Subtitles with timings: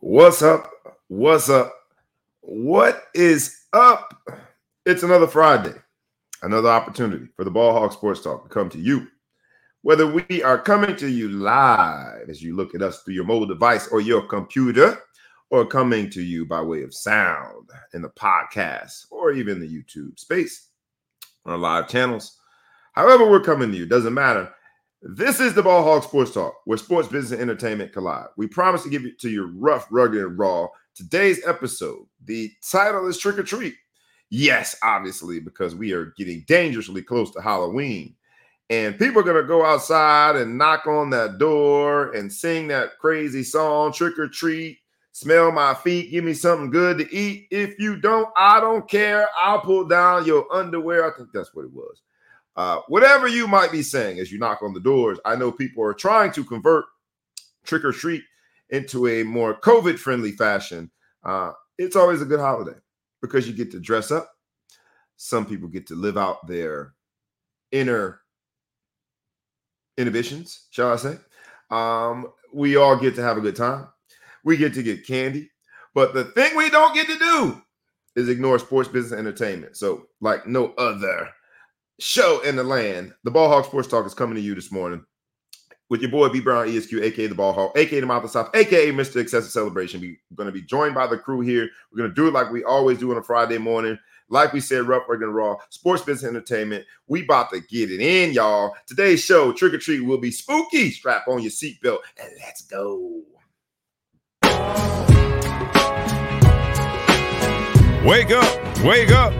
[0.00, 0.70] What's up?
[1.08, 1.74] What's up?
[2.42, 4.14] What is up?
[4.84, 5.72] It's another Friday,
[6.42, 9.06] another opportunity for the Ball Hawk Sports Talk to come to you.
[9.80, 13.46] Whether we are coming to you live as you look at us through your mobile
[13.46, 14.98] device or your computer,
[15.48, 20.20] or coming to you by way of sound in the podcast or even the YouTube
[20.20, 20.68] space
[21.46, 22.36] on our live channels.
[22.92, 24.52] However, we're coming to you, doesn't matter.
[25.08, 28.26] This is the Ball Hawk Sports Talk, where sports, business, and entertainment collide.
[28.36, 30.66] We promise to give it to you rough, rugged, and raw.
[30.96, 33.76] Today's episode, the title is Trick or Treat.
[34.30, 38.16] Yes, obviously, because we are getting dangerously close to Halloween.
[38.68, 42.98] And people are going to go outside and knock on that door and sing that
[42.98, 44.78] crazy song, Trick or Treat,
[45.12, 47.46] smell my feet, give me something good to eat.
[47.52, 49.28] If you don't, I don't care.
[49.38, 51.08] I'll pull down your underwear.
[51.08, 52.02] I think that's what it was.
[52.56, 55.84] Uh, whatever you might be saying as you knock on the doors, I know people
[55.84, 56.86] are trying to convert
[57.64, 58.22] trick or treat
[58.70, 60.90] into a more COVID friendly fashion.
[61.22, 62.78] Uh, it's always a good holiday
[63.20, 64.30] because you get to dress up.
[65.16, 66.94] Some people get to live out their
[67.72, 68.20] inner
[69.98, 71.18] inhibitions, shall I say.
[71.70, 73.88] Um, we all get to have a good time.
[74.44, 75.50] We get to get candy.
[75.94, 77.62] But the thing we don't get to do
[78.14, 79.76] is ignore sports, business, entertainment.
[79.76, 81.28] So, like no other
[81.98, 83.14] show in the land.
[83.24, 85.04] The Ball Hawk Sports Talk is coming to you this morning
[85.88, 88.54] with your boy B Brown ESQ, aka the Ball Hawk, aka the Mouth of South,
[88.54, 89.16] aka Mr.
[89.16, 90.00] Excessive Celebration.
[90.00, 91.68] We're going to be joined by the crew here.
[91.90, 93.98] We're going to do it like we always do on a Friday morning.
[94.28, 96.84] Like we said, rough, and raw, sports, business, entertainment.
[97.06, 98.74] We about to get it in, y'all.
[98.86, 100.90] Today's show, Trick or Treat, will be spooky.
[100.90, 103.22] Strap on your seatbelt and let's go.
[108.04, 109.32] Wake up, wake up,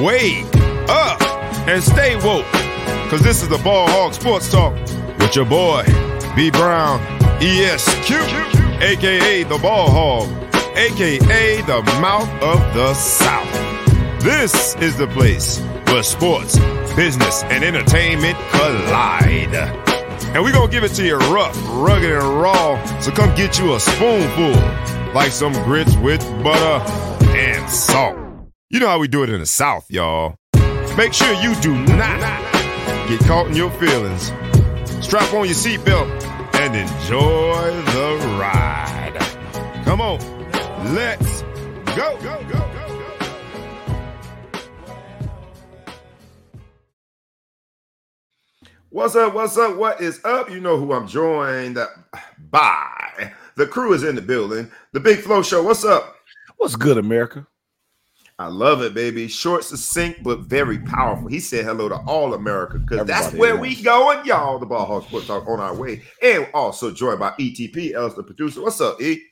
[0.00, 0.44] wake
[0.88, 1.37] up,
[1.68, 2.46] and stay woke.
[3.10, 4.74] Cause this is the Ball Hawk Sports Talk
[5.18, 5.84] with your boy,
[6.36, 7.00] B Brown,
[7.40, 8.10] ESQ,
[8.82, 10.28] aka the Ball Hawk,
[10.76, 13.68] aka the Mouth of the South.
[14.22, 16.58] This is the place where sports,
[16.94, 19.54] business, and entertainment collide.
[20.34, 23.00] And we're gonna give it to you rough, rugged, and raw.
[23.00, 24.52] So come get you a spoonful,
[25.14, 26.84] like some grits with butter
[27.30, 28.16] and salt.
[28.68, 30.37] You know how we do it in the South, y'all.
[30.98, 32.18] Make sure you do not
[33.08, 34.32] get caught in your feelings.
[35.00, 36.10] Strap on your seatbelt
[36.56, 39.16] and enjoy the ride.
[39.84, 40.18] Come on,
[40.92, 41.42] let's
[41.94, 42.18] go.
[42.20, 42.96] go, go, go,
[48.90, 49.34] What's up?
[49.34, 49.76] What's up?
[49.76, 50.50] What is up?
[50.50, 51.78] You know who I'm joined
[52.50, 53.32] by.
[53.54, 54.68] The crew is in the building.
[54.90, 55.62] The Big Flow Show.
[55.62, 56.16] What's up?
[56.56, 57.46] What's good, America?
[58.40, 59.26] I love it, baby.
[59.26, 61.26] Short, succinct, but very powerful.
[61.26, 64.60] He said hello to all America because that's where we going, y'all.
[64.60, 66.02] The Ball Hawk Sports Talk on our way.
[66.22, 68.62] And also joined by ETP, Els the producer.
[68.62, 69.24] What's up, E?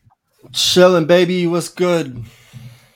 [0.53, 1.47] Chilling, baby.
[1.47, 2.25] What's good?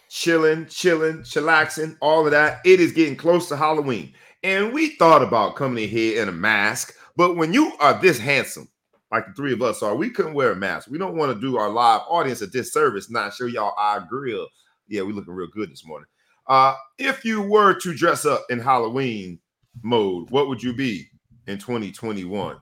[0.09, 2.59] Chilling, chilling, chillaxing, all of that.
[2.65, 4.13] It is getting close to Halloween.
[4.43, 8.19] And we thought about coming in here in a mask, but when you are this
[8.19, 8.69] handsome,
[9.13, 10.89] like the three of us are, we couldn't wear a mask.
[10.91, 14.49] We don't want to do our live audience a disservice, not show y'all our grill.
[14.91, 16.07] Yeah, we looking real good this morning.
[16.49, 19.39] Uh, if you were to dress up in Halloween
[19.83, 21.09] mode, what would you be
[21.47, 22.57] in 2021?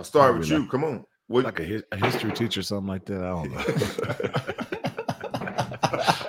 [0.00, 0.70] I'll start with Probably you.
[0.70, 1.04] Come on.
[1.28, 3.22] What, Like a, a history teacher, something like that.
[3.22, 3.64] I don't know.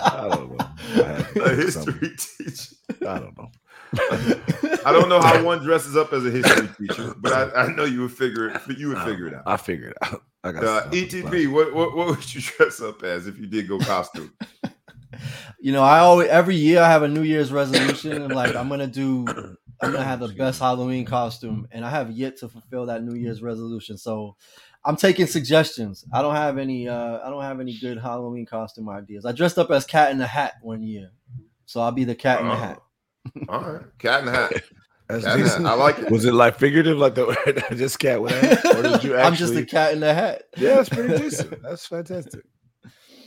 [0.01, 1.43] I don't know.
[1.43, 2.75] A history teacher.
[3.01, 3.49] I don't know.
[4.85, 7.85] I don't know how one dresses up as a history teacher, but I, I know
[7.85, 8.77] you would figure it.
[8.77, 9.43] You would I figure it out.
[9.47, 10.21] I figured it out.
[10.43, 13.67] I got Uh, ETP, what, what what would you dress up as if you did
[13.67, 14.31] go costume?
[15.59, 18.69] You know, I always every year I have a New Year's resolution and like I'm
[18.69, 19.25] gonna do
[19.81, 23.15] I'm gonna have the best Halloween costume and I have yet to fulfill that New
[23.15, 23.97] Year's resolution.
[23.97, 24.35] So
[24.83, 26.05] I'm taking suggestions.
[26.13, 29.25] I don't have any uh I don't have any good Halloween costume ideas.
[29.25, 31.11] I dressed up as cat in the hat one year.
[31.65, 32.57] So I'll be the cat in the Oh.
[32.57, 32.79] hat.
[33.49, 34.53] All right, cat in the hat.
[35.07, 35.65] That's Cat in the hat.
[35.65, 36.09] I like it.
[36.11, 39.15] Was it like figurative, like the just cat would have, or did you actually?
[39.17, 40.43] I'm just a cat in the hat.
[40.57, 41.61] Yeah, that's pretty decent.
[41.61, 42.43] That's fantastic.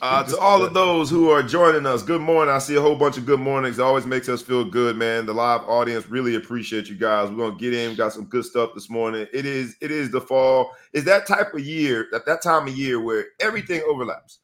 [0.01, 2.55] Uh, to all of those who are joining us, good morning.
[2.55, 3.79] I see a whole bunch of good mornings.
[3.79, 5.27] It always makes us feel good, man.
[5.27, 7.31] The live audience really appreciate you guys.
[7.31, 7.91] We're gonna get in.
[7.91, 9.27] We got some good stuff this morning.
[9.33, 10.73] It is it is the fall.
[10.93, 14.39] Is that type of year at that time of year where everything overlaps.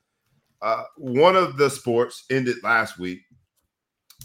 [0.60, 3.20] Uh, one of the sports ended last week,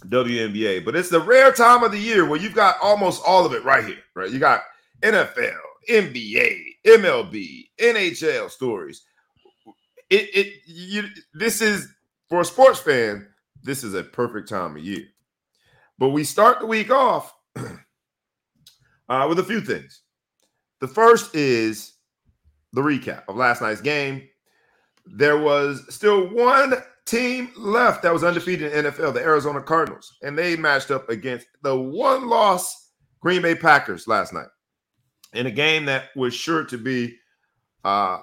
[0.05, 3.53] WNBA, but it's the rare time of the year where you've got almost all of
[3.53, 4.31] it right here, right?
[4.31, 4.61] You got
[5.01, 5.59] NFL,
[5.89, 9.03] NBA, MLB, NHL stories.
[10.09, 11.03] It it you
[11.33, 11.87] this is
[12.29, 13.27] for a sports fan,
[13.63, 15.05] this is a perfect time of year.
[15.97, 17.33] But we start the week off
[19.09, 20.01] uh, with a few things.
[20.79, 21.93] The first is
[22.73, 24.27] the recap of last night's game.
[25.05, 26.75] there was still one
[27.05, 31.09] team left that was undefeated in the NFL, the Arizona Cardinals, and they matched up
[31.09, 34.47] against the one loss Green Bay Packers last night
[35.33, 37.15] in a game that was sure to be
[37.83, 38.19] uh,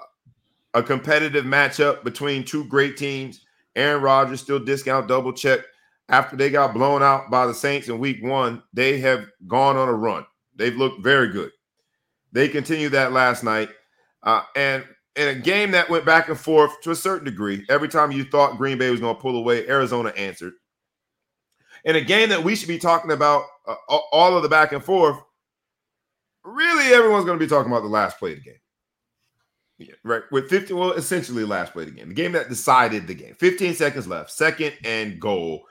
[0.77, 3.43] a competitive matchup between two great teams.
[3.75, 5.61] Aaron Rodgers still discount double check
[6.07, 8.61] after they got blown out by the Saints in week one.
[8.73, 10.25] They have gone on a run.
[10.55, 11.49] They've looked very good.
[12.31, 13.69] They continued that last night.
[14.21, 14.85] Uh, and
[15.15, 18.23] in a game that went back and forth to a certain degree, every time you
[18.23, 20.53] thought Green Bay was going to pull away, Arizona answered.
[21.85, 23.75] In a game that we should be talking about uh,
[24.11, 25.17] all of the back and forth,
[26.43, 28.59] really everyone's going to be talking about the last play of the game.
[29.79, 30.23] Yeah, right.
[30.31, 32.09] With 50, well, essentially last play of the game.
[32.09, 33.35] The game that decided the game.
[33.35, 35.63] 15 seconds left, second and goal.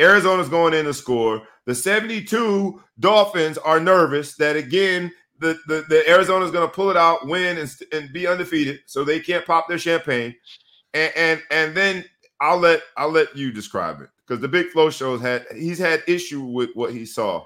[0.00, 1.42] Arizona's going in to score.
[1.66, 6.96] The 72 Dolphins are nervous that again the, the, the Arizona's going to pull it
[6.96, 10.34] out, win, and, and be undefeated, so they can't pop their champagne.
[10.94, 12.04] And and and then
[12.40, 16.02] I'll let I'll let you describe it because the Big Flow shows had he's had
[16.06, 17.44] issue with what he saw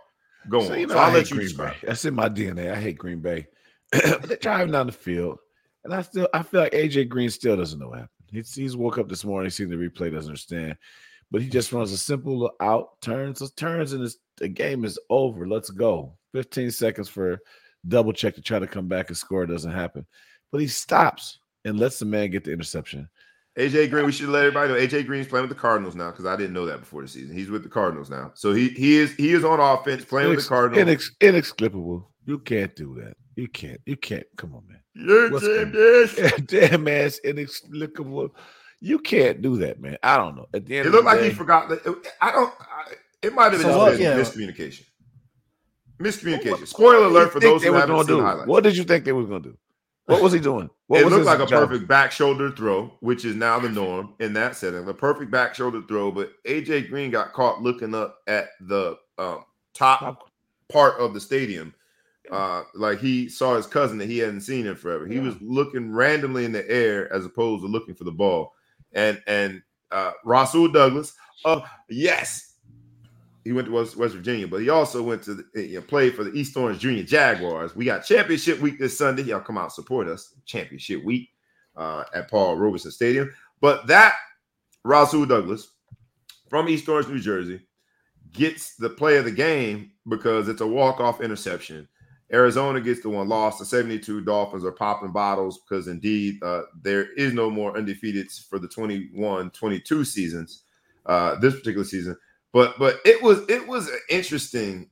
[0.49, 0.69] going.
[0.69, 1.73] So, you know, so I'll let you Green describe.
[1.73, 1.89] Bay.
[1.89, 2.73] That's in my DNA.
[2.73, 3.49] I hate Green Bay.
[3.93, 5.41] They're driving down the field,
[5.85, 8.11] and I still I feel like AJ Green still doesn't know what happened.
[8.31, 10.77] He's, he's woke up this morning, seen the replay, doesn't understand,
[11.31, 14.09] but he just runs a simple out turns, turns, and
[14.39, 15.47] the game is over.
[15.47, 16.17] Let's go.
[16.33, 17.39] 15 seconds for
[17.87, 19.43] double check to try to come back and score.
[19.43, 20.07] It doesn't happen.
[20.51, 23.09] But he stops and lets the man get the interception.
[23.59, 26.25] AJ Green, we should let everybody know AJ Green's playing with the Cardinals now because
[26.25, 27.37] I didn't know that before the season.
[27.37, 30.37] He's with the Cardinals now, so he he is he is on offense playing Inex-
[30.37, 30.89] with the Cardinals.
[30.89, 32.12] Inex- inexplicable.
[32.25, 33.17] You can't do that.
[33.37, 33.81] You can't.
[33.87, 34.27] You can't.
[34.37, 34.81] Come on, man.
[34.95, 38.35] You're damn damn ass inexplicable.
[38.81, 39.97] You can't do that, man.
[40.03, 40.47] I don't know.
[40.53, 41.69] At the end, it looked like day, he forgot.
[41.69, 42.53] That, I don't.
[42.61, 42.93] I,
[43.23, 44.17] it might have been so yeah.
[44.17, 44.85] miscommunication.
[45.99, 46.67] Miscommunication.
[46.67, 48.23] Spoiler alert for those who haven't seen do?
[48.23, 48.49] highlights.
[48.49, 49.59] What did you think they were going to do?
[50.07, 50.69] What was he doing?
[50.89, 51.71] What it looked like a job?
[51.71, 54.85] perfect back shoulder throw, which is now the norm in that setting.
[54.85, 59.45] The perfect back shoulder throw, but AJ Green got caught looking up at the um,
[59.73, 60.29] top
[60.71, 61.73] part of the stadium,
[62.33, 65.07] uh, like he saw his cousin that he hadn't seen in forever.
[65.07, 65.23] He yeah.
[65.23, 68.55] was looking randomly in the air as opposed to looking for the ball.
[68.93, 71.13] And and uh, Rasul Douglas,
[71.45, 72.55] uh, yes,
[73.45, 76.11] he went to West, West Virginia, but he also went to the, you know, play
[76.11, 77.77] for the East Orange Junior Jaguars.
[77.77, 79.25] We got championship week this Sunday.
[79.25, 80.35] Y'all come out support us.
[80.47, 81.29] Championship week
[81.77, 83.31] uh, at Paul Robeson Stadium.
[83.61, 84.15] But that
[84.85, 85.69] Rasul Douglas
[86.49, 87.61] from East Orange, New Jersey,
[88.33, 91.89] gets the play of the game because it's a walk-off interception.
[92.33, 93.59] Arizona gets the one loss.
[93.59, 98.59] The 72 Dolphins are popping bottles because indeed uh, there is no more undefeateds for
[98.59, 100.63] the 21-22 seasons,
[101.07, 102.17] uh, this particular season.
[102.53, 104.91] But but it was it was an interesting,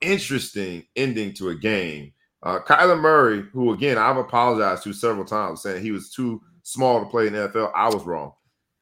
[0.00, 2.12] interesting ending to a game.
[2.42, 7.00] Uh, Kyler Murray, who again I've apologized to several times, saying he was too small
[7.00, 7.70] to play in the NFL.
[7.74, 8.32] I was wrong.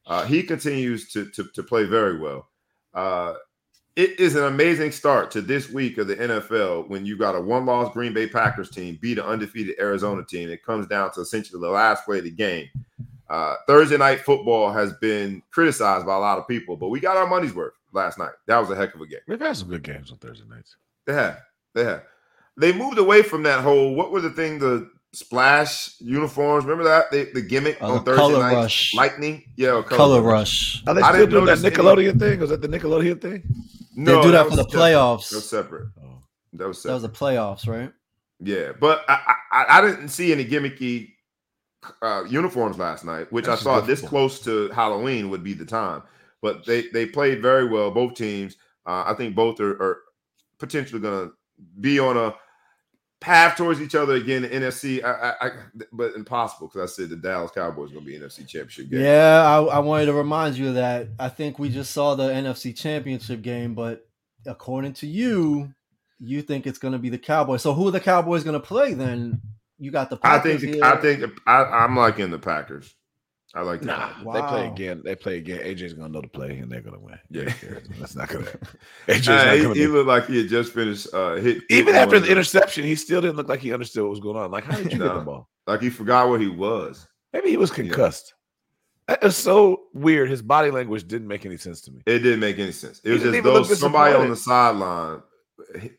[0.07, 2.49] Uh, he continues to, to, to play very well.
[2.93, 3.35] Uh,
[3.97, 7.41] it is an amazing start to this week of the NFL when you got a
[7.41, 10.51] one-loss Green Bay Packers team beat an undefeated Arizona team.
[10.51, 12.69] It comes down to essentially the last play of the game.
[13.31, 17.17] Uh, Thursday night football has been criticized by a lot of people, but we got
[17.17, 18.33] our money's worth last night.
[18.47, 19.21] That was a heck of a game.
[19.29, 20.77] They've had some good games on Thursday nights.
[21.07, 21.41] They have.
[21.75, 22.03] They have.
[22.57, 26.65] They moved away from that whole what were the thing the splash uniforms?
[26.65, 28.55] Remember that they, the gimmick uh, on Thursday night?
[28.55, 28.95] Rush.
[28.95, 30.83] Lightning, yeah, color, color rush.
[30.87, 30.89] rush.
[30.89, 32.41] Are they still doing that Nickelodeon thing?
[32.41, 33.43] Was that the Nickelodeon thing?
[33.97, 34.79] No, they do that, that for the separate.
[34.79, 35.31] playoffs.
[35.31, 35.89] That was separate.
[36.03, 36.19] Oh.
[36.55, 36.91] That was separate.
[36.91, 37.93] That was the playoffs, right?
[38.41, 41.13] Yeah, but I, I, I didn't see any gimmicky
[42.03, 45.65] uh, uniforms last night, which That's I thought this close to Halloween would be the
[45.65, 46.03] time
[46.45, 47.91] but they they played very well.
[47.91, 48.59] Both teams.
[48.85, 50.01] Uh, I think both are, are
[50.59, 51.35] potentially going to
[51.81, 52.35] be on a
[53.25, 54.45] path towards each other again.
[54.45, 55.51] In NFC, I, I, I,
[55.93, 59.01] but impossible because I said the Dallas Cowboys going to be NFC Championship game.
[59.01, 61.09] Yeah, I, I wanted to remind you of that.
[61.19, 64.07] I think we just saw the NFC Championship game, but
[64.47, 65.73] according to you,
[66.21, 67.63] you think it's going to be the Cowboys.
[67.63, 69.41] So who are the Cowboys going to play then?
[69.79, 70.85] You got the Packers I think here.
[70.85, 72.95] I think I, I'm liking the Packers.
[73.55, 73.87] I like that.
[73.87, 74.33] Nah, wow.
[74.33, 75.03] they play again.
[75.05, 75.61] They play again.
[75.61, 77.19] AJ's gonna know the play and they're gonna win.
[77.31, 77.53] Yeah,
[78.01, 78.47] that's not gonna.
[79.07, 81.63] AJ's uh, not gonna he, he looked like he had just finished uh, hit.
[81.71, 84.51] Even after the interception, he still didn't look like he understood what was going on.
[84.51, 85.49] Like, how did you no, get the ball?
[85.69, 87.07] Like he forgot where he was.
[87.33, 88.35] Maybe he was concussed.
[89.09, 89.17] Yeah.
[89.17, 90.31] That is so weird.
[90.31, 92.01] His body language didn't make any sense to me.
[92.07, 93.01] It didn't make any sense.
[93.05, 95.23] It was just though somebody on the sideline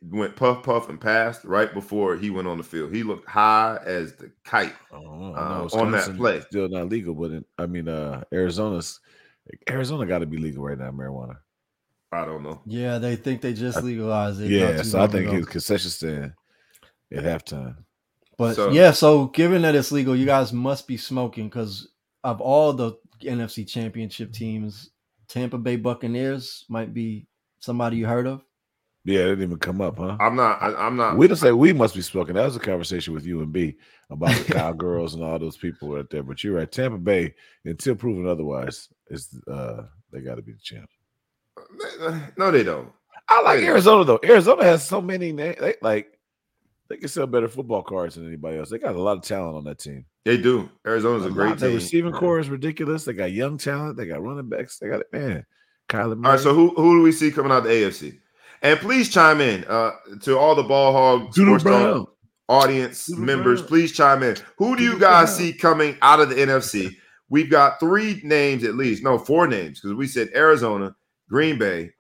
[0.01, 2.93] went puff puff and passed right before he went on the field.
[2.93, 6.41] He looked high as the kite oh, uh, on that play.
[6.41, 8.99] Still not legal, but in, I mean, uh, Arizona's
[9.69, 10.91] Arizona got to be legal right now.
[10.91, 11.37] Marijuana.
[12.11, 12.61] I don't know.
[12.65, 14.49] Yeah, they think they just legalized it.
[14.49, 16.33] Yeah, so I think his concession stand
[17.11, 17.75] at halftime.
[18.37, 21.89] But so, yeah, so given that it's legal, you guys must be smoking because
[22.23, 24.91] of all the NFC Championship teams,
[25.27, 27.27] Tampa Bay Buccaneers might be
[27.59, 28.43] somebody you heard of.
[29.05, 30.17] Yeah, it didn't even come up, huh?
[30.19, 30.61] I'm not.
[30.63, 31.15] I, am not.
[31.15, 32.33] We don't say we must be smoking.
[32.33, 33.77] That was a conversation with you and B
[34.09, 36.23] about the cowgirls and all those people right there.
[36.23, 36.71] But you're right.
[36.71, 37.35] Tampa Bay,
[37.65, 40.89] until proven otherwise, is uh they got to be the champ.
[42.35, 42.91] No, they don't.
[43.29, 44.19] I like Arizona though.
[44.23, 45.57] Arizona has so many names.
[45.59, 46.17] They like
[46.89, 48.71] they can sell better football cards than anybody else.
[48.71, 50.05] They got a lot of talent on that team.
[50.23, 50.69] They do.
[50.85, 51.75] Arizona's a, a great The team.
[51.75, 53.05] receiving corps is ridiculous.
[53.05, 53.97] They got young talent.
[53.97, 54.79] They got running backs.
[54.79, 55.45] They got it, man.
[55.89, 56.25] Kyler Murray.
[56.25, 58.17] All right, so who who do we see coming out the AFC?
[58.61, 62.09] And please chime in uh, to all the ball hawk Doodle sports talk
[62.47, 63.61] audience Doodle members.
[63.61, 63.67] Brown.
[63.67, 64.37] Please chime in.
[64.57, 65.37] Who do you guys Brown.
[65.37, 66.95] see coming out of the NFC?
[67.29, 69.03] We've got three names at least.
[69.03, 70.95] No, four names because we said Arizona,
[71.29, 71.91] Green Bay,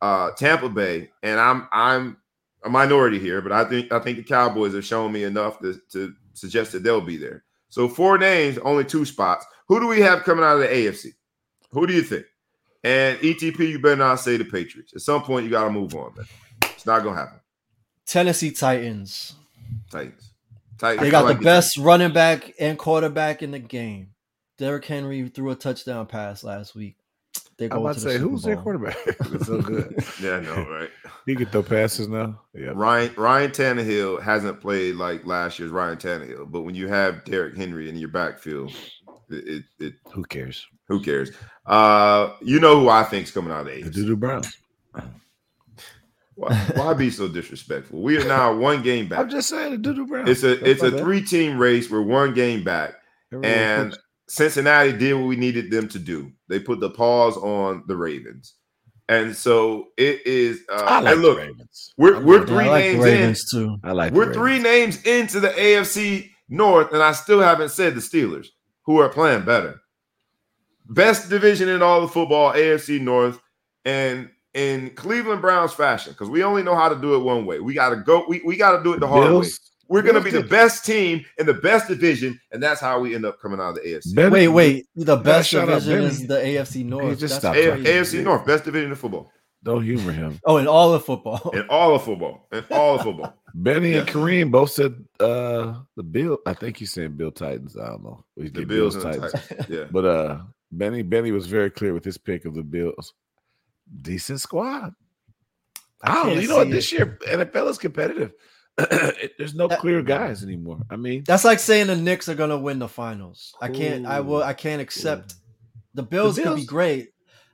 [0.00, 2.16] uh, Tampa Bay, and I'm I'm
[2.64, 5.78] a minority here, but I think I think the Cowboys have shown me enough to,
[5.92, 7.44] to suggest that they'll be there.
[7.68, 9.46] So four names, only two spots.
[9.68, 11.08] Who do we have coming out of the AFC?
[11.70, 12.26] Who do you think?
[12.84, 14.92] And ETP, you better not say the Patriots.
[14.94, 16.26] At some point, you got to move on, man.
[16.64, 17.38] It's not gonna happen.
[18.06, 19.34] Tennessee Titans.
[19.90, 20.32] Titans.
[20.78, 21.02] Titans.
[21.02, 24.10] They got like the best running back and quarterback in the game.
[24.58, 26.96] Derrick Henry threw a touchdown pass last week.
[27.56, 28.96] They I'm go about to to say Super who's their quarterback?
[29.06, 29.94] It's so good.
[30.20, 30.90] Yeah, I know, right?
[31.26, 32.40] he can throw passes now.
[32.54, 32.72] Yeah.
[32.74, 37.56] Ryan Ryan Tannehill hasn't played like last year's Ryan Tannehill, but when you have Derrick
[37.56, 38.72] Henry in your backfield,
[39.30, 40.66] it, it, it Who cares?
[40.92, 41.30] Who cares?
[41.66, 43.94] Uh, you know who I think's coming out of the The AFC.
[44.04, 44.56] Doodoo Browns.
[46.34, 48.00] Why, why be so disrespectful?
[48.00, 49.18] We are now one game back.
[49.18, 50.30] I'm just saying the Doodoo Browns.
[50.30, 51.90] It's a That's it's a three team race.
[51.90, 52.94] We're one game back.
[53.30, 56.32] Everyone and puts- Cincinnati did what we needed them to do.
[56.48, 58.54] They put the pause on the Ravens,
[59.10, 60.60] and so it is.
[60.72, 61.92] Uh, I like look, the Ravens.
[61.98, 63.58] we're I'm we're three like the names in.
[63.58, 63.76] Too.
[63.84, 64.12] I like.
[64.14, 68.46] We're three names into the AFC North, and I still haven't said the Steelers,
[68.86, 69.80] who are playing better.
[70.88, 73.40] Best division in all of football, AFC North,
[73.84, 77.60] and in Cleveland Browns fashion, because we only know how to do it one way.
[77.60, 78.24] We got to go.
[78.28, 79.46] We, we got to do it the hard way.
[79.88, 83.14] We're going to be the best team in the best division, and that's how we
[83.14, 84.14] end up coming out of the AFC.
[84.14, 84.86] Benny- Wait, wait.
[84.96, 86.06] The best shout out division Benny.
[86.06, 86.34] is the
[86.80, 87.18] AFC North.
[87.18, 87.84] just That's stop A- talking.
[87.84, 88.18] crazy.
[88.18, 89.30] AFC North, best division in football,
[89.62, 90.40] Don't humor him.
[90.46, 91.50] Oh, in all of football.
[91.54, 93.34] in all of football, in all of football.
[93.54, 96.38] Benny and Kareem both said uh the Bill.
[96.46, 97.76] I think he's saying Bill Titans.
[97.76, 98.24] I don't know.
[98.36, 99.68] He The did Bills and the Titans.
[99.68, 99.84] Yeah.
[99.90, 100.38] But uh
[100.72, 103.12] Benny Benny was very clear with his pick of the Bills.
[104.00, 104.94] Decent squad.
[106.02, 106.98] I, don't you know what see this it.
[106.98, 108.32] year NFL is competitive.
[108.78, 110.80] It- There's no That- clear guys anymore.
[110.90, 113.54] I mean, That's like saying the Knicks are gonna win the finals.
[113.60, 114.06] I can't.
[114.06, 114.42] I will.
[114.42, 115.34] I can't accept.
[115.94, 117.10] The Bills, could be great.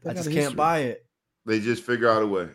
[0.07, 1.05] I just can't buy it.
[1.45, 2.49] They just figure out a way.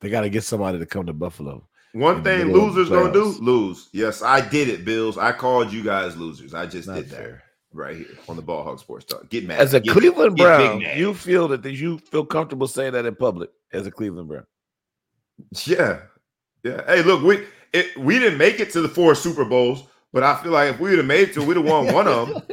[0.00, 1.68] They got to get somebody to come to Buffalo.
[1.92, 3.88] One thing middle of the losers gonna do, lose.
[3.92, 5.16] Yes, I did it, Bills.
[5.16, 6.54] I called you guys losers.
[6.54, 7.42] I just Not did that fair.
[7.72, 9.28] Right here on the Ball Hawk Sports Talk.
[9.30, 9.60] Get mad.
[9.60, 10.98] As a Get- Cleveland get big Brown, mad.
[10.98, 14.44] you feel that you feel comfortable saying that in public as a Cleveland Brown.
[15.66, 16.00] Yeah,
[16.62, 16.82] yeah.
[16.86, 20.36] Hey, look, we it, we didn't make it to the four Super Bowls, but I
[20.42, 22.42] feel like if we would have made it to, we'd have won one of them.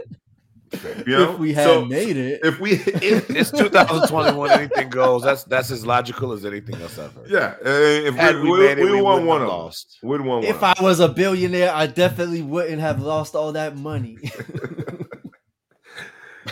[1.08, 4.52] You know, if we had So, made it, if we, if, It's 2021.
[4.52, 5.24] anything goes.
[5.24, 7.28] That's that's as logical as anything else I've heard.
[7.28, 7.70] yeah, uh,
[8.08, 9.98] if Had we, we we, made it, we, we won one of lost.
[10.04, 10.44] We'd won one.
[10.44, 14.20] if I was a billionaire, I definitely wouldn't have lost all that money.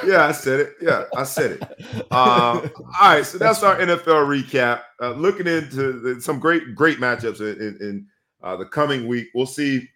[0.05, 0.73] yeah, I said it.
[0.81, 1.63] Yeah, I said it.
[2.11, 2.69] Uh, all
[3.01, 4.81] right, so that's our NFL recap.
[5.01, 8.07] Uh, looking into the, some great, great matchups in, in,
[8.43, 9.27] uh, the coming week.
[9.33, 9.87] We'll see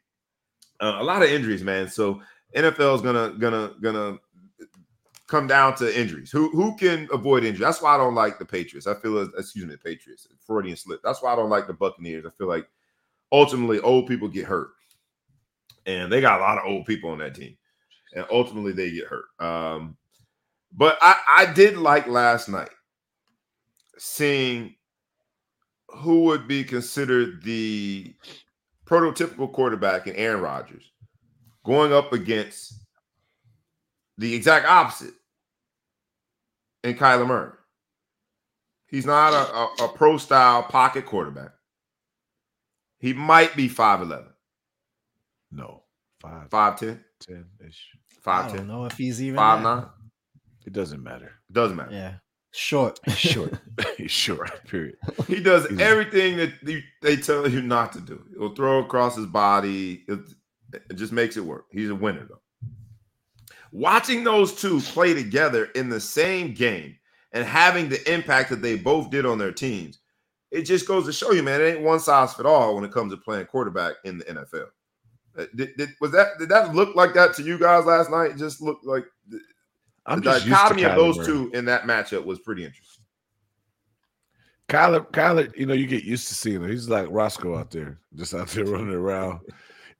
[0.79, 1.87] uh, a lot of injuries, man.
[1.87, 2.21] So
[2.55, 4.17] NFL is gonna gonna gonna
[5.27, 6.31] come down to injuries.
[6.31, 7.63] Who who can avoid injury?
[7.63, 8.87] That's why I don't like the Patriots.
[8.87, 10.27] I feel excuse me, the Patriots.
[10.45, 11.01] Freudian slip.
[11.03, 12.25] That's why I don't like the Buccaneers.
[12.25, 12.67] I feel like
[13.31, 14.71] ultimately old people get hurt,
[15.85, 17.55] and they got a lot of old people on that team,
[18.13, 19.25] and ultimately they get hurt.
[19.39, 19.97] Um,
[20.73, 22.69] but I I did like last night
[23.97, 24.75] seeing
[25.89, 28.15] who would be considered the
[28.85, 30.91] prototypical quarterback in Aaron Rodgers
[31.65, 32.73] going up against
[34.17, 35.13] the exact opposite
[36.83, 37.51] in Kyler Murray.
[38.87, 41.51] He's not a, a, a pro style pocket quarterback.
[42.99, 44.27] He might be 5'11,
[45.51, 45.83] No,
[46.21, 47.45] five, 5'10, ten
[48.21, 48.27] ish.
[48.27, 49.63] I don't 5'10, know if he's even 5'9.
[49.63, 49.89] that.
[50.67, 51.31] It doesn't matter.
[51.51, 51.91] Doesn't matter.
[51.91, 52.13] Yeah,
[52.51, 52.99] short.
[53.15, 53.53] Short.
[53.97, 54.67] He's short.
[54.67, 54.95] Period.
[55.27, 58.23] He does He's- everything that you, they tell you not to do.
[58.37, 60.03] He'll throw across his body.
[60.07, 60.19] It,
[60.89, 61.65] it just makes it work.
[61.71, 62.39] He's a winner, though.
[63.71, 66.95] Watching those two play together in the same game
[67.31, 69.99] and having the impact that they both did on their teams,
[70.51, 72.91] it just goes to show you, man, it ain't one size fit all when it
[72.91, 74.65] comes to playing quarterback in the NFL.
[75.37, 78.31] Uh, Did, did- was that did that look like that to you guys last night?
[78.31, 79.39] It just looked like the
[80.21, 81.25] just used to dichotomy of those Murray.
[81.27, 83.03] two in that matchup was pretty interesting.
[84.67, 86.69] Kyler, Kyler, you know, you get used to seeing him.
[86.69, 89.39] He's like Roscoe out there, just out there running around.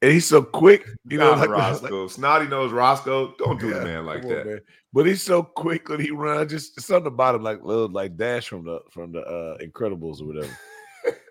[0.02, 1.50] And he's so quick, you know, Not like,
[1.82, 3.36] Roscoe, snotty nose Roscoe.
[3.38, 4.46] Don't do Yeah, a man like come on, that.
[4.48, 4.60] man.
[4.94, 8.48] But he's so quick when he runs, just something about him, like little like dash
[8.48, 10.58] from the from the uh Incredibles or whatever.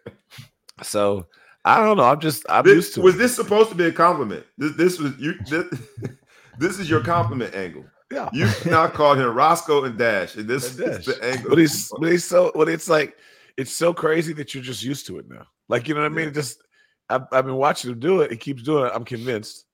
[0.83, 1.26] so
[1.64, 2.05] I don't know.
[2.05, 3.19] I'm just I'm This- used to was it.
[3.19, 4.45] this supposed to be a compliment?
[4.59, 5.35] This, this was you.
[5.47, 5.67] This,
[6.59, 7.85] this is your compliment angle.
[8.12, 8.29] Yeah.
[8.33, 11.50] You now called him Roscoe and Dash, and this And is the angle.
[11.50, 13.17] But he's but he's so but it's like
[13.57, 15.47] it's so crazy that you're just used to it now.
[15.69, 16.29] Like you know what I mean?
[16.29, 16.61] It just
[17.09, 18.31] I've, I've been watching him do it.
[18.31, 18.93] He keeps doing it.
[18.95, 19.64] I'm convinced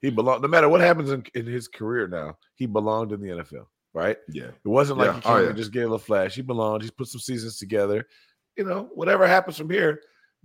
[0.00, 0.42] he belonged.
[0.42, 3.66] No matter what happens in, in his career now, he belonged in the NFL.
[3.94, 4.18] Right?
[4.28, 4.48] yeah.
[4.48, 5.12] It wasn't like Yeah.
[5.14, 5.48] he oh, came Oh, yeah.
[5.48, 6.34] and just gave a flash.
[6.34, 6.82] He belonged.
[6.82, 8.06] He's put some seasons together.
[8.56, 10.00] You know, whatever happens from here,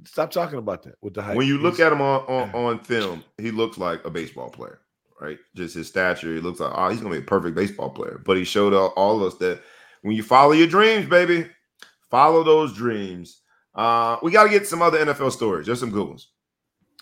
[0.06, 1.36] stop talking about that with the hype.
[1.36, 4.80] When you look at him on, on on film, he looks like a baseball player,
[5.20, 5.38] right?
[5.56, 8.22] Just his stature, he looks like oh, he's gonna be a perfect baseball player.
[8.24, 9.62] But he showed all, all of us that
[10.02, 11.50] when you follow your dreams, baby,
[12.10, 13.42] follow those dreams.
[13.74, 15.66] Uh, we got to get some other NFL stories.
[15.66, 16.28] There's some good ones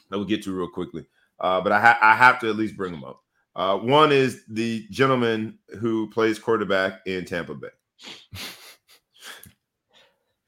[0.09, 1.05] that we'll get to real quickly.
[1.39, 3.21] Uh, but I, ha- I have to at least bring them up.
[3.55, 7.69] Uh, one is the gentleman who plays quarterback in Tampa Bay.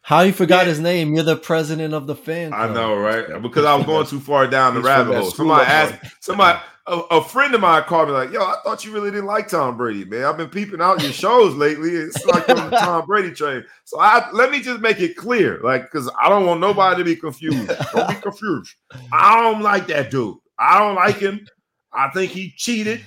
[0.03, 0.70] How you forgot Yeah.
[0.70, 1.13] his name?
[1.13, 2.53] You're the president of the fan.
[2.53, 3.41] I know, right?
[3.41, 5.29] Because I was going too far down the He's rabbit hole.
[5.29, 8.55] school Somebody of asked, somebody, a, a friend of mine called me like, "Yo, I
[8.63, 10.24] thought you really didn't like Tom Brady, man.
[10.25, 11.91] I've been peeping out your shows lately.
[11.91, 15.15] It's like you're on the Tom Brady train." So I let me just make it
[15.15, 17.72] clear, like, because I don't want nobody to be confused.
[17.93, 18.74] Don't be confused.
[19.13, 20.38] I don't like that dude.
[20.58, 21.46] I don't like him.
[21.93, 23.01] I think he cheated.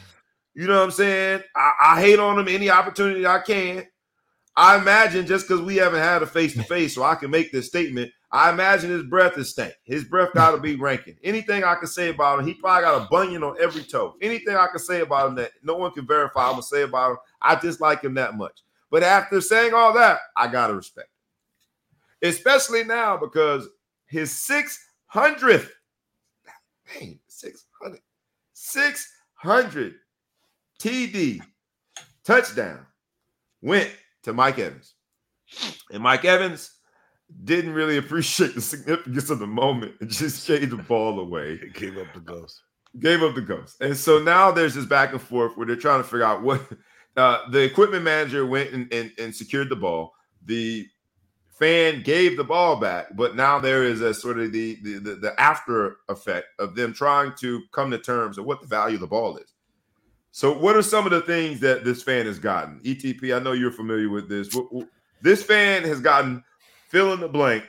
[0.54, 1.42] You know what I'm saying?
[1.56, 3.84] I, I hate on him any opportunity I can.
[4.56, 7.50] I imagine just because we haven't had a face to face, so I can make
[7.50, 8.12] this statement.
[8.30, 9.74] I imagine his breath is stank.
[9.84, 11.16] His breath got to be ranking.
[11.24, 14.14] Anything I can say about him, he probably got a bunion on every toe.
[14.22, 17.12] Anything I can say about him that no one can verify, I'm gonna say about
[17.12, 17.16] him.
[17.42, 18.62] I dislike him that much.
[18.90, 21.08] But after saying all that, I gotta respect,
[22.22, 22.30] him.
[22.30, 23.68] especially now because
[24.06, 25.72] his six hundredth,
[26.92, 28.00] dang, six hundred,
[28.52, 29.94] six hundred
[30.80, 31.40] TD
[32.24, 32.86] touchdown
[33.62, 33.90] went
[34.24, 34.94] to Mike Evans.
[35.90, 36.70] And Mike Evans
[37.44, 41.68] didn't really appreciate the significance of the moment and just gave the ball away, He
[41.70, 42.62] gave up the ghost.
[43.00, 43.76] gave up the ghost.
[43.80, 46.60] And so now there's this back and forth where they're trying to figure out what
[47.16, 50.12] uh, the equipment manager went and, and, and secured the ball.
[50.44, 50.86] The
[51.58, 55.14] fan gave the ball back, but now there is a sort of the, the the
[55.14, 59.00] the after effect of them trying to come to terms of what the value of
[59.00, 59.53] the ball is.
[60.36, 62.80] So, what are some of the things that this fan has gotten?
[62.80, 64.52] ETP, I know you're familiar with this.
[64.52, 64.88] Wh- wh-
[65.22, 66.42] This fan has gotten
[66.88, 67.62] fill in the blank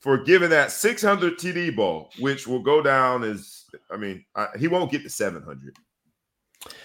[0.00, 4.66] for giving that 600 TD ball, which will go down as I mean, I, he
[4.66, 5.76] won't get to 700.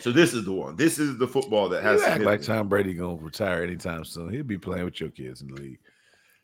[0.01, 0.75] So this is the one.
[0.75, 2.01] This is the football that has.
[2.01, 2.41] You act like.
[2.41, 4.33] Tom Brady gonna retire anytime soon.
[4.33, 5.79] He'll be playing with your kids in the league.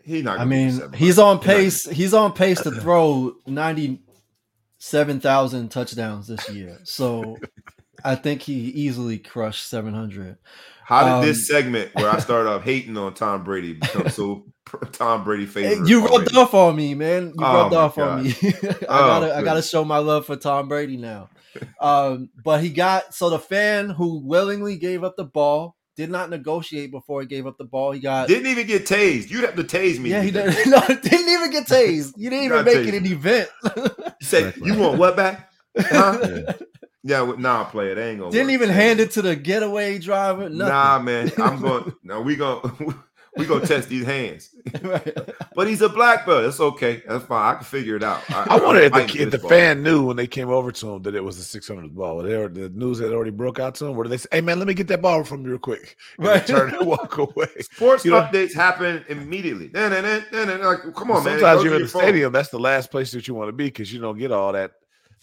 [0.02, 0.40] He's not.
[0.40, 1.84] I gonna get to mean, he's on not- pace.
[1.90, 6.80] He's on pace to throw ninety-seven thousand touchdowns this year.
[6.86, 7.38] So
[8.08, 10.38] I think he easily crushed seven hundred.
[10.84, 14.46] How did um, this segment where I started off hating on Tom Brady become so
[14.94, 15.88] Tom Brady favorite?
[15.90, 16.38] You rubbed already?
[16.38, 17.34] off on me, man.
[17.38, 18.30] You Oh rubbed my off on me.
[18.44, 21.30] I Oh, gotta, I gotta show my love for Tom Brady now.
[21.82, 26.30] Um, but he got so the fan who willingly gave up the ball did not
[26.30, 27.92] negotiate before he gave up the ball.
[27.92, 29.30] He got Didn't even get tased.
[29.30, 30.12] You'd have to tase me.
[30.12, 32.14] yeah, he get did, no, didn't even get tased.
[32.16, 32.88] You didn't even make tased.
[32.88, 33.50] it an event.
[33.66, 33.72] You
[34.22, 34.68] said Exactly.
[34.68, 35.50] you want what back?
[35.78, 36.20] Huh?
[36.24, 36.54] Yeah.
[37.04, 37.98] Yeah, well, nah, play it.
[37.98, 38.32] Ain't gonna.
[38.32, 38.54] didn't work.
[38.54, 40.50] even hand it to the getaway driver.
[40.50, 40.58] Nothing.
[40.74, 41.32] Nah, man.
[41.38, 41.94] I'm going.
[42.04, 42.96] Now we going
[43.38, 44.50] we gonna test these hands.
[45.56, 46.44] But he's a black belt.
[46.44, 47.02] That's okay.
[47.08, 47.54] That's fine.
[47.54, 48.22] I can figure it out.
[48.30, 51.02] I wonder if I'm the, if the fan knew when they came over to him
[51.02, 52.22] that it was a 600 ball.
[52.22, 53.96] They were, the news had already broke out to him.
[53.96, 56.28] Where they say, "Hey man, let me get that ball from you real quick," and
[56.28, 56.46] Right.
[56.46, 57.48] turn and walk away.
[57.62, 59.72] Sports You know- updates happen immediately.
[59.74, 61.40] Nah, nah, nah, then nah, Like, come on, man.
[61.40, 62.04] Sometimes you're in the phone.
[62.04, 62.32] stadium.
[62.32, 64.74] That's the last place that you want to be because you don't get all that.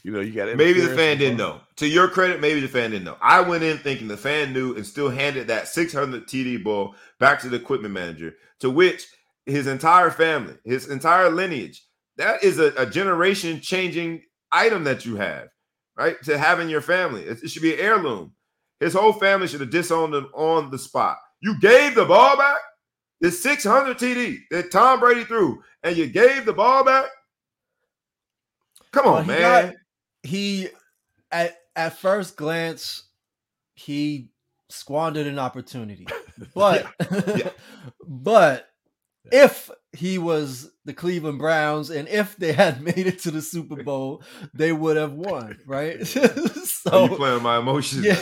[0.04, 0.58] You know, you got it.
[0.58, 1.62] Maybe the fan didn't know.
[1.76, 3.16] To your credit, maybe the fan didn't know.
[3.22, 7.40] I went in thinking the fan knew and still handed that 600 TD ball back
[7.40, 9.06] to the equipment manager, to which
[9.46, 11.86] his entire family, his entire lineage,
[12.18, 15.48] that is a, a generation changing item that you have,
[15.96, 16.22] right?
[16.24, 17.22] To have in your family.
[17.22, 18.32] It, it should be an heirloom.
[18.80, 21.16] His whole family should have disowned him on the spot.
[21.40, 22.58] You gave the ball back?
[23.22, 27.06] The 600 TD that Tom Brady threw, and you gave the ball back?
[28.92, 29.40] Come on, he man.
[29.40, 29.74] got-
[30.24, 30.68] he
[31.30, 33.04] at at first glance
[33.74, 34.30] he
[34.70, 36.06] squandered an opportunity
[36.54, 36.86] but
[37.36, 37.50] Yeah.
[38.08, 38.68] but
[39.32, 43.82] if he was the Cleveland Browns and if they had made it to the Super
[43.84, 48.04] Bowl they would have won right Are you playing my emotions?
[48.04, 48.14] yeah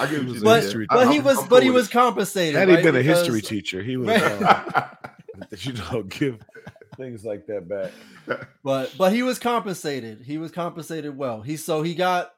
[0.00, 1.62] I give him was you a but history I- but he I'm- was I'm but
[1.62, 2.54] he was compensated.
[2.54, 2.84] Had he right?
[2.84, 4.20] been a Because- history teacher, he would it.
[4.20, 4.86] have, uh,
[5.58, 6.38] you know, give
[6.98, 7.92] things like that back.
[8.62, 10.20] but but he was compensated.
[10.20, 11.40] He was compensated well.
[11.40, 12.32] He so he got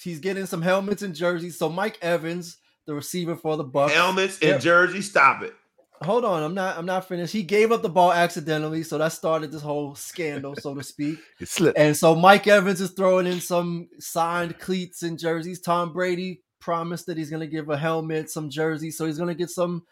[0.00, 1.58] he's getting some helmets and jerseys.
[1.58, 3.92] So Mike Evans, the receiver for the Bucks.
[3.92, 4.60] Helmets and Yep.
[4.60, 5.02] jersey.
[5.02, 5.54] Stop it.
[6.02, 7.32] Hold on, I'm not I'm not finished.
[7.32, 11.18] He gave up the ball accidentally, so that started this whole scandal, so to speak.
[11.40, 11.78] It slipped.
[11.78, 15.60] And so Mike Evans is throwing in some signed cleats and jerseys.
[15.60, 19.28] Tom Brady promised that he's going to give a helmet, some jerseys, so he's going
[19.28, 19.84] to get some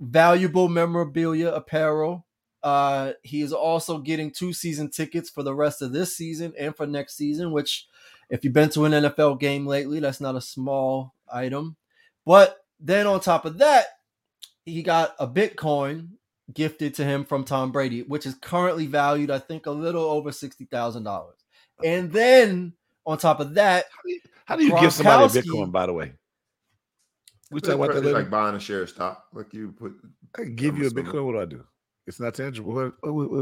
[0.00, 2.25] valuable memorabilia apparel.
[2.66, 6.74] Uh, he is also getting two season tickets for the rest of this season and
[6.74, 7.86] for next season, which,
[8.28, 11.76] if you've been to an NFL game lately, that's not a small item.
[12.24, 13.86] But then on top of that,
[14.64, 16.08] he got a Bitcoin
[16.52, 20.32] gifted to him from Tom Brady, which is currently valued, I think, a little over
[20.32, 21.38] sixty thousand dollars.
[21.84, 22.72] And then
[23.06, 23.84] on top of that,
[24.44, 26.14] How do you give somebody a Bitcoin, by the way?
[27.52, 29.26] We It's talking about that like buying a share of stock.
[29.32, 29.94] Like you put.
[30.36, 30.90] I give I'm you a.
[30.90, 31.26] Bitcoin.
[31.26, 31.64] What do I do?
[32.06, 32.92] It's not tangible.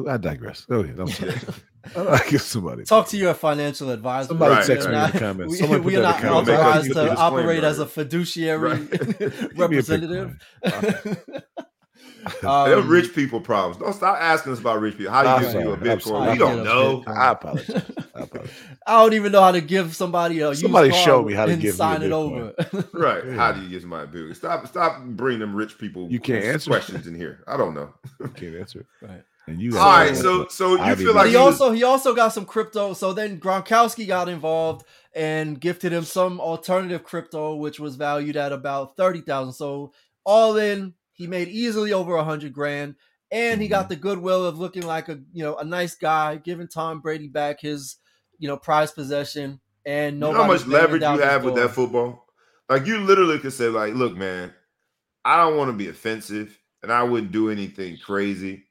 [0.09, 0.65] I digress.
[0.65, 0.99] Go ahead.
[0.99, 1.35] I'm sorry.
[1.97, 2.85] I give somebody.
[2.85, 4.29] talk to your financial advisor.
[4.29, 4.95] Somebody Right, text right.
[4.95, 5.61] me in the comments.
[5.61, 6.49] We, we are not in the comments.
[6.49, 9.83] Make authorized to operate as a fiduciary Give me
[12.43, 12.67] a representative.
[12.67, 13.77] They're Um, rich people problems.
[13.79, 15.13] Don't stop asking us about rich people.
[15.13, 15.91] How I'm do you give you a sorry.
[15.91, 16.33] I'm Bitcoin?
[16.33, 16.99] We don't know.
[17.01, 17.83] get a I apologize.
[18.15, 18.51] I apologize.
[18.87, 21.47] I don't even know how to give somebody a used Somebody car show me how
[21.47, 22.55] to and give me a sign it over.
[22.93, 23.25] Right.
[23.27, 23.35] Yeah.
[23.35, 24.37] How do you get somebody a Bitcoin?
[24.37, 26.71] Stop stop bringing them rich people You can't answer.
[26.71, 27.45] questions in here.
[27.47, 27.93] I don't know.
[28.21, 28.87] You can't answer it.
[29.03, 29.23] right.
[29.47, 31.73] And you All have so so you I feel like But he he was- also
[31.73, 32.95] he also got some crypto.
[32.95, 38.53] So then Gronkowski got involved and gifted him some alternative crypto, which was valued at
[38.53, 39.53] about thirty thousand.
[39.53, 39.93] So
[40.25, 42.97] all in, he made easily over a hundred grand,
[43.31, 43.73] and he Mm-hmm.
[43.73, 47.29] got the goodwill of looking like a you know a nice guy, giving Tom Brady
[47.29, 47.97] back his
[48.39, 49.61] you know prized possession.
[49.87, 52.27] And you know how much leverage you have with that football?
[52.69, 54.53] Like you literally could say, like, look, man,
[55.25, 58.65] I don't want to be offensive and I wouldn't do anything crazy.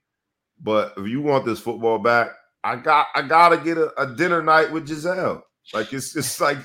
[0.60, 2.30] But if you want this football back,
[2.64, 5.44] I got I gotta get a, a dinner night with Gisele.
[5.72, 6.58] Like it's just like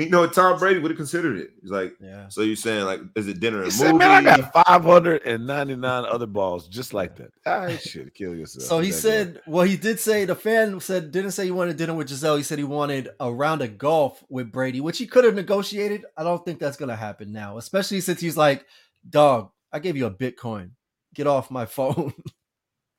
[0.00, 1.50] you know, Tom Brady would have considered it.
[1.60, 2.28] He's like, Yeah.
[2.28, 6.26] so you're saying like, is it dinner He and said, man, I got 599 other
[6.26, 7.30] balls just like that.
[7.46, 8.64] I should kill yourself.
[8.66, 11.76] So he that said, well, he did say the fan said didn't say he wanted
[11.76, 12.36] dinner with Gisele.
[12.36, 16.04] He said he wanted a round of golf with Brady, which he could have negotiated.
[16.16, 18.66] I don't think that's gonna happen now, especially since he's like,
[19.08, 20.70] dog, I gave you a Bitcoin.
[21.14, 22.12] Get off my phone.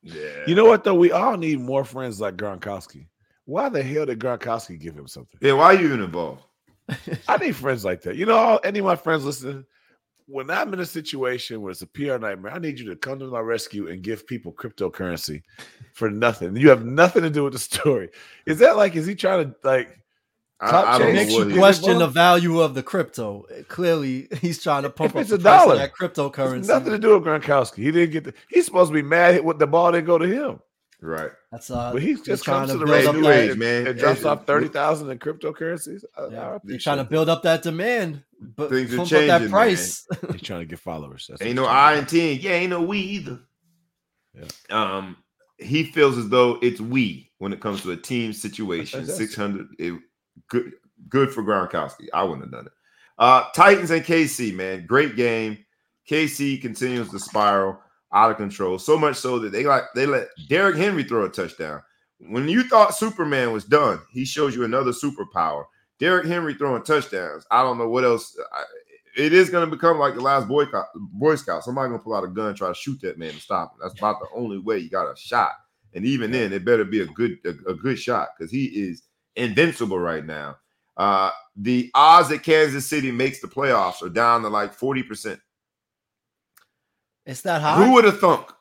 [0.04, 0.46] yeah.
[0.48, 0.96] You know what though?
[0.96, 3.08] We all need more friends like Gronkowski.
[3.46, 5.38] Why the hell did Gronkowski give him something?
[5.42, 6.44] Yeah, why are you even involved?
[7.28, 8.16] I need friends like that.
[8.16, 9.66] You know, any of my friends listening,
[10.28, 13.20] when I'm in a situation where it's a PR nightmare, I need you to come
[13.20, 15.42] to my rescue and give people cryptocurrency
[15.94, 16.56] for nothing.
[16.56, 18.10] You have nothing to do with the story.
[18.46, 19.98] Is that like, is he trying to like?
[20.62, 23.48] Top I, I don't Makes you question the value of the crypto.
[23.68, 26.00] Clearly, he's trying to pump If up it's the a price dollar, of that It's
[26.00, 26.68] cryptocurrency.
[26.68, 27.78] nothing to do with Gronkowski.
[27.78, 28.34] He didn't get the.
[28.48, 30.60] He's supposed to be mad when the ball didn't go to him,
[31.02, 31.32] Right.
[31.52, 33.50] That's uh, but he just trying comes to to the build Hey, up new age,
[33.52, 33.88] and, man.
[33.88, 36.04] and drops off thirty thousand in cryptocurrencies.
[36.18, 39.10] I- I Yeah, they're trying to build up that demand, but Things are pump up
[39.20, 40.08] that changing, price.
[40.32, 41.26] He's trying to get followers.
[41.30, 42.34] That's what Ain't no trying I and T.
[42.34, 43.40] Yeah, ain't no we either.
[44.34, 44.46] Yeah.
[44.70, 45.18] Um,
[45.58, 49.02] he feels as though it's we when it comes to a team situation.
[49.02, 49.68] That's- Six hundred,
[50.48, 50.72] good,
[51.10, 52.08] good for Gronkowski.
[52.14, 52.72] I wouldn't have done it.
[53.18, 55.58] Uh, Titans and KC, man, great game.
[56.10, 57.78] KC continues to spiral
[58.14, 61.30] out of control, so much so that they like they let Derrick Henry throw a
[61.30, 61.82] touchdown.
[62.20, 65.66] When you thought Superman was done, he shows you another superpower.
[66.00, 67.46] Derrick Henry throwing touchdowns.
[67.52, 68.38] I don't know what else.
[68.54, 68.64] I,
[69.16, 70.66] it is going to become like the last Boy,
[71.36, 71.64] Scout-.
[71.64, 73.74] Somebody going to pull out a gun and try to shoot that man to stop
[73.74, 73.80] him.
[73.82, 75.52] That's about the only way you got a shot.
[75.94, 79.04] And even then, it better be a good a, a good shot because he is
[79.36, 80.58] invincible right now.
[80.98, 85.40] Uh, the odds that Kansas City makes the playoffs are down to like 40%.
[87.32, 87.84] It's that high.
[87.84, 88.52] Who would have thunk?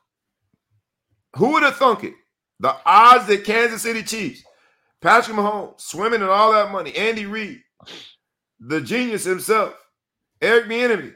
[1.37, 2.15] Who would have thunk it?
[2.61, 4.45] The odds that Kansas City Chiefs,
[5.01, 7.61] Patrick Mahomes, swimming and all that money, Andy Reid,
[8.61, 9.75] the genius himself,
[10.41, 11.15] Eric Bieniemy,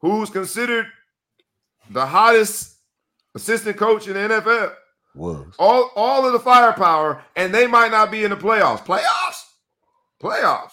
[0.00, 0.86] who's considered
[1.90, 2.76] the hottest
[3.34, 4.72] assistant coach in the NFL,
[5.16, 5.54] Was.
[5.58, 8.84] all all of the firepower, and they might not be in the playoffs.
[8.84, 9.42] Playoffs,
[10.22, 10.72] playoffs.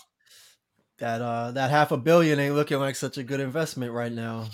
[1.00, 4.46] that uh that half a billion ain't looking like such a good investment right now.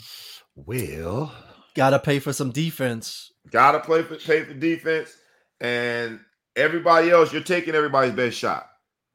[0.56, 1.34] Well,
[1.76, 3.34] Got to pay for some defense.
[3.52, 5.16] Got to play for pay for defense,
[5.60, 6.20] and
[6.56, 7.34] everybody else.
[7.34, 8.68] You're taking everybody's best shot.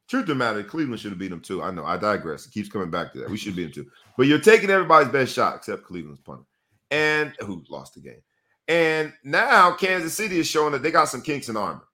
[0.09, 1.63] Truth of the matter, Cleveland should have beat them too.
[1.63, 1.85] I know.
[1.87, 2.47] I digress.
[2.47, 3.31] It keeps coming back to that.
[3.31, 3.91] We should beat them too.
[4.17, 6.45] But you're taking everybody's best shot except Cleveland's punter,
[6.91, 8.21] and who lost the game.
[8.69, 11.85] And now Kansas City is showing that they got some kinks in armor.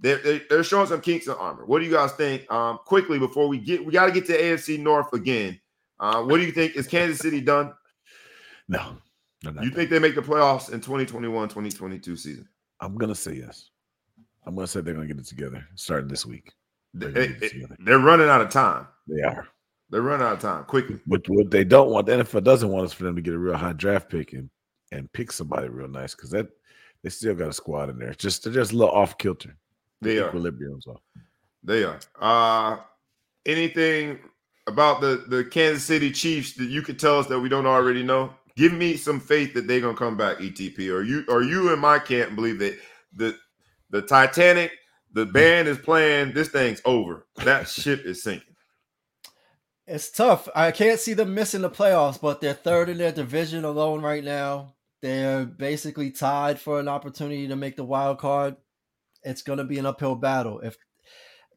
[0.00, 1.64] They're, they're, they're showing some kinks in armor.
[1.64, 2.50] What do you guys think?
[2.52, 5.58] Um, quickly before we get, we got to get to AFC North again
[6.00, 6.76] Uh, what do you think?
[6.76, 7.72] Is Kansas City done?
[8.68, 8.96] No.
[9.42, 12.48] You think they make the playoffs in 2021 2022 season?
[12.80, 13.70] I'm gonna say yes.
[14.44, 16.52] I'm gonna say they're gonna get it together starting this week.
[16.94, 18.86] They, They're they're running out of time.
[19.06, 19.46] They are.
[19.90, 20.98] They're running out of time quickly.
[21.06, 23.38] But what they don't want, the NFL doesn't want is for them to get a
[23.38, 24.50] real high draft pick and,
[24.92, 26.48] and pick somebody real nice because that
[27.02, 28.08] they still got a squad in there.
[28.10, 29.56] It's just they're just a little off kilter.
[30.00, 30.28] They are.
[30.28, 31.00] Equilibrium's off.
[31.62, 32.00] They are.
[32.20, 32.78] Uh
[33.44, 34.18] anything
[34.66, 38.02] about the the Kansas City Chiefs that you could tell us that we don't already
[38.02, 38.32] know?
[38.56, 40.90] Give me some faith that they're gonna come back, ETP.
[40.90, 42.78] Or you or you in my camp believe that
[43.12, 43.36] the
[43.90, 44.72] the Titanic,
[45.12, 45.32] the hmm.
[45.32, 47.26] band is playing, this thing's over.
[47.44, 48.54] That ship is sinking.
[49.86, 50.48] It's tough.
[50.54, 54.24] I can't see them missing the playoffs, but they're third in their division alone right
[54.24, 54.74] now.
[55.00, 58.56] They're basically tied for an opportunity to make the wild card.
[59.22, 60.58] It's going to be an uphill battle.
[60.60, 60.76] If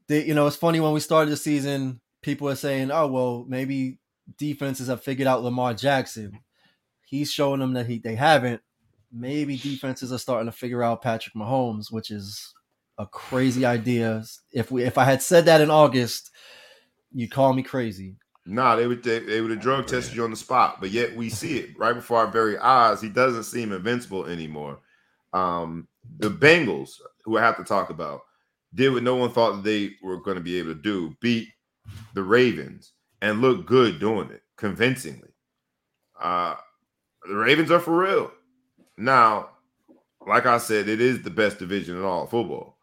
[0.08, 3.46] they, you know, it's funny when we started the season, people are saying, "Oh, well,
[3.48, 4.00] maybe
[4.38, 6.40] defenses have figured out Lamar Jackson."
[7.10, 8.62] He's showing them that he they haven't.
[9.12, 12.54] Maybe defenses are starting to figure out Patrick Mahomes, which is
[13.00, 14.24] a crazy idea.
[14.54, 16.30] If we if I had said that in August,
[17.12, 18.16] you'd call me crazy.
[18.46, 21.16] Nah, they would they, they would have drug tested you on the spot, but yet
[21.16, 23.02] we see it right before our very eyes.
[23.02, 24.80] He doesn't seem invincible anymore.
[25.34, 25.88] Um,
[26.20, 26.92] the Bengals,
[27.24, 28.22] who I have to talk about,
[28.76, 31.48] did what no one thought they were going to be able to do: beat
[32.14, 32.94] the Ravens
[33.24, 35.30] and look good doing it convincingly.
[36.22, 36.56] Uh,
[37.30, 38.32] the Ravens are for real.
[38.98, 39.50] Now,
[40.26, 42.76] like I said, it is the best division in all football.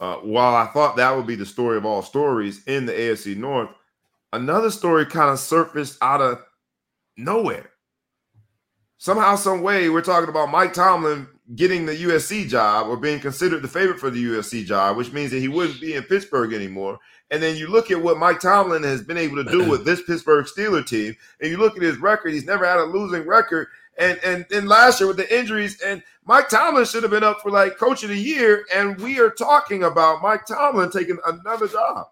[0.00, 3.36] Uh, while I thought that would be the story of all stories in the AFC
[3.36, 3.68] North,
[4.32, 6.42] another story kind of surfaced out of
[7.16, 7.70] nowhere.
[8.98, 13.62] Somehow, some way, we're talking about Mike Tomlin getting the USC job or being considered
[13.62, 16.98] the favorite for the USC job, which means that he wouldn't be in Pittsburgh anymore.
[17.30, 20.02] And then you look at what Mike Tomlin has been able to do with this
[20.02, 23.68] Pittsburgh Steeler team, and you look at his record, he's never had a losing record.
[23.98, 27.40] And and then last year with the injuries, and Mike Tomlin should have been up
[27.40, 28.64] for like coach of the year.
[28.74, 32.06] And we are talking about Mike Tomlin taking another job.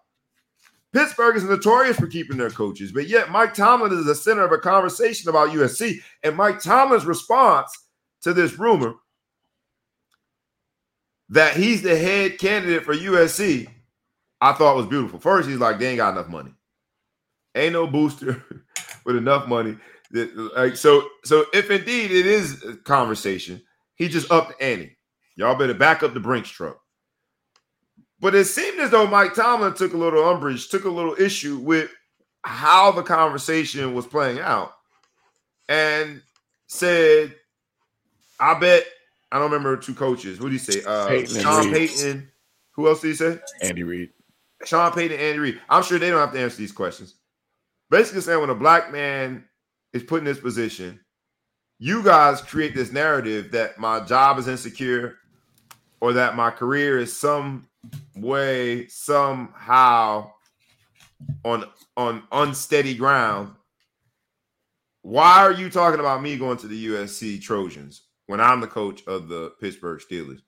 [0.91, 4.51] Pittsburgh is notorious for keeping their coaches, but yet Mike Tomlin is the center of
[4.51, 5.99] a conversation about USC.
[6.23, 7.71] And Mike Tomlin's response
[8.21, 8.95] to this rumor
[11.29, 13.67] that he's the head candidate for USC,
[14.41, 15.19] I thought was beautiful.
[15.19, 16.53] First, he's like, they ain't got enough money.
[17.55, 18.43] Ain't no booster
[19.05, 19.77] with enough money.
[20.11, 23.61] Like so, so if indeed it is a conversation,
[23.95, 24.97] he just upped the ante.
[25.35, 26.79] Y'all better back up the Brinks truck.
[28.19, 31.57] But it seemed as though Mike Tomlin took a little umbrage, took a little issue
[31.57, 31.91] with
[32.43, 34.73] how the conversation was playing out,
[35.69, 36.21] and
[36.67, 37.35] said,
[38.39, 38.85] "I bet
[39.31, 40.39] I don't remember two coaches.
[40.39, 40.83] What did he say?
[40.83, 41.71] Uh, Payton Sean.
[41.71, 42.31] Payton.
[42.71, 43.39] Who else did he say?
[43.61, 44.09] Andy Reid.
[44.65, 45.61] Sean Payton, and Andy Reid.
[45.69, 47.15] I'm sure they don't have to answer these questions.
[47.89, 49.45] Basically, saying when a black man
[49.93, 50.99] is put in this position,
[51.77, 55.17] you guys create this narrative that my job is insecure
[56.01, 57.67] or that my career is some
[58.15, 60.31] way, somehow
[61.43, 61.65] on
[61.95, 63.53] on unsteady ground.
[65.01, 69.01] Why are you talking about me going to the USC Trojans when I'm the coach
[69.07, 70.41] of the Pittsburgh Steelers?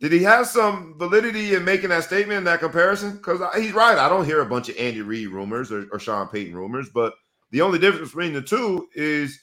[0.00, 3.12] Did he have some validity in making that statement, and that comparison?
[3.12, 3.96] Because he's right.
[3.96, 7.14] I don't hear a bunch of Andy Reid rumors or, or Sean Payton rumors, but
[7.52, 9.38] the only difference between the two is,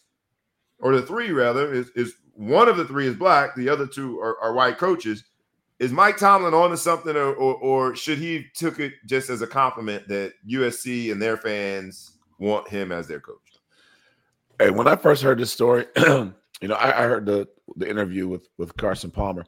[0.80, 4.19] or the three rather, is, is one of the three is black, the other two
[4.19, 5.23] are, are white coaches.
[5.80, 9.41] Is Mike Tomlin on to something, or, or, or should he took it just as
[9.41, 13.38] a compliment that USC and their fans want him as their coach?
[14.60, 15.86] Hey, when I first heard this story,
[16.63, 17.45] you know, I, I heard the
[17.76, 19.43] the interview with with Carson Palmer.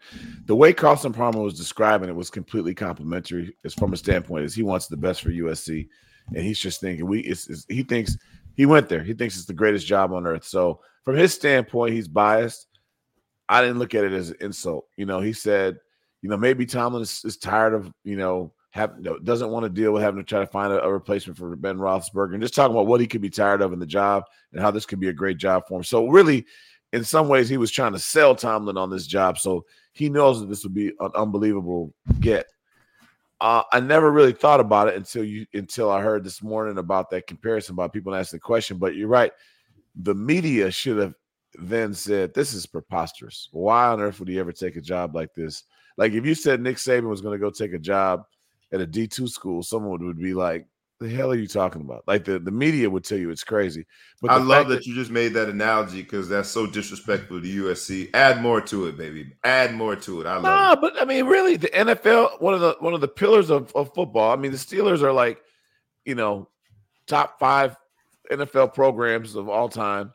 [0.47, 4.53] The way Carson Palmer was describing it was completely complimentary, as from a standpoint is
[4.53, 5.87] he wants the best for USC,
[6.35, 7.21] and he's just thinking we.
[7.21, 8.17] It's, it's, he thinks
[8.55, 9.01] he went there.
[9.01, 10.43] He thinks it's the greatest job on earth.
[10.43, 12.67] So from his standpoint, he's biased.
[13.47, 14.85] I didn't look at it as an insult.
[14.97, 15.77] You know, he said,
[16.21, 19.93] you know, maybe Tomlin is, is tired of you know have doesn't want to deal
[19.93, 22.75] with having to try to find a, a replacement for Ben Roethlisberger, and just talking
[22.75, 25.07] about what he could be tired of in the job and how this could be
[25.07, 25.83] a great job for him.
[25.85, 26.45] So really,
[26.95, 30.39] in some ways, he was trying to sell Tomlin on this job, so he knows
[30.39, 32.45] that this would be an unbelievable get.
[33.41, 37.09] Uh, I never really thought about it until you until I heard this morning about
[37.09, 38.77] that comparison about people asking the question.
[38.77, 39.33] But you're right,
[39.93, 41.15] the media should have
[41.55, 43.49] then said, "This is preposterous.
[43.51, 45.63] Why on earth would he ever take a job like this?"
[45.97, 48.23] Like if you said Nick Saban was going to go take a job
[48.71, 50.65] at a D two school, someone would, would be like,
[50.99, 53.85] "The hell are you talking about?" Like the, the media would tell you it's crazy.
[54.21, 57.47] But I love fact that you just made that analogy because that's so disrespectful to
[57.47, 58.09] USC.
[58.13, 59.33] Add more to it, baby.
[59.43, 60.27] Add more to it.
[60.27, 60.81] I love Nah, it.
[60.81, 63.93] but I mean, really, the NFL one of the one of the pillars of, of
[63.93, 64.31] football.
[64.31, 65.41] I mean, the Steelers are like,
[66.05, 66.49] you know,
[67.07, 67.75] top five
[68.31, 70.11] NFL programs of all time,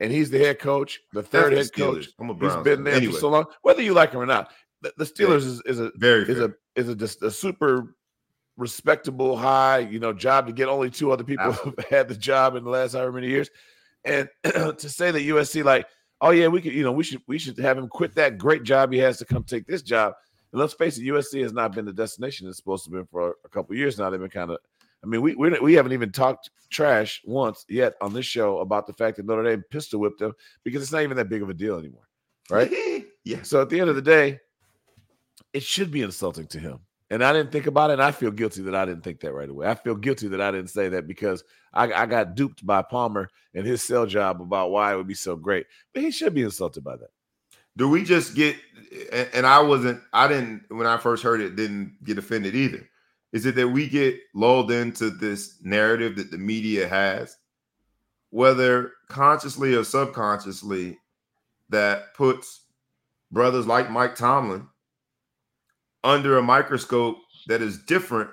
[0.00, 2.08] and he's the head coach, the third That's head the coach.
[2.18, 4.26] I'm a He's Browns been there Anyway, for so long, whether you like him or
[4.26, 4.50] not.
[4.82, 6.44] The, the Steelers is, is a very is fair.
[6.46, 7.94] a is a just a super
[8.56, 12.54] respectable high you know job to get only two other people have had the job
[12.56, 13.50] in the last however many years.
[14.04, 15.86] And to say that usc like
[16.20, 18.62] oh yeah we could you know we should we should have him quit that great
[18.62, 20.14] job he has to come take this job.
[20.52, 23.36] And let's face it usc has not been the destination it's supposed to be for
[23.44, 24.10] a couple of years now.
[24.10, 24.58] They've been kind of
[25.02, 28.86] i mean we, we we haven't even talked trash once yet on this show about
[28.86, 30.32] the fact that notre dame pistol whipped them
[30.64, 32.08] because it's not even that big of a deal anymore
[32.50, 32.72] right?
[33.26, 33.40] Yeah.
[33.42, 34.38] so at the end of the day,
[35.54, 36.80] it should be insulting to him.
[37.10, 37.94] And I didn't think about it.
[37.94, 39.68] And I feel guilty that I didn't think that right away.
[39.68, 43.28] I feel guilty that I didn't say that because I, I got duped by Palmer
[43.54, 45.66] and his sell job about why it would be so great.
[45.92, 47.10] But he should be insulted by that.
[47.76, 48.56] Do we just get
[49.12, 52.88] and, and I wasn't I didn't when I first heard it didn't get offended either.
[53.32, 57.36] Is it that we get lulled into this narrative that the media has,
[58.30, 60.98] whether consciously or subconsciously,
[61.68, 62.66] that puts
[63.32, 64.68] brothers like Mike Tomlin
[66.04, 67.16] under a microscope
[67.48, 68.30] that is different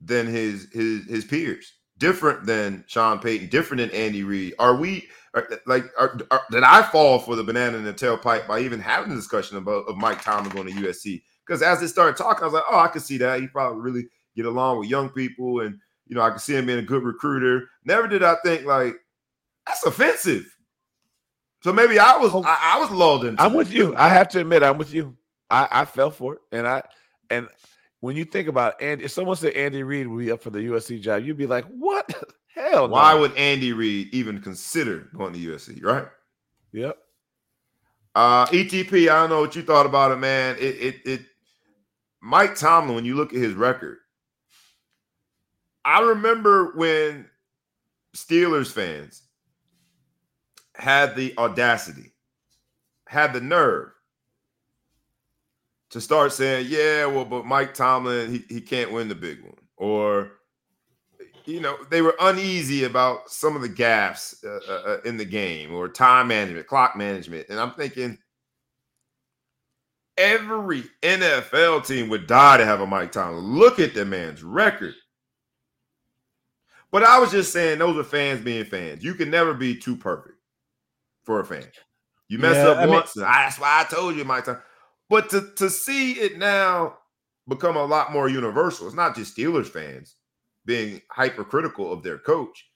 [0.00, 4.54] than his his his peers, different than Sean Payton, different than Andy Reid.
[4.58, 8.48] Are we are, like are, are, did I fall for the banana in the tailpipe
[8.48, 11.22] by even having a discussion about of Mike Tomlin going to USC?
[11.46, 13.40] Because as they started talking, I was like, oh, I could see that.
[13.40, 16.66] He probably really get along with young people, and you know, I could see him
[16.66, 17.68] being a good recruiter.
[17.84, 18.96] Never did I think like
[19.66, 20.46] that's offensive.
[21.62, 22.42] So maybe I was oh.
[22.42, 23.42] I, I was lulled into.
[23.42, 23.58] I'm it.
[23.58, 23.94] with you.
[23.96, 25.16] I have to admit, I'm with you.
[25.50, 26.40] I, I fell for it.
[26.52, 26.82] And I
[27.30, 27.48] and
[28.00, 30.58] when you think about Andy, if someone said Andy Reid would be up for the
[30.58, 32.10] USC job, you'd be like, what?
[32.54, 32.94] Hell no.
[32.94, 35.82] Why would Andy Reid even consider going to USC?
[35.82, 36.06] Right?
[36.72, 36.98] Yep.
[38.14, 40.56] Uh, ETP, I don't know what you thought about it, man.
[40.58, 41.20] It it it
[42.20, 43.98] Mike Tomlin, when you look at his record,
[45.84, 47.26] I remember when
[48.16, 49.22] Steelers fans
[50.74, 52.12] had the audacity,
[53.06, 53.92] had the nerve
[55.90, 59.54] to start saying, yeah, well, but Mike Tomlin, he, he can't win the big one.
[59.76, 60.32] Or,
[61.46, 65.74] you know, they were uneasy about some of the gaps uh, uh, in the game
[65.74, 67.48] or time management, clock management.
[67.48, 68.18] And I'm thinking,
[70.16, 73.42] every NFL team would die to have a Mike Tomlin.
[73.44, 74.94] Look at the man's record.
[76.92, 79.02] But I was just saying, those are fans being fans.
[79.02, 80.34] You can never be too perfect
[81.24, 81.64] for a fan.
[82.28, 84.62] You mess Yeah, up I mean- once, and that's why I told you, Mike Tomlin.
[85.10, 86.96] But to, to see it now
[87.48, 90.14] become a lot more universal, it's not just Steelers fans
[90.64, 92.70] being hypercritical of their coach.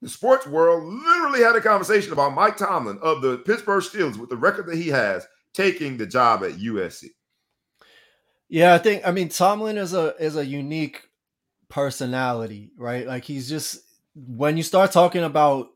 [0.00, 4.30] The sports world literally had a conversation about Mike Tomlin of the Pittsburgh Steelers with
[4.30, 7.10] the record that he has taking the job at USC.
[8.48, 11.06] Yeah, I think I mean Tomlin is a is a unique
[11.68, 13.06] personality, right?
[13.06, 13.80] Like he's just
[14.14, 15.68] when you start talking about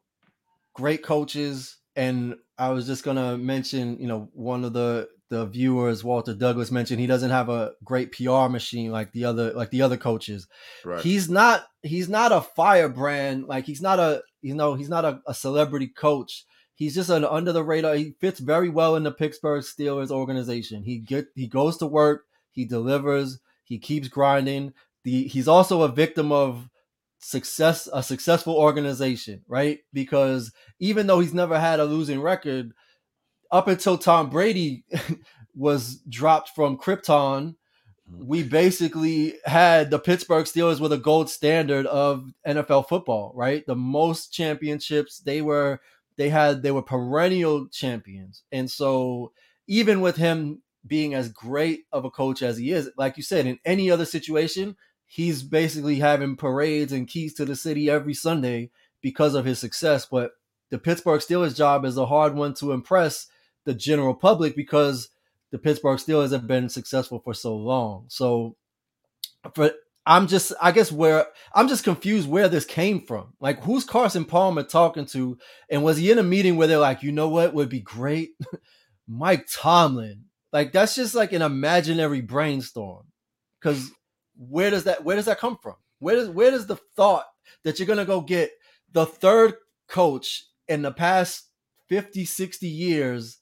[0.72, 6.04] great coaches, and I was just gonna mention, you know, one of the the viewers,
[6.04, 9.82] Walter Douglas, mentioned he doesn't have a great PR machine like the other like the
[9.82, 10.46] other coaches.
[10.84, 11.02] Right.
[11.02, 15.20] He's not he's not a firebrand, like he's not a you know, he's not a,
[15.26, 16.44] a celebrity coach.
[16.74, 17.94] He's just an under the radar.
[17.94, 20.82] He fits very well in the Pittsburgh Steelers organization.
[20.82, 24.74] He get he goes to work, he delivers, he keeps grinding.
[25.04, 26.68] The he's also a victim of
[27.18, 29.78] success a successful organization, right?
[29.92, 32.72] Because even though he's never had a losing record,
[33.54, 34.84] up until Tom Brady
[35.54, 38.26] was dropped from Krypton, mm-hmm.
[38.26, 43.64] we basically had the Pittsburgh Steelers with a gold standard of NFL football, right?
[43.64, 45.80] The most championships they were
[46.16, 48.42] they had they were perennial champions.
[48.50, 49.32] And so
[49.68, 53.46] even with him being as great of a coach as he is, like you said,
[53.46, 58.70] in any other situation, he's basically having parades and keys to the city every Sunday
[59.00, 60.06] because of his success.
[60.06, 60.32] But
[60.70, 63.28] the Pittsburgh Steelers job is a hard one to impress
[63.64, 65.08] the general public because
[65.50, 68.06] the Pittsburgh Steelers have been successful for so long.
[68.08, 68.56] So
[69.54, 69.72] for
[70.06, 73.34] I'm just I guess where I'm just confused where this came from.
[73.40, 75.38] Like who's Carson Palmer talking to?
[75.70, 78.30] And was he in a meeting where they're like, you know what would be great?
[79.08, 80.24] Mike Tomlin.
[80.52, 83.06] Like that's just like an imaginary brainstorm.
[83.62, 83.90] Cause
[84.36, 85.76] where does that where does that come from?
[86.00, 87.26] Where does where does the thought
[87.62, 88.50] that you're gonna go get
[88.92, 89.54] the third
[89.88, 91.48] coach in the past
[91.88, 93.38] 50, 60 years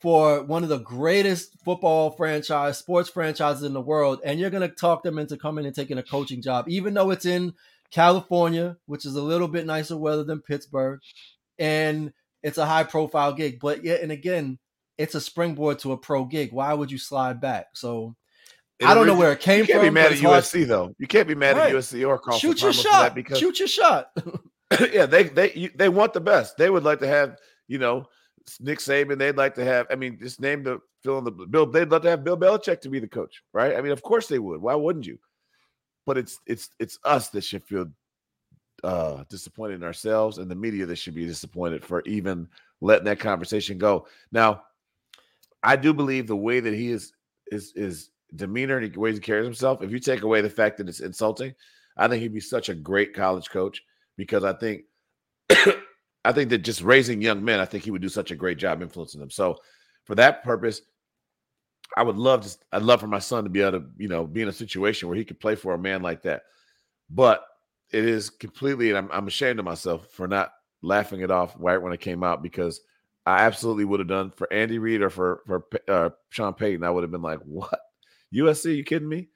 [0.00, 4.68] for one of the greatest football franchise, sports franchises in the world, and you're gonna
[4.68, 7.54] talk them into coming and taking a coaching job, even though it's in
[7.90, 11.00] California, which is a little bit nicer weather than Pittsburgh,
[11.58, 13.58] and it's a high profile gig.
[13.60, 14.58] But yet, and again,
[14.98, 16.52] it's a springboard to a pro gig.
[16.52, 17.68] Why would you slide back?
[17.74, 18.14] So
[18.84, 19.68] I don't know where it came from.
[19.68, 19.94] You can't from.
[19.94, 20.94] be mad at it's hard- USC though.
[20.98, 21.70] You can't be mad Right.
[21.70, 23.14] at USC or Carson Shoot your Palmer for that shot.
[23.14, 24.10] because Shoot your shot.
[24.92, 26.56] yeah, they they you- they want the best.
[26.58, 27.36] They would like to have
[27.68, 28.06] you know
[28.60, 29.18] Nick Saban.
[29.18, 29.86] They'd like to have.
[29.90, 31.66] I mean, just name the fill in the Bill.
[31.66, 33.76] They'd love to have Bill Belichick to be the coach, right?
[33.76, 34.60] I mean, of course they would.
[34.60, 35.18] Why wouldn't you?
[36.04, 37.86] But it's it's it's us that should feel
[38.84, 42.48] uh disappointed in ourselves, and the media that should be disappointed for even
[42.80, 44.06] letting that conversation go.
[44.30, 44.62] Now,
[45.62, 47.12] I do believe the way that he is
[47.50, 49.82] is is demeanor and the way he carries himself.
[49.82, 51.54] If you take away the fact that it's insulting,
[51.96, 53.82] I think he'd be such a great college coach
[54.16, 54.84] because I think
[56.26, 58.58] I think that just raising young men, I think he would do such a great
[58.58, 59.30] job influencing them.
[59.30, 59.58] So
[60.04, 60.82] for that purpose,
[61.96, 64.26] I would love to I'd love for my son to be able to, you know,
[64.26, 66.42] be in a situation where he could play for a man like that.
[67.08, 67.44] But
[67.92, 70.52] it is completely, and I'm, I'm ashamed of myself for not
[70.82, 72.80] laughing it off right when it came out because
[73.24, 76.84] I absolutely would have done for Andy Reid or for for uh, Sean Payton.
[76.84, 77.78] I would have been like, "What
[78.34, 78.76] USC?
[78.76, 79.28] You kidding me?"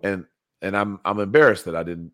[0.00, 0.24] And
[0.62, 2.12] and I'm I'm embarrassed that I didn't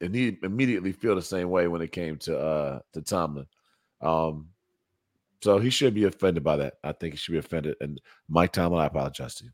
[0.00, 3.46] immediately feel the same way when it came to uh to Tomlin.
[4.00, 4.48] Um
[5.42, 6.74] so he should be offended by that.
[6.84, 7.76] I think he should be offended.
[7.80, 9.50] And Mike Tomlin, I apologize to you.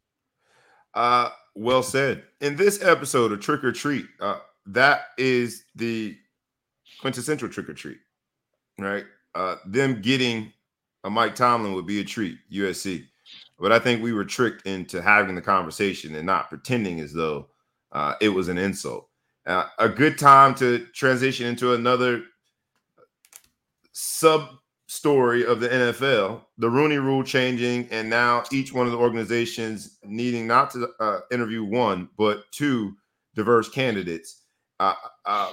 [0.94, 2.24] Uh, well said.
[2.40, 6.16] In this episode of Trick or Treat, uh, that is the
[7.00, 7.98] quintessential trick or treat,
[8.78, 9.04] right?
[9.34, 10.52] Uh, them getting
[11.04, 13.04] a Mike Tomlin would be a treat, USC.
[13.58, 17.48] But I think we were tricked into having the conversation and not pretending as though
[17.92, 19.08] uh, it was an insult.
[19.46, 22.22] Uh, a good time to transition into another
[23.92, 24.48] sub
[24.88, 29.98] story of the NFL, the Rooney Rule changing, and now each one of the organizations
[30.04, 32.94] needing not to uh, interview one but two
[33.34, 34.42] diverse candidates.
[34.80, 34.94] Uh,
[35.24, 35.52] uh,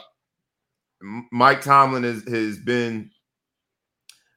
[1.31, 3.11] Mike Tomlin has, has been.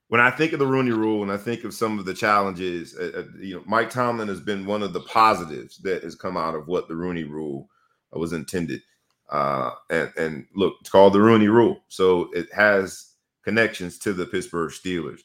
[0.09, 2.97] When I think of the Rooney Rule, and I think of some of the challenges,
[2.97, 6.37] uh, uh, you know, Mike Tomlin has been one of the positives that has come
[6.37, 7.69] out of what the Rooney Rule
[8.13, 8.83] was intended.
[9.29, 14.27] Uh, and and look, it's called the Rooney Rule, so it has connections to the
[14.27, 15.21] Pittsburgh Steelers.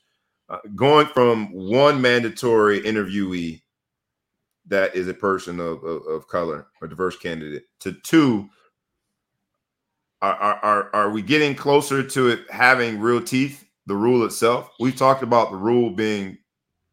[0.49, 3.61] Uh, going from one mandatory interviewee
[4.67, 8.49] that is a person of, of, of color or diverse candidate to two,
[10.21, 14.69] are, are, are, we getting closer to it having real teeth, the rule itself?
[14.79, 16.37] We've talked about the rule being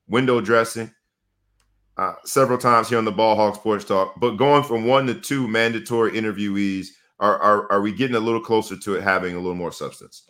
[0.09, 0.91] window dressing
[1.99, 5.15] uh, several times here on the Ball Hawk Sports Talk, but going from one to
[5.15, 6.87] two mandatory interviewees,
[7.21, 10.23] are, are, are we getting a little closer to it having a little more substance?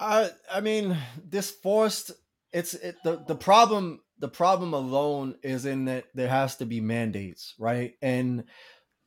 [0.00, 2.12] I I mean, this forced
[2.52, 6.80] it's it, the the problem the problem alone is in that there has to be
[6.80, 7.94] mandates, right?
[8.02, 8.44] And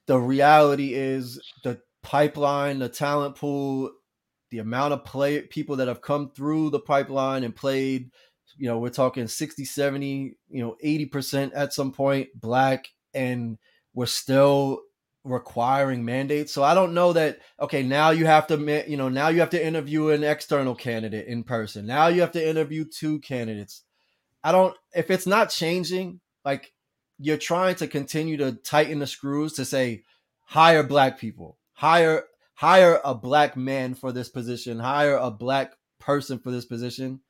[0.08, 3.92] the reality is the pipeline, the talent pool,
[4.50, 8.12] the amount of play people that have come through the pipeline and played,
[8.58, 13.58] you know, we're talking 60, 70, you know, 80% at some point black and
[13.94, 14.82] we're still
[15.24, 16.54] requiring mandates.
[16.54, 19.52] So I don't know that okay, now you have to you know, now you have
[19.52, 21.86] to interview an external candidate in person.
[21.86, 23.84] Now you have to interview two candidates.
[24.44, 26.74] I don't if it's not changing, like
[27.18, 30.04] you're trying to continue to tighten the screws to say
[30.42, 36.40] hire black people, hire hire a black man for this position, hire a black person
[36.40, 37.22] for this position.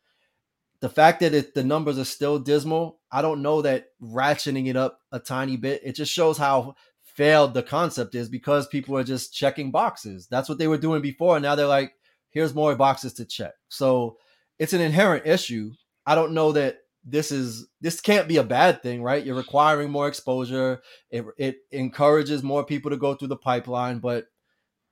[0.80, 4.76] The fact that it, the numbers are still dismal, I don't know that ratcheting it
[4.76, 5.82] up a tiny bit.
[5.86, 6.76] It just shows how
[7.14, 10.28] failed the concept is because people are just checking boxes.
[10.30, 11.36] That's what they were doing before.
[11.36, 11.94] And now they're like,
[12.32, 13.54] here's more boxes to check.
[13.70, 14.18] So
[14.60, 15.72] it's an inherent issue.
[16.06, 19.26] I don't know that this is this can't be a bad thing, right?
[19.26, 20.82] You're requiring more exposure.
[21.12, 24.26] It it encourages more people to go through the pipeline, but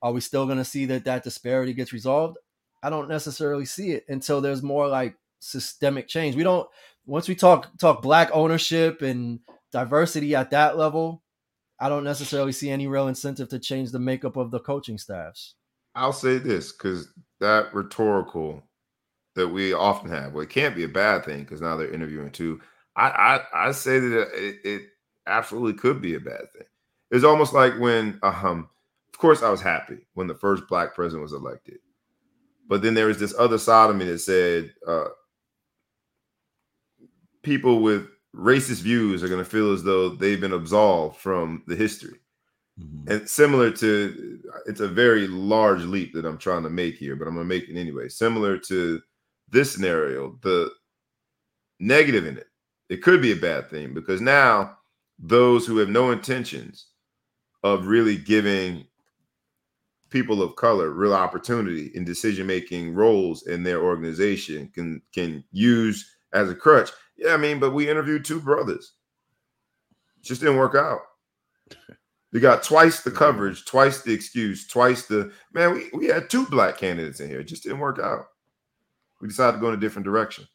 [0.02, 2.36] are we still going to see that that disparity gets resolved?
[2.82, 6.36] I don't necessarily see it until there's more like systemic change.
[6.36, 6.68] We don't
[7.06, 9.40] once we talk talk black ownership and
[9.72, 11.21] diversity at that level,
[11.82, 15.56] I don't necessarily see any real incentive to change the makeup of the coaching staffs.
[15.96, 17.08] I'll say this because
[17.40, 18.62] that rhetorical
[19.34, 22.30] that we often have, well, it can't be a bad thing because now they're interviewing
[22.30, 22.60] two.
[22.94, 24.82] I, I I say that it, it
[25.26, 26.68] absolutely could be a bad thing.
[27.10, 28.68] It's almost like when, um,
[29.12, 31.78] of course, I was happy when the first black president was elected,
[32.68, 35.08] but then there was this other side of me that said uh,
[37.42, 41.76] people with racist views are going to feel as though they've been absolved from the
[41.76, 42.18] history.
[42.80, 43.08] Mhm.
[43.10, 47.28] And similar to, it's a very large leap that I'm trying to make here, but
[47.28, 48.08] I'm going to make it anyway.
[48.08, 49.02] Similar to
[49.50, 50.72] this scenario, the
[51.80, 52.48] negative in it,
[52.88, 54.78] it could be a bad thing because now
[55.18, 56.86] those who have no intentions
[57.64, 58.86] of really giving
[60.10, 66.06] people of color real opportunity in decision making roles in their organization can can use
[66.32, 66.90] as a crutch.
[67.16, 68.92] Yeah, I mean, but we interviewed two brothers.
[70.22, 71.00] Just didn't work out.
[72.32, 75.74] You got twice the coverage, twice the excuse, twice the man.
[75.74, 77.40] We, we had two black candidates in here.
[77.40, 78.24] It just didn't work out.
[79.20, 80.46] We decided to go in a different direction.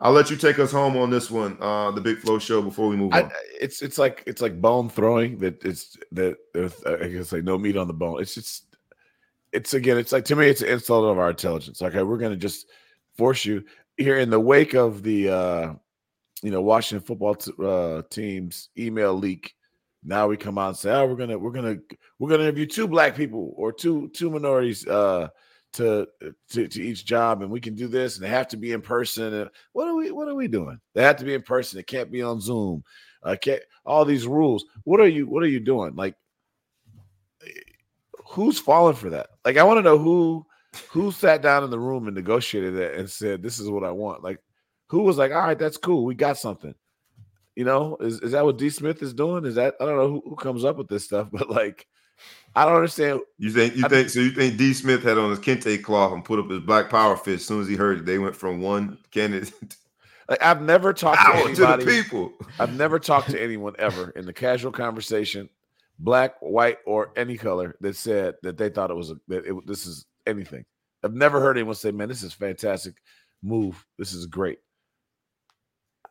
[0.00, 2.88] I'll let you take us home on this one, uh, the Big Flow Show, before
[2.88, 3.24] we move on.
[3.24, 7.44] I, it's it's like it's like bone throwing that it's that there's I guess like
[7.44, 8.20] no meat on the bone.
[8.20, 8.76] It's just
[9.52, 11.82] it's again it's like to me it's an insult of our intelligence.
[11.82, 12.66] Okay, we're gonna just
[13.16, 13.64] force you
[13.98, 15.74] here in the wake of the uh
[16.42, 19.54] you know Washington football t- uh, team's email leak.
[20.04, 21.76] Now we come out and say, oh, we're gonna we're gonna
[22.18, 25.28] we're gonna interview two black people or two two minorities uh
[25.74, 26.06] to,
[26.50, 28.80] to to each job and we can do this and they have to be in
[28.80, 30.80] person and what are we what are we doing?
[30.94, 32.84] They have to be in person it can't be on zoom
[33.22, 34.64] uh can't all these rules.
[34.84, 35.94] What are you what are you doing?
[35.94, 36.14] Like
[38.30, 39.28] who's falling for that?
[39.44, 40.46] Like i want to know who
[40.90, 43.90] who sat down in the room and negotiated that and said this is what i
[43.90, 44.38] want like
[44.88, 46.74] who was like all right that's cool we got something
[47.56, 50.08] you know is, is that what d smith is doing is that i don't know
[50.08, 51.86] who, who comes up with this stuff but like
[52.54, 53.20] I don't understand.
[53.38, 54.20] You think you think so?
[54.20, 54.74] You think D.
[54.74, 57.60] Smith had on his kente cloth and put up his black power fist as soon
[57.60, 58.06] as he heard it?
[58.06, 59.52] They went from one candidate.
[60.28, 61.84] Like I've never talked to anybody.
[61.86, 62.32] To people.
[62.60, 65.48] I've never talked to anyone ever in the casual conversation,
[65.98, 69.66] black, white, or any color, that said that they thought it was a, that it,
[69.66, 70.64] this is anything.
[71.02, 72.94] I've never heard anyone say, "Man, this is fantastic
[73.42, 73.84] move.
[73.98, 74.58] This is great."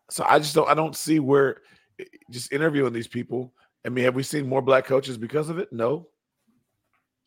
[0.09, 0.69] So I just don't.
[0.69, 1.61] I don't see where
[1.99, 3.53] eh, just interviewing these people.
[3.85, 5.71] I mean, have we seen more black coaches because of it?
[5.71, 6.07] No.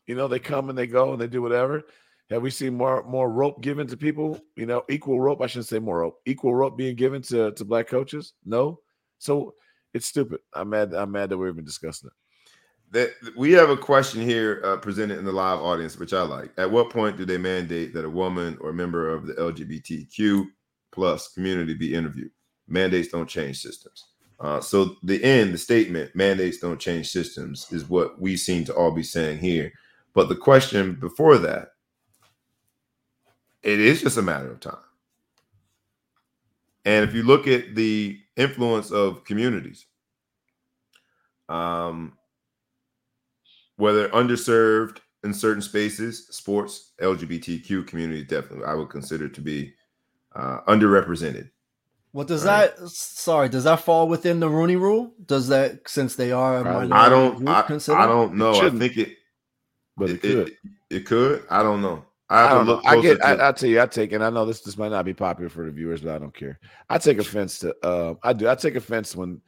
[0.07, 1.83] You know, they come and they go and they do whatever.
[2.29, 4.39] Have we seen more more rope given to people?
[4.55, 5.41] You know, equal rope.
[5.41, 6.19] I shouldn't say more rope.
[6.25, 8.33] Equal rope being given to to black coaches?
[8.45, 8.79] No.
[9.19, 9.53] So
[9.93, 10.39] it's stupid.
[10.53, 10.93] I'm mad.
[10.93, 12.13] I'm mad that we're even discussing it.
[12.91, 16.51] That we have a question here uh, presented in the live audience, which I like.
[16.57, 20.45] At what point do they mandate that a woman or member of the LGBTQ
[20.91, 22.31] plus community be interviewed?
[22.67, 24.07] Mandates don't change systems.
[24.41, 28.73] Uh, so the end, the statement, mandates don't change systems, is what we seem to
[28.73, 29.71] all be saying here.
[30.13, 31.69] But the question before that,
[33.63, 34.75] it is just a matter of time.
[36.83, 39.85] And if you look at the influence of communities,
[41.47, 42.17] um,
[43.81, 49.73] whether underserved in certain spaces, sports, LGBTQ community definitely I would consider to be
[50.35, 51.49] uh, underrepresented.
[52.13, 52.75] Well, does right.
[52.77, 55.13] that sorry, does that fall within the Rooney Rule?
[55.25, 58.53] Does that since they are I don't I, I, don't know.
[58.53, 59.17] I think it
[59.97, 60.47] but it, it could.
[60.47, 60.57] It,
[60.91, 61.43] it, could.
[61.49, 62.05] I don't know.
[62.29, 62.81] I, I don't know.
[62.85, 63.23] I get.
[63.25, 63.81] I, will tell you.
[63.81, 64.61] I take, and I know this.
[64.61, 66.59] This might not be popular for the viewers, but I don't care.
[66.87, 67.75] I take offense to.
[67.83, 68.47] Uh, I do.
[68.47, 69.41] I take offense when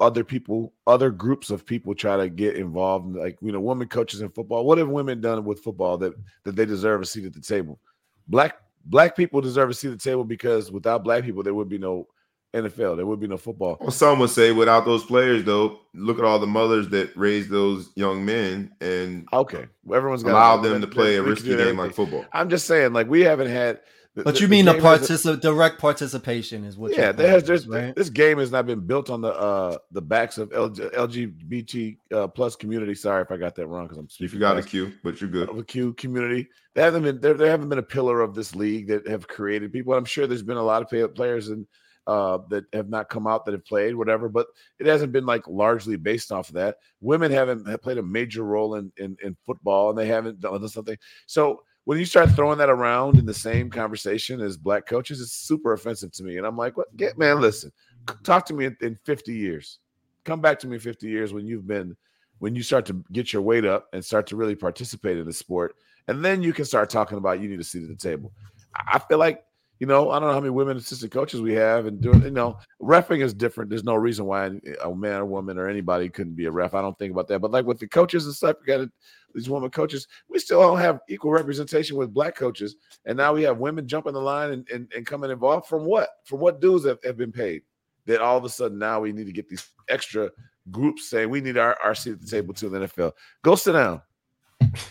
[0.00, 3.14] other people, other groups of people, try to get involved.
[3.14, 4.64] Like you know, women coaches in football.
[4.64, 7.78] What have women done with football that that they deserve a seat at the table?
[8.26, 11.68] Black black people deserve a seat at the table because without black people, there would
[11.68, 12.08] be no
[12.54, 12.96] NFL.
[12.96, 13.76] There would be no football.
[13.80, 17.50] Well, some would say without those players, though, look at all the mothers that raised
[17.50, 22.24] those young men and okay, everyone's allowed them to play a risky game like football.
[22.32, 23.80] I'm just saying, like we haven't had.
[24.16, 26.96] The, but you the, mean the, particip- direct participation is what?
[26.96, 27.94] Yeah, there's, there's right?
[27.94, 32.56] this game has not been built on the uh the backs of LGBT uh, plus
[32.56, 32.94] community.
[32.96, 34.06] Sorry if I got that wrong because I'm.
[34.06, 35.56] If you forgot a Q, but you're good.
[35.56, 36.48] The Q community.
[36.74, 37.34] They haven't been there.
[37.34, 39.94] There haven't been a pillar of this league that have created people.
[39.94, 41.66] I'm sure there's been a lot of players and
[42.06, 44.28] uh, that have not come out that have played, whatever.
[44.28, 44.48] But
[44.80, 46.78] it hasn't been like largely based off of that.
[47.00, 50.66] Women haven't have played a major role in, in, in football, and they haven't done
[50.68, 50.96] something.
[51.26, 55.32] So when you start throwing that around in the same conversation as black coaches, it's
[55.32, 56.36] super offensive to me.
[56.36, 56.94] And I'm like, what?
[56.96, 57.72] Get man, listen,
[58.06, 58.22] mm-hmm.
[58.22, 59.78] talk to me in, in 50 years.
[60.24, 61.96] Come back to me in 50 years when you've been
[62.38, 65.32] when you start to get your weight up and start to really participate in the
[65.32, 65.74] sport,
[66.08, 68.32] and then you can start talking about you need a seat at the table.
[68.74, 69.44] I feel like
[69.80, 72.30] you know, I don't know how many women assistant coaches we have, and doing, you
[72.30, 73.70] know, refing is different.
[73.70, 74.50] There's no reason why
[74.84, 76.74] a man or woman or anybody couldn't be a ref.
[76.74, 77.38] I don't think about that.
[77.38, 78.88] But like with the coaches and stuff, you got
[79.34, 80.06] these women coaches.
[80.28, 82.76] We still don't have equal representation with black coaches,
[83.06, 85.66] and now we have women jumping the line and, and, and coming involved.
[85.66, 86.10] From what?
[86.24, 87.62] From what dues have, have been paid?
[88.04, 90.30] That all of a sudden now we need to get these extra
[90.70, 93.12] groups saying we need our, our seat at the table to the NFL.
[93.42, 94.02] Go sit down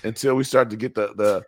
[0.03, 1.43] until we start to get the the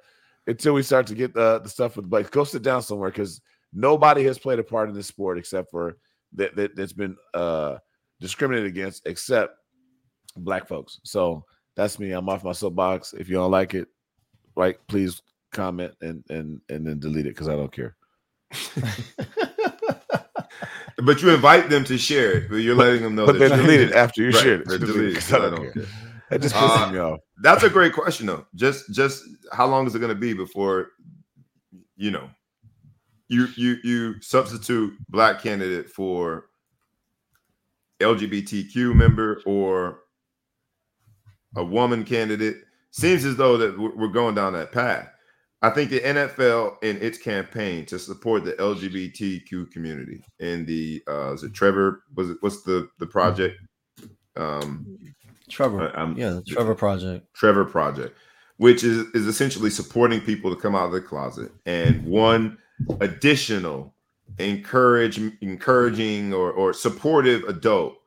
[0.47, 2.31] until we start to get the, the stuff with the Blake.
[2.31, 3.41] Go sit down somewhere because
[3.73, 5.97] nobody has played a part in this sport except for
[6.33, 7.77] that, that that's been uh,
[8.19, 9.55] discriminated against except
[10.35, 10.99] black folks.
[11.03, 12.11] So that's me.
[12.11, 13.13] I'm off my soapbox.
[13.13, 13.87] If you don't like it,
[14.55, 15.21] right, please
[15.51, 17.95] comment and and and then delete it because I don't care.
[20.97, 23.25] but you invite them to share it, but you're letting them know.
[23.25, 24.67] But then delete it after you right, share it.
[24.79, 25.33] Delete it.
[25.33, 25.71] I don't, I don't care.
[25.71, 26.11] care.
[26.32, 27.19] That just pisses uh, me off.
[27.43, 28.45] That's a great question, though.
[28.55, 30.88] Just, just how long is it going to be before,
[31.95, 32.29] you know,
[33.32, 36.47] you you you substitute black candidate for
[38.01, 40.01] LGBTQ member or
[41.55, 42.57] a woman candidate.
[42.91, 45.07] Seems as though that we're going down that path.
[45.61, 51.34] I think the NFL in its campaign to support the LGBTQ community and the uh
[51.34, 53.61] is it Trevor was it what's the the project?
[54.36, 54.97] Um
[55.52, 55.95] Trevor.
[55.95, 57.34] I'm- yeah, the Trevor Project.
[57.34, 58.18] Trevor Project,
[58.58, 62.58] which is is essentially supporting people to come out of the closet and one
[62.99, 63.93] additional
[64.39, 67.97] encourage encouraging or or supportive adult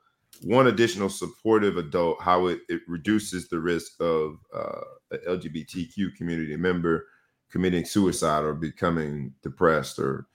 [0.43, 4.81] one additional supportive adult how it, it reduces the risk of uh,
[5.29, 7.07] lgbtq community member
[7.51, 10.27] committing suicide or becoming depressed or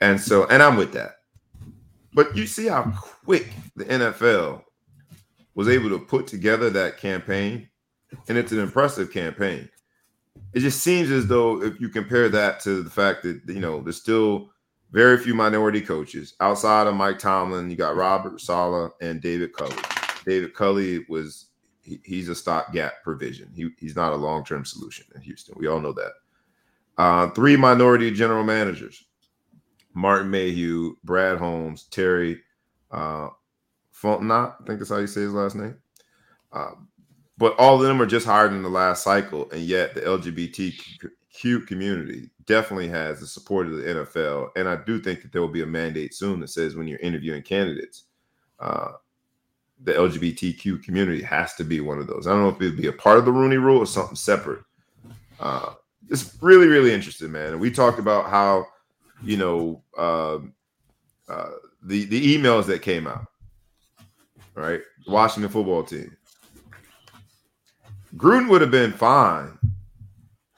[0.00, 1.16] and so and i'm with that
[2.14, 2.82] but you see how
[3.24, 4.62] quick the nfl
[5.56, 7.68] was able to put together that campaign
[8.28, 9.68] and it's an impressive campaign.
[10.52, 13.80] It just seems as though if you compare that to the fact that you know
[13.80, 14.50] there's still
[14.92, 17.70] very few minority coaches outside of Mike Tomlin.
[17.70, 19.76] You got Robert Saleh and David Culley.
[20.24, 21.46] David Culley was
[21.82, 23.50] he, he's a stopgap provision.
[23.54, 25.56] He, he's not a long term solution in Houston.
[25.58, 26.12] We all know that.
[26.98, 29.04] Uh, three minority general managers:
[29.94, 32.40] Martin Mayhew, Brad Holmes, Terry
[32.90, 33.28] uh,
[34.02, 34.54] Fontenot.
[34.60, 35.76] I think that's how you say his last name.
[36.52, 36.72] Uh,
[37.38, 41.66] but all of them are just hired in the last cycle, and yet the LGBTQ
[41.66, 44.50] community definitely has the support of the NFL.
[44.56, 46.98] And I do think that there will be a mandate soon that says when you're
[47.00, 48.04] interviewing candidates,
[48.60, 48.92] uh,
[49.82, 52.26] the LGBTQ community has to be one of those.
[52.26, 54.62] I don't know if it'd be a part of the Rooney Rule or something separate.
[55.38, 55.74] Uh,
[56.08, 57.52] it's really, really interesting, man.
[57.52, 58.66] And we talked about how,
[59.22, 60.54] you know, um,
[61.28, 61.50] uh,
[61.82, 63.26] the the emails that came out,
[64.56, 64.80] right?
[65.06, 66.16] Washington football team.
[68.16, 69.58] Gruden would have been fine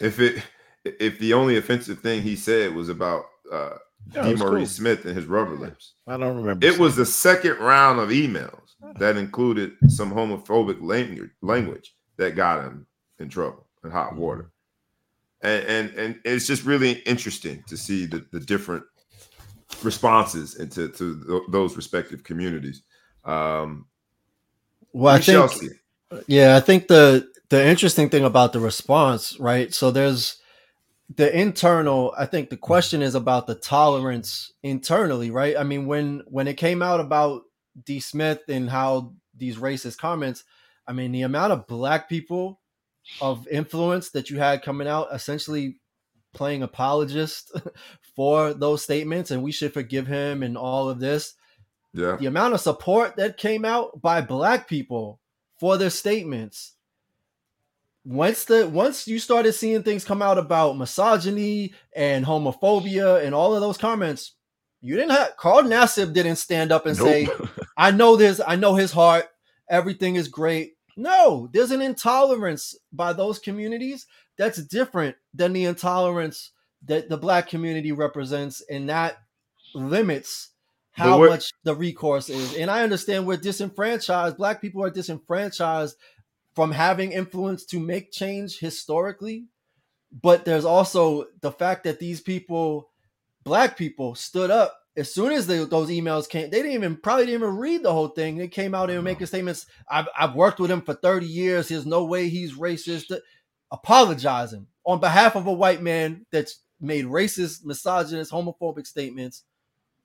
[0.01, 0.43] if it
[0.85, 3.71] if the only offensive thing he said was about uh
[4.15, 4.67] Yeah, was DeMaurice cool.
[4.67, 5.95] Smith and his rubber lips.
[6.07, 6.65] I don't remember.
[6.67, 8.61] It seeing was the second round of emails
[8.99, 12.87] that included some homophobic language language that got him
[13.19, 14.53] in trouble and hot water.
[15.43, 18.85] And and and it's just really interesting to see the, the different
[19.83, 22.83] responses into to th- those respective communities.
[23.29, 23.87] Um
[24.93, 25.53] Well, I think.
[26.27, 29.73] Yeah, I think the the interesting thing about the response, right?
[29.75, 30.39] So there's
[31.15, 32.15] the internal.
[32.19, 35.57] I think the question is about the tolerance internally, right?
[35.57, 37.43] I mean, when when it came out about
[37.85, 38.01] D.
[38.01, 40.45] Smith and how these racist comments,
[40.87, 42.61] I mean, the amount of black people
[43.21, 45.77] of influence that you had coming out, essentially
[46.35, 47.53] playing apologist
[48.17, 51.35] for those statements, and we should forgive him and all of this
[51.93, 52.17] Yeah.
[52.17, 55.21] the amount of support that came out by black people
[55.59, 56.75] for their statements.
[58.05, 63.55] Once the once you started seeing things come out about misogyny and homophobia and all
[63.55, 64.35] of those comments
[64.81, 67.29] you didn't have carl nassib didn't stand up and say
[67.77, 69.27] i know this i know his heart.
[69.69, 70.77] Everything is great.
[70.97, 74.07] No there's an intolerance by those communities
[74.39, 76.53] that's different than the intolerance
[76.85, 79.19] that the black community represents and that
[79.75, 80.51] limits
[80.99, 85.97] how much the recourse is and i understand we're disenfranchised black people are disenfranchised
[86.55, 89.47] from having influence to make change historically
[90.11, 92.91] but there's also the fact that these people
[93.45, 97.27] black people stood up as soon as they, those emails came they didn't even probably
[97.27, 98.37] didn't even read the whole thing.
[98.37, 99.27] They came out and making uh-huh.
[99.27, 101.69] statements I've, I've worked with him for 30 years.
[101.69, 103.17] There's no way he's racist
[103.71, 109.45] apologizing on behalf of a white man that's made racist misogynist homophobic statements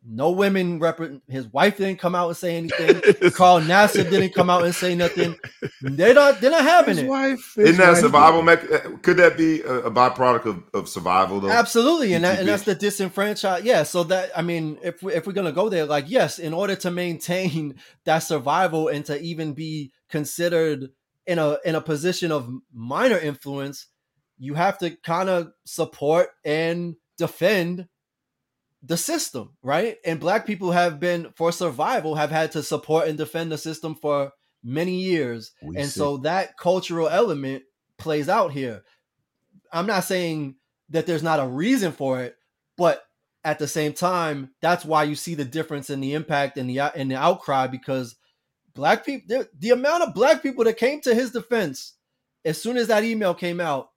[0.05, 0.99] no women rep-
[1.29, 4.95] his wife didn't come out and say anything Carl Nassib didn't come out and say
[4.95, 5.37] nothing.
[5.81, 6.41] They're not.
[6.41, 7.07] They're not having His it.
[7.07, 8.63] wife, his Isn't that wife- survival mech?
[8.69, 11.49] Eh, could that be a, a byproduct of, of survival though?
[11.49, 13.65] Absolutely, and that, and that's the disenfranchised.
[13.65, 13.83] Yeah.
[13.83, 16.75] So that I mean, if we, if we're gonna go there, like yes, in order
[16.75, 17.75] to maintain
[18.05, 20.89] that survival and to even be considered
[21.25, 23.87] in a in a position of minor influence,
[24.37, 27.87] you have to kind of support and defend
[28.83, 29.97] the system, right?
[30.05, 33.95] And black people have been for survival have had to support and defend the system
[33.95, 34.31] for
[34.63, 35.53] many years.
[35.61, 35.99] We and see.
[35.99, 37.63] so that cultural element
[37.97, 38.83] plays out here.
[39.71, 40.55] I'm not saying
[40.89, 42.35] that there's not a reason for it,
[42.77, 43.03] but
[43.45, 46.79] at the same time, that's why you see the difference in the impact and the
[46.79, 48.15] and the outcry because
[48.73, 51.93] black people, the, the amount of black people that came to his defense
[52.45, 53.89] as soon as that email came out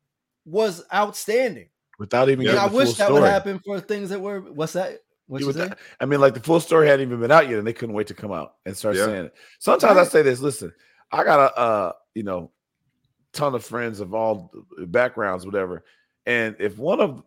[0.45, 1.69] was outstanding.
[1.99, 3.21] Without even Yeah, and I getting the full wish that story.
[3.23, 5.01] would happen for things that were what's that?
[5.29, 5.71] What you With- say?
[6.01, 8.07] I mean, like the full story hadn't even been out yet, and they couldn't wait
[8.09, 9.07] to come out and start Yeah.
[9.07, 9.35] saying it.
[9.59, 10.73] Sometimes I say this: listen,
[11.13, 12.51] I got a uh, you know,
[13.33, 14.53] ton of friends of all
[14.87, 15.85] backgrounds, whatever.
[16.27, 17.23] And if one of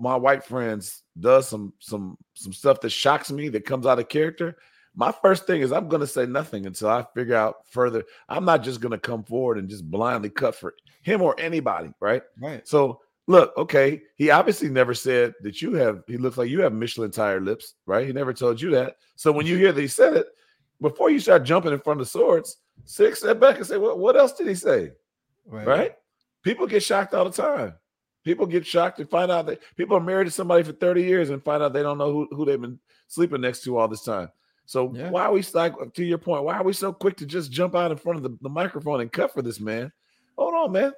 [0.00, 4.08] my white friends does some some some stuff that shocks me, that comes out of
[4.08, 4.56] character,
[4.94, 8.04] my first thing is I'm going to say nothing until I figure out further.
[8.28, 11.90] I'm not just going to come forward and just blindly cut for him or anybody,
[12.00, 12.22] right?
[12.40, 12.66] Right.
[12.66, 16.02] So look, okay, he obviously never said that you have.
[16.08, 18.06] He looks like you have Michelin tire lips, right?
[18.06, 18.96] He never told you that.
[19.14, 19.62] So when you mm-hmm.
[19.62, 20.26] hear that he said it,
[20.80, 23.98] before you start jumping in front of swords, six step back and say, "What?
[23.98, 24.92] What else did he say?"
[25.46, 25.66] Right.
[25.66, 25.94] right?
[26.42, 27.74] People get shocked all the time.
[28.24, 31.30] People get shocked and find out that people are married to somebody for 30 years
[31.30, 34.02] and find out they don't know who, who they've been sleeping next to all this
[34.02, 34.28] time.
[34.66, 35.08] So Yeah.
[35.10, 36.44] why are we like to your point?
[36.44, 39.00] Why are we so quick to just jump out in front of the, the microphone
[39.00, 39.90] and cut for this man?
[40.36, 40.92] Hold on, man.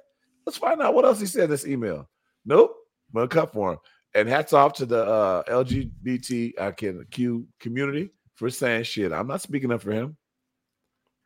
[0.45, 2.09] Let's find out what else he said in this email.
[2.45, 2.75] Nope,
[3.15, 3.79] I'm cut for him.
[4.13, 9.13] And hats off to the uh, LGBT I can Q community for saying shit.
[9.13, 10.17] I'm not speaking up for him.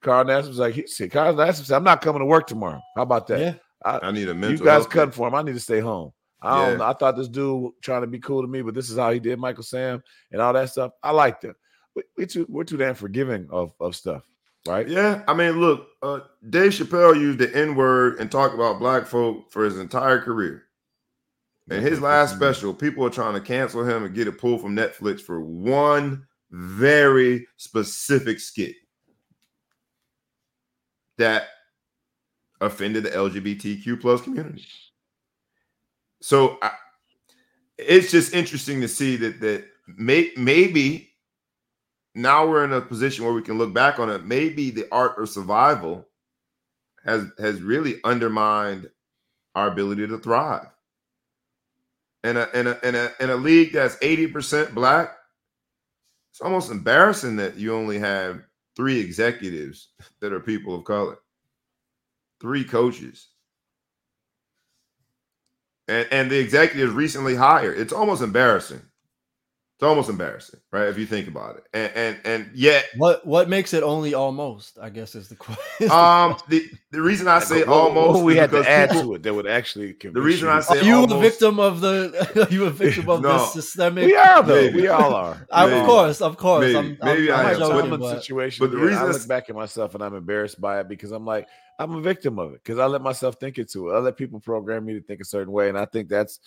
[0.04, 2.82] Carl Nassib was like, he said, Carl Nassib said, I'm not coming to work tomorrow.
[2.96, 3.40] How about that?
[3.40, 3.54] Yeah.
[3.84, 4.60] I need a mental.
[4.60, 5.36] You guys cut for him.
[5.36, 6.12] I need to stay home.
[6.42, 6.78] I don't Yeah.
[6.78, 6.84] know.
[6.86, 9.20] I thought this dude trying to be cool to me, but this is how he
[9.20, 10.02] did Michael Sam
[10.32, 10.92] and all that stuff.
[11.02, 11.56] I liked it.
[11.96, 14.24] We, we too we're too damn forgiving of, of stuff,
[14.68, 14.88] right?
[14.88, 19.06] Yeah, I mean, look, uh, Dave Chappelle used the N word and talked about black
[19.08, 20.65] folk for his entire career.
[21.70, 24.76] In his last special, people are trying to cancel him and get it pulled from
[24.76, 28.76] Netflix for one very specific skit
[31.18, 31.48] that
[32.62, 34.66] offended the LGBTQ plus community.
[36.22, 36.72] So I,
[37.78, 41.10] it's just interesting to see that that may, maybe
[42.14, 44.24] now we're in a position where we can look back on it.
[44.24, 46.08] Maybe the art of survival
[47.04, 48.90] has has really undermined
[49.56, 50.68] our ability to thrive.
[52.26, 55.16] In a in a in a in a league that's 80% black,
[56.32, 58.42] it's almost embarrassing that you only have
[58.76, 59.90] three executives
[60.22, 61.18] that are people of color,
[62.42, 63.30] three coaches.
[65.88, 67.80] And and the executives recently hired.
[67.80, 68.82] It's almost embarrassing.
[69.78, 70.88] It's almost embarrassing, right?
[70.88, 71.64] If you think about it.
[71.74, 74.78] And and and yet What what makes it only almost?
[74.82, 75.92] I guess is the question.
[75.92, 79.04] um the, the reason I say But what- what almost we had to add people-
[79.10, 81.60] to it that would actually the reason you I say Are you a almost- victim
[81.60, 82.48] of the?
[82.50, 83.34] Are you a victim of No.
[83.38, 84.06] this systemic?
[84.06, 84.56] we are though.
[84.62, 84.82] Maybe.
[84.84, 85.46] We all are.
[85.52, 86.62] I- of course, of course.
[86.72, 86.78] Maybe.
[86.78, 88.66] I'm, Maybe I'm, I I'm joking, I'm in but- a situation.
[88.66, 91.26] but the reason I look back at myself and I'm embarrassed by it because I'm
[91.26, 91.50] like,
[91.80, 93.94] I'm a victim of it because I let myself think into it.
[93.96, 96.40] I let people program me to think a certain way, and I think that's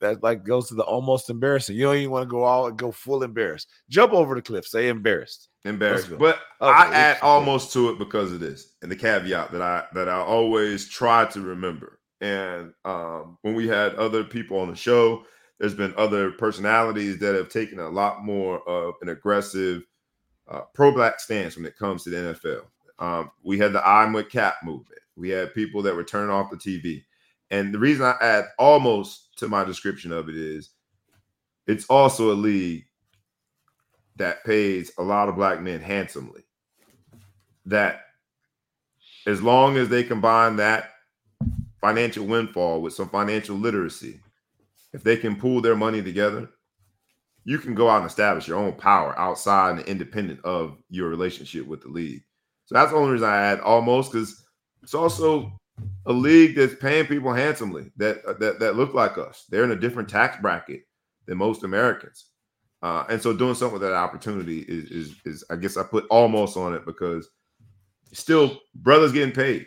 [0.00, 1.76] that like goes to the almost embarrassing.
[1.76, 3.68] You don't even want to go all go full embarrassed.
[3.88, 4.66] Jump over the cliff.
[4.66, 5.48] Say embarrassed.
[5.64, 6.10] embarrassed.
[6.18, 9.84] But Okay, I add almost to it because of this and the caveat that I
[9.94, 12.00] that I always try to remember.
[12.20, 15.24] And um, when we had other people on the show,
[15.58, 19.82] there's been other personalities that have taken a lot more of an aggressive
[20.48, 22.62] uh, pro-black stance when it comes to the NFL.
[22.98, 25.00] Um, we had the I'm with Kap movement.
[25.16, 27.04] We had people that were turning off the TV.
[27.50, 30.70] And the reason I add almost to my description of it is
[31.66, 32.84] it's also a league
[34.16, 36.42] that pays a lot of black men handsomely.
[37.66, 38.02] That
[39.26, 40.90] as long as they combine that
[41.80, 44.20] financial windfall with some financial literacy,
[44.92, 46.48] if they can pool their money together,
[47.44, 51.66] you can go out and establish your own power outside and independent of your relationship
[51.66, 52.22] with the league.
[52.66, 54.44] So that's the only reason I add almost because
[54.82, 55.52] it's also
[56.06, 59.46] a league that's paying people handsomely that that that look like us.
[59.48, 60.82] They're in a different tax bracket
[61.26, 62.26] than most Americans.
[62.82, 66.06] Uh, and so doing something with that opportunity is, is is I guess I put
[66.10, 67.28] almost on it because
[68.12, 69.66] still brothers getting paid.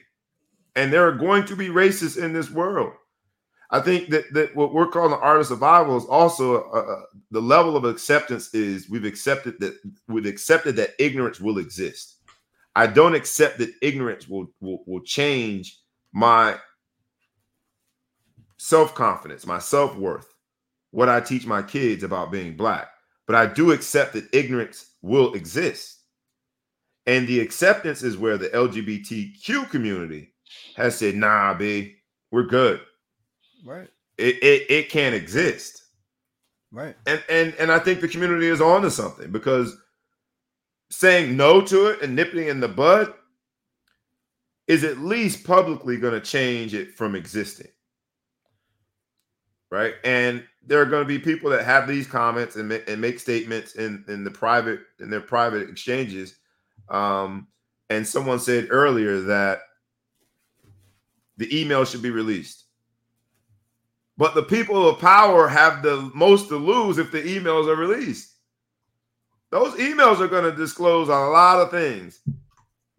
[0.76, 2.94] And there are going to be racists in this world.
[3.70, 7.02] I think that, that what we're calling the art of survival is also uh, uh,
[7.32, 9.76] the level of acceptance is we've accepted that
[10.08, 12.18] we've accepted that ignorance will exist.
[12.76, 15.80] I don't accept that ignorance will will, will change
[16.14, 16.58] my
[18.58, 20.28] self-confidence, my self-worth,
[20.92, 22.90] what I teach my kids about being black.
[23.28, 26.00] But I do accept that ignorance will exist.
[27.06, 30.34] And the acceptance is where the LGBTQ community
[30.76, 31.96] has said, nah, B,
[32.32, 32.82] we're good.
[33.66, 35.84] right, It, it, it can't exist.
[36.72, 36.96] right.
[37.06, 39.76] And, and and I think the community is on to something because
[40.92, 43.14] saying no to it and nipping it in the bud
[44.68, 47.68] is at least publicly going to change it from existing.
[49.70, 49.96] Right.
[50.04, 53.76] And there are going to be people that have these comments and, and make statements
[53.76, 56.36] in, in the private in their private exchanges.
[56.90, 57.48] Um,
[57.90, 59.62] and someone said earlier that
[61.38, 62.66] the email should be released.
[64.16, 68.30] But the people of power have the most to lose if the emails are released.
[69.50, 72.20] Those emails are going to disclose a lot of things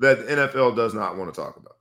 [0.04, 1.76] that the NFL does not want to talk about.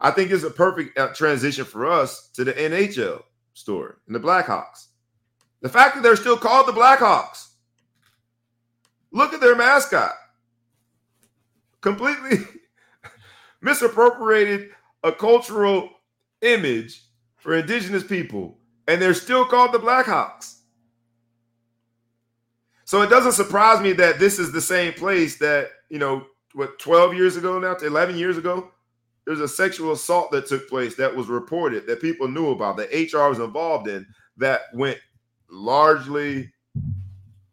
[0.00, 3.22] I think it's a perfect uh, transition for us to the NHL
[3.54, 4.86] story and the Blackhawks.
[5.60, 7.48] The fact that they're still called the Blackhawks
[9.10, 10.14] Look at their mascot.
[11.80, 12.38] Completely
[13.60, 14.70] misappropriated
[15.02, 15.90] a cultural
[16.42, 17.02] image
[17.36, 20.56] for indigenous people, and they're still called the Blackhawks.
[22.84, 26.78] So it doesn't surprise me that this is the same place that, you know, what
[26.78, 28.70] 12 years ago now, 11 years ago,
[29.26, 32.88] there's a sexual assault that took place that was reported that people knew about, that
[32.90, 34.06] HR was involved in,
[34.38, 34.98] that went
[35.50, 36.50] largely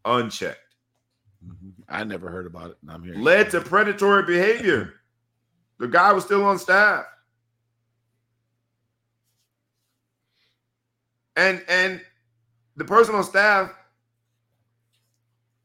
[0.04, 0.58] unchecked.
[1.46, 1.70] Mm-hmm.
[1.88, 2.76] I never heard about it.
[2.88, 3.16] I'm here.
[3.16, 4.94] Led to predatory behavior.
[5.78, 7.04] The guy was still on staff.
[11.36, 12.00] And and
[12.76, 13.70] the person on staff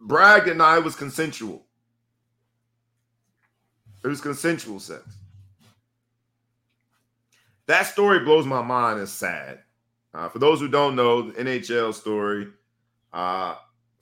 [0.01, 1.65] bragged and i was consensual.
[4.03, 5.03] It was consensual sex.
[7.67, 8.99] That story blows my mind.
[8.99, 9.59] It's sad.
[10.13, 12.47] Uh, for those who don't know, the NHL story,
[13.13, 13.55] uh,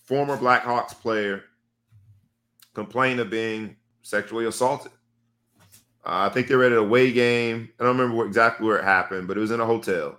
[0.06, 1.44] former Blackhawks player
[2.74, 4.92] complained of being sexually assaulted.
[6.06, 7.70] Uh, I think they were at an away game.
[7.80, 10.18] I don't remember what, exactly where it happened, but it was in a hotel.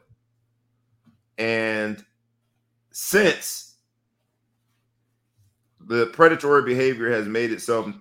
[1.39, 2.05] And
[2.93, 3.75] since
[5.81, 7.93] the predatory behavior has made itself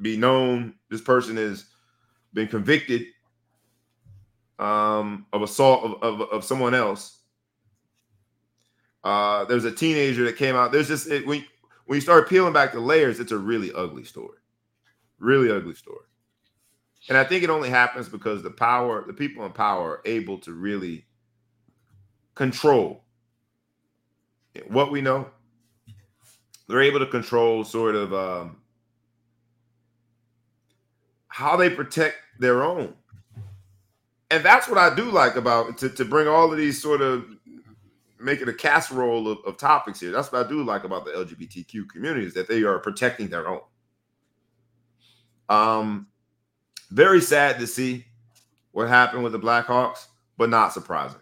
[0.00, 1.66] be known, this person has
[2.32, 3.06] been convicted
[4.58, 7.20] um, of assault of, of, of someone else.
[9.04, 10.72] Uh, there's a teenager that came out.
[10.72, 11.44] There's just it, when
[11.86, 14.38] when you start peeling back the layers, it's a really ugly story,
[15.18, 16.04] really ugly story.
[17.08, 20.38] And I think it only happens because the power, the people in power, are able
[20.38, 21.06] to really
[22.34, 23.04] control
[24.68, 25.28] what we know.
[26.68, 28.56] They're able to control sort of um,
[31.36, 32.94] how they protect their own
[34.30, 37.26] and that's what I do like about to, to bring all of these sort of
[38.18, 40.10] make it a casserole of, of topics here.
[40.10, 43.46] That's what I do like about the LGBTQ community is that they are protecting their
[43.48, 43.60] own.
[45.48, 46.08] Um,
[46.90, 48.04] very sad to see
[48.72, 50.06] what happened with the Blackhawks,
[50.36, 51.20] but not surprising.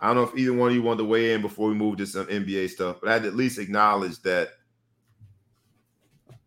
[0.00, 1.96] I don't know if either one of you wanted to weigh in before we move
[1.98, 4.50] to some NBA stuff, but I had to at least acknowledge that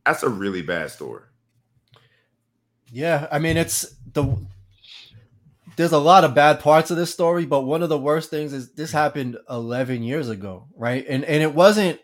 [0.05, 1.23] that's a really bad story.
[2.91, 4.35] Yeah, I mean it's the
[5.75, 8.51] there's a lot of bad parts of this story, but one of the worst things
[8.51, 11.05] is this happened 11 years ago, right?
[11.07, 11.99] And and it wasn't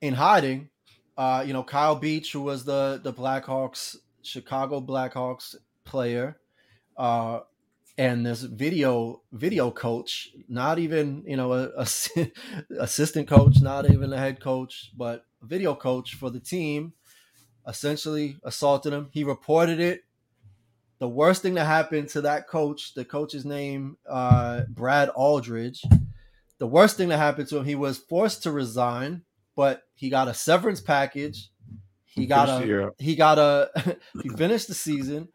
[0.00, 0.70] in hiding.
[1.16, 6.38] Uh, you know, Kyle Beach, who was the the Blackhawks, Chicago Blackhawks player,
[6.96, 7.40] uh,
[7.98, 11.86] and this video video coach, not even you know a, a
[12.80, 16.92] assistant coach, not even a head coach, but video coach for the team,
[17.70, 19.08] essentially assaulted him.
[19.12, 20.02] He reported it
[21.00, 25.82] the worst thing that happened to that coach, the coach's name, uh, Brad Aldrich,
[26.58, 29.22] the worst thing that happened to him, he was forced to resign,
[29.56, 31.48] but he got a severance package.
[32.04, 35.28] He got a he got a he finished the season.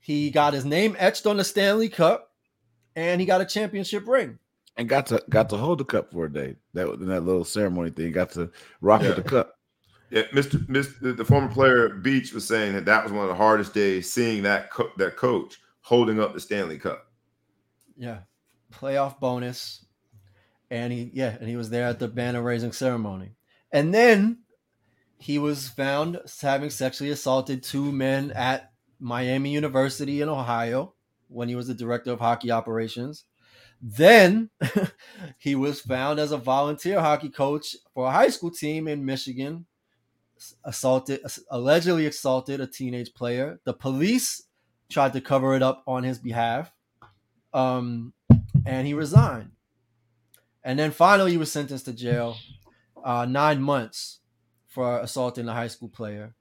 [0.00, 2.32] He got his name etched on the Stanley Cup,
[2.96, 4.40] and he got a championship ring.
[4.76, 6.56] And got to got to hold the cup for a day.
[6.74, 9.08] That in that little ceremony thing, got to rock yeah.
[9.08, 9.54] with the cup.
[10.12, 10.58] Yeah, Mr.
[10.66, 11.16] Mr.
[11.16, 14.42] The former player Beach was saying that that was one of the hardest days seeing
[14.42, 17.06] that co- that coach holding up the Stanley Cup.
[17.96, 18.18] Yeah,
[18.70, 19.86] playoff bonus,
[20.70, 23.30] and he yeah, and he was there at the banner raising ceremony,
[23.72, 24.40] and then
[25.16, 30.92] he was found having sexually assaulted two men at Miami University in Ohio
[31.28, 33.24] when he was the director of hockey operations.
[33.80, 34.50] Then
[35.38, 39.64] he was found as a volunteer hockey coach for a high school team in Michigan
[40.64, 41.20] assaulted,
[41.50, 43.60] allegedly assaulted a teenage player.
[43.64, 44.42] The police
[44.90, 46.72] tried to cover it up on his behalf,
[47.52, 48.12] um,
[48.66, 49.52] and he resigned.
[50.64, 52.36] And then finally, he was sentenced to jail,
[53.04, 54.20] uh, nine months
[54.68, 56.34] for assaulting a high school player.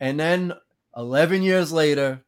[0.00, 0.52] And then
[0.96, 2.24] 11 years later,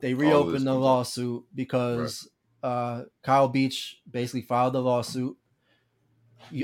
[0.00, 2.28] they reopened the lawsuit because
[2.62, 2.68] right.
[2.68, 5.36] uh, Kyle Beach basically filed the lawsuit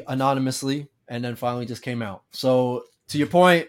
[0.07, 2.23] anonymously and then finally just came out.
[2.31, 3.69] So to your point,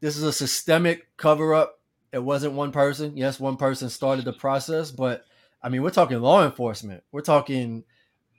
[0.00, 1.80] this is a systemic cover up.
[2.12, 3.16] It wasn't one person.
[3.16, 5.24] Yes, one person started the process, but
[5.62, 7.02] I mean, we're talking law enforcement.
[7.12, 7.84] We're talking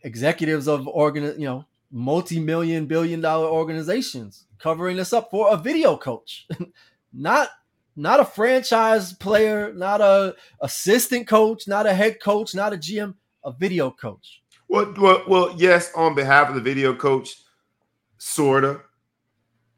[0.04, 5.98] executives of organ, you know, multi-million billion dollar organizations covering this up for a video
[5.98, 6.48] coach.
[7.14, 7.50] not
[7.96, 13.16] not a franchise player, not a assistant coach, not a head coach, not a GM,
[13.44, 14.44] a video coach.
[14.68, 17.36] Well, well, well yes, on behalf of the video coach,
[18.18, 18.82] sorta.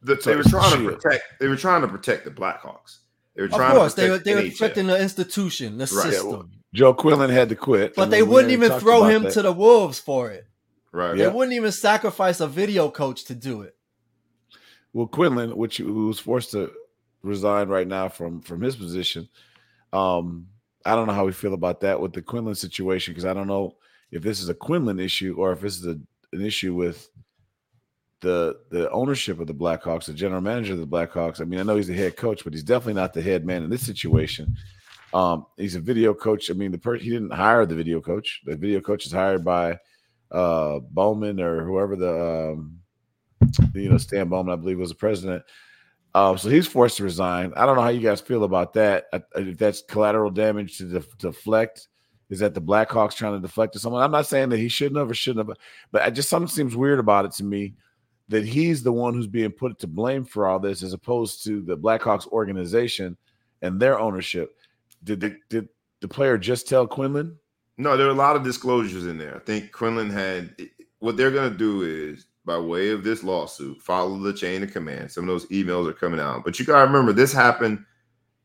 [0.01, 1.39] The, they were trying to protect.
[1.39, 2.99] They were trying to protect the Blackhawks.
[3.35, 3.71] They were trying.
[3.71, 4.17] Of course, they were.
[4.17, 5.89] They were protecting the institution, the right.
[5.89, 6.29] system.
[6.29, 9.33] Yeah, well, Joe Quillen had to quit, but they wouldn't even throw him that.
[9.33, 10.45] to the wolves for it.
[10.91, 11.17] Right.
[11.17, 13.75] They wouldn't even sacrifice a video coach to do it.
[14.93, 16.71] well, Quinlan, which who was forced to
[17.21, 19.27] resign right now from from his position.
[19.93, 20.47] Um,
[20.85, 23.47] I don't know how we feel about that with the Quinlan situation because I don't
[23.47, 23.75] know
[24.11, 25.99] if this is a Quinlan issue or if this is a,
[26.33, 27.09] an issue with
[28.21, 31.41] the the ownership of the Blackhawks, the general manager of the Blackhawks.
[31.41, 33.63] I mean, I know he's the head coach, but he's definitely not the head man
[33.63, 34.55] in this situation.
[35.13, 36.51] Um, he's a video coach.
[36.51, 38.41] I mean, the person he didn't hire the video coach.
[38.45, 39.79] The video coach is hired by
[40.31, 42.79] uh, Bowman or whoever the um,
[43.73, 45.43] you know Stan Bowman, I believe, was the president.
[46.15, 47.53] Um, so he's forced to resign.
[47.55, 49.05] I don't know how you guys feel about that.
[49.35, 51.87] If that's collateral damage to def- deflect,
[52.29, 54.03] is that the Blackhawks trying to deflect to someone?
[54.03, 55.57] I'm not saying that he shouldn't have or shouldn't have,
[55.91, 57.75] but I just something seems weird about it to me
[58.29, 61.61] that he's the one who's being put to blame for all this, as opposed to
[61.61, 63.17] the Blackhawks organization
[63.61, 64.55] and their ownership.
[65.03, 65.67] Did the did
[65.99, 67.35] the player just tell Quenneville?
[67.77, 69.35] No, there are a lot of disclosures in there.
[69.35, 70.55] I think Quenneville had
[70.99, 74.71] what they're going to do is by way of this lawsuit, follow the chain of
[74.71, 75.11] command.
[75.11, 77.83] Some of those emails are coming out, but you got to remember this happened.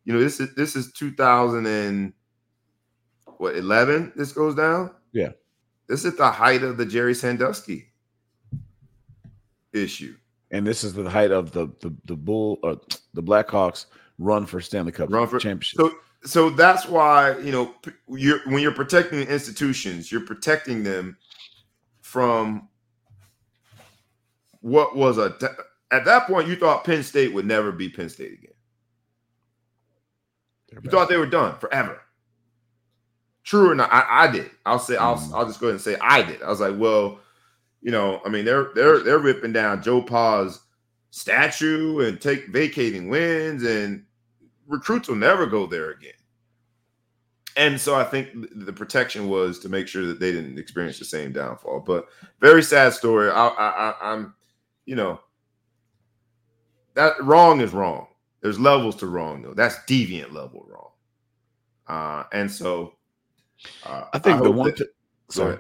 [0.05, 2.13] You know, this is this is 2000 and
[3.39, 4.13] what 11.
[4.17, 4.93] This goes down.
[5.13, 5.31] Yeah,
[5.89, 7.94] this is the height of the Jerry Sandusky
[9.75, 10.17] issue,
[10.51, 12.81] and this is the height of the the the Bull or
[13.13, 13.87] the Blackhawks
[14.19, 15.79] run for Stanley Cup run for championship.
[15.79, 15.93] So
[16.25, 17.75] so that's why you know
[18.09, 21.17] you're when you're protecting institutions, you're protecting them
[22.01, 22.69] from
[24.61, 25.37] what was a
[25.91, 28.53] at that point you thought Penn State would never be Penn State again.
[30.71, 32.01] They're you thought they were done forever.
[33.43, 34.51] True or not, I, I did.
[34.65, 35.35] I'll say I'll mm.
[35.35, 36.43] I'll just go ahead and say I did.
[36.43, 37.21] I was like, well,
[37.85, 40.59] you know, I mean, they're they're they're ripping down Joe Pa's
[41.11, 44.05] statue and take vacating wins, and
[44.67, 46.13] recruits will never go there again.
[47.57, 48.31] And so I think
[48.65, 51.81] the protection was to make sure that they didn't experience the same downfall.
[51.81, 52.09] But
[52.41, 53.31] very sad story.
[53.31, 54.35] I, I, I'm
[54.87, 55.21] you know,
[56.95, 58.07] that wrong is wrong.
[58.41, 59.53] There's levels to wrong though.
[59.53, 60.91] That's deviant level wrong.
[61.87, 62.95] Uh, and so
[63.85, 64.71] uh, I think I the one.
[64.71, 64.89] That,
[65.29, 65.59] sorry.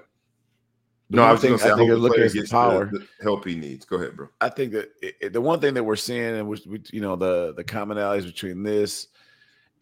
[1.15, 3.55] No, I was to say I think looking at the power, the, the help he
[3.55, 3.85] needs.
[3.85, 4.29] Go ahead, bro.
[4.41, 7.55] I think that it, the one thing that we're seeing, and which you know, the
[7.55, 9.09] the commonalities between this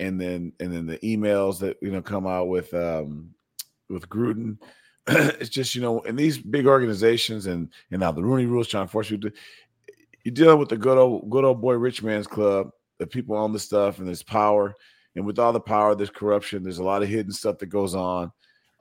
[0.01, 3.35] and then and then the emails that you know come out with um
[3.89, 4.59] with Gruden
[5.07, 8.87] it's just you know in these big organizations and and now the Rooney Rules trying
[8.87, 9.33] to force you to
[10.24, 12.70] you're dealing with the good old good old boy rich man's club.
[12.99, 14.74] The people own the stuff and there's power,
[15.16, 16.62] and with all the power, there's corruption.
[16.62, 18.30] There's a lot of hidden stuff that goes on.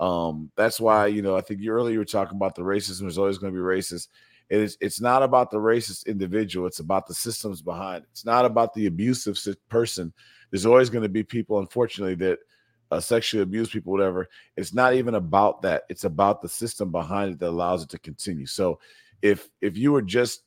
[0.01, 3.05] Um, that's why you know I think you earlier you were talking about the racism
[3.05, 4.07] is always going to be racist.
[4.49, 6.67] It is it's not about the racist individual.
[6.67, 8.03] It's about the systems behind.
[8.03, 8.09] It.
[8.11, 9.37] It's not about the abusive
[9.69, 10.11] person.
[10.49, 12.39] There's always going to be people, unfortunately, that
[12.91, 14.27] uh, sexually abuse people, whatever.
[14.57, 15.83] It's not even about that.
[15.87, 18.45] It's about the system behind it that allows it to continue.
[18.45, 18.79] So
[19.21, 20.43] if if you were just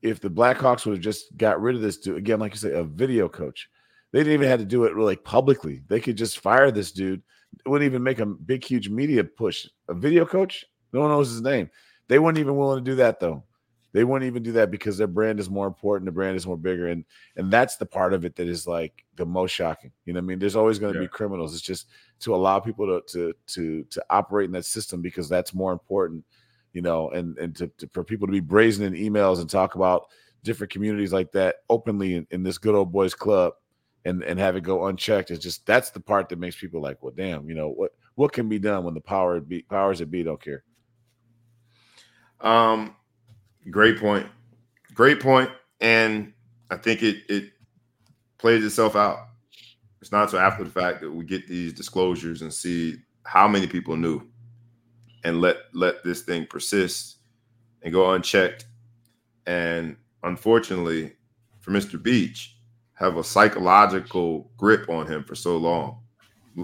[0.00, 2.72] if the Blackhawks would have just got rid of this dude again, like you say,
[2.72, 3.68] a video coach,
[4.12, 5.82] they didn't even have to do it really publicly.
[5.88, 7.22] They could just fire this dude.
[7.66, 9.66] Wouldn't even make a big, huge media push.
[9.88, 11.70] A video coach, no one knows his name.
[12.08, 13.44] They weren't even willing to do that though.
[13.92, 16.06] They wouldn't even do that because their brand is more important.
[16.06, 17.04] The brand is more bigger, and
[17.36, 19.90] and that's the part of it that is like the most shocking.
[20.04, 21.06] You know, what I mean, there's always going to yeah.
[21.06, 21.54] be criminals.
[21.54, 21.88] It's just
[22.20, 26.24] to allow people to to to to operate in that system because that's more important.
[26.72, 29.74] You know, and and to, to for people to be brazen in emails and talk
[29.74, 30.06] about
[30.44, 33.54] different communities like that openly in, in this good old boys club
[34.04, 37.02] and and have it go unchecked is just that's the part that makes people like,
[37.02, 40.10] well, damn, you know what what can be done when the power be powers that
[40.10, 40.64] be don't care.
[42.40, 42.96] Um,
[43.68, 44.26] Great point.
[44.94, 45.22] Great.
[45.80, 46.32] And
[46.70, 47.52] I think it it
[48.38, 49.18] plays itself out.
[50.00, 53.66] It's not until after the fact that we get these disclosures and see how many
[53.66, 54.22] people knew
[55.24, 57.18] and let let this thing persist
[57.82, 58.66] and go unchecked.
[59.46, 61.16] And unfortunately,
[61.60, 62.02] for Mr.
[62.02, 62.56] Beach,
[63.00, 65.98] have a psychological grip on him for so long.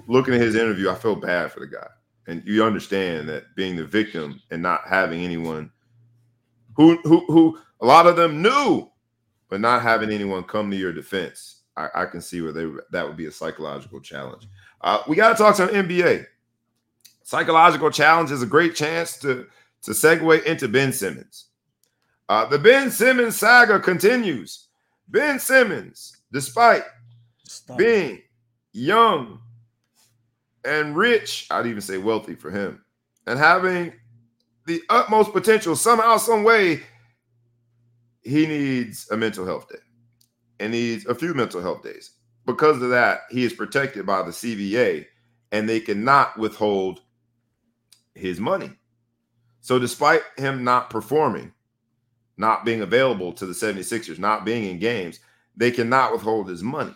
[0.06, 1.88] Looking at his interview, I feel bad for the guy.
[2.26, 5.70] And you understand that being the victim and not having anyone
[6.74, 8.90] who who who a lot of them knew,
[9.48, 11.62] but not having anyone come to your defense.
[11.76, 14.46] I, I can see where they that would be a psychological challenge.
[14.82, 16.26] Uh, we got to talk some NBA.
[17.22, 19.46] Psychological challenge is a great chance to
[19.82, 21.46] to segue into Ben Simmons.
[22.28, 24.66] Uh, the Ben Simmons saga continues.
[25.08, 26.84] Ben Simmons, despite
[27.44, 27.78] Stop.
[27.78, 28.20] being
[28.74, 29.40] young
[30.66, 32.84] and rich, I'd even say wealthy for him,
[33.26, 33.94] and having
[34.66, 36.82] the utmost potential somehow, some way,
[38.22, 39.78] he needs a mental health day
[40.60, 42.10] and needs a few mental health days.
[42.44, 45.06] Because of that, he is protected by the CBA
[45.52, 47.00] and they cannot withhold
[48.14, 48.72] his money.
[49.62, 51.54] So, despite him not performing,
[52.36, 55.20] not being available to the 76ers, not being in games,
[55.56, 56.94] they cannot withhold his money.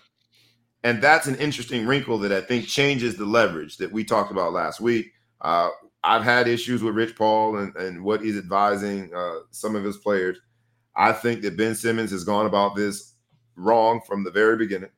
[0.83, 4.53] And that's an interesting wrinkle that I think changes the leverage that we talked about
[4.53, 5.13] last week.
[5.41, 5.69] Uh,
[6.03, 9.99] I've had issues with Rich Paul and, and what he's advising uh, some of his
[9.99, 10.39] players.
[10.97, 13.15] I think that Ben Simmons has gone about this
[13.57, 14.91] wrong from the very beginning.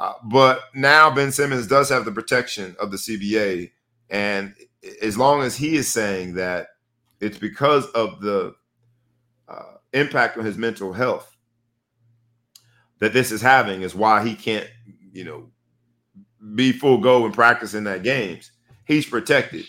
[0.00, 3.70] Uh, but now Ben Simmons does have the protection of the CBA.
[4.10, 4.54] And
[5.00, 6.68] as long as he is saying that
[7.20, 8.54] it's because of the
[9.48, 11.31] uh, impact on his mental health
[13.02, 14.70] that this is having, is why he can't,
[15.12, 15.50] you know,
[16.54, 18.52] be full go and practice in that games.
[18.84, 19.64] He's protected.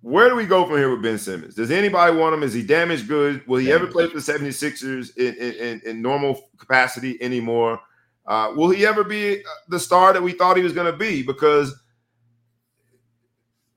[0.00, 1.54] Where do we go from here with Ben Simmons?
[1.54, 2.42] Does anybody want him?
[2.42, 3.46] Is he damaged good?
[3.46, 7.78] Will he ever play for the 76ers in, in, in normal capacity anymore?
[8.26, 11.22] Uh, will he ever be the star that we thought he was going to be?
[11.22, 11.78] Because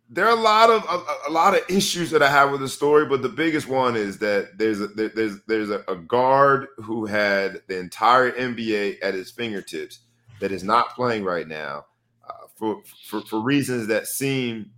[0.10, 2.68] there are a lot of a, a, lot of issues that I have with the
[2.68, 7.06] story, but the biggest one is that there's a there's there's a, a guard who
[7.06, 10.00] had the entire NBA at his fingertips
[10.40, 11.86] that is not playing right now
[12.28, 14.72] uh, for, for for reasons that seem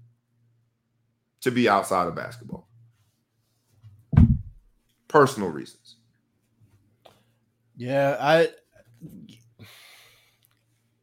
[1.40, 2.68] to be outside of basketball,
[5.08, 5.96] personal reasons.
[7.78, 8.50] Yeah, I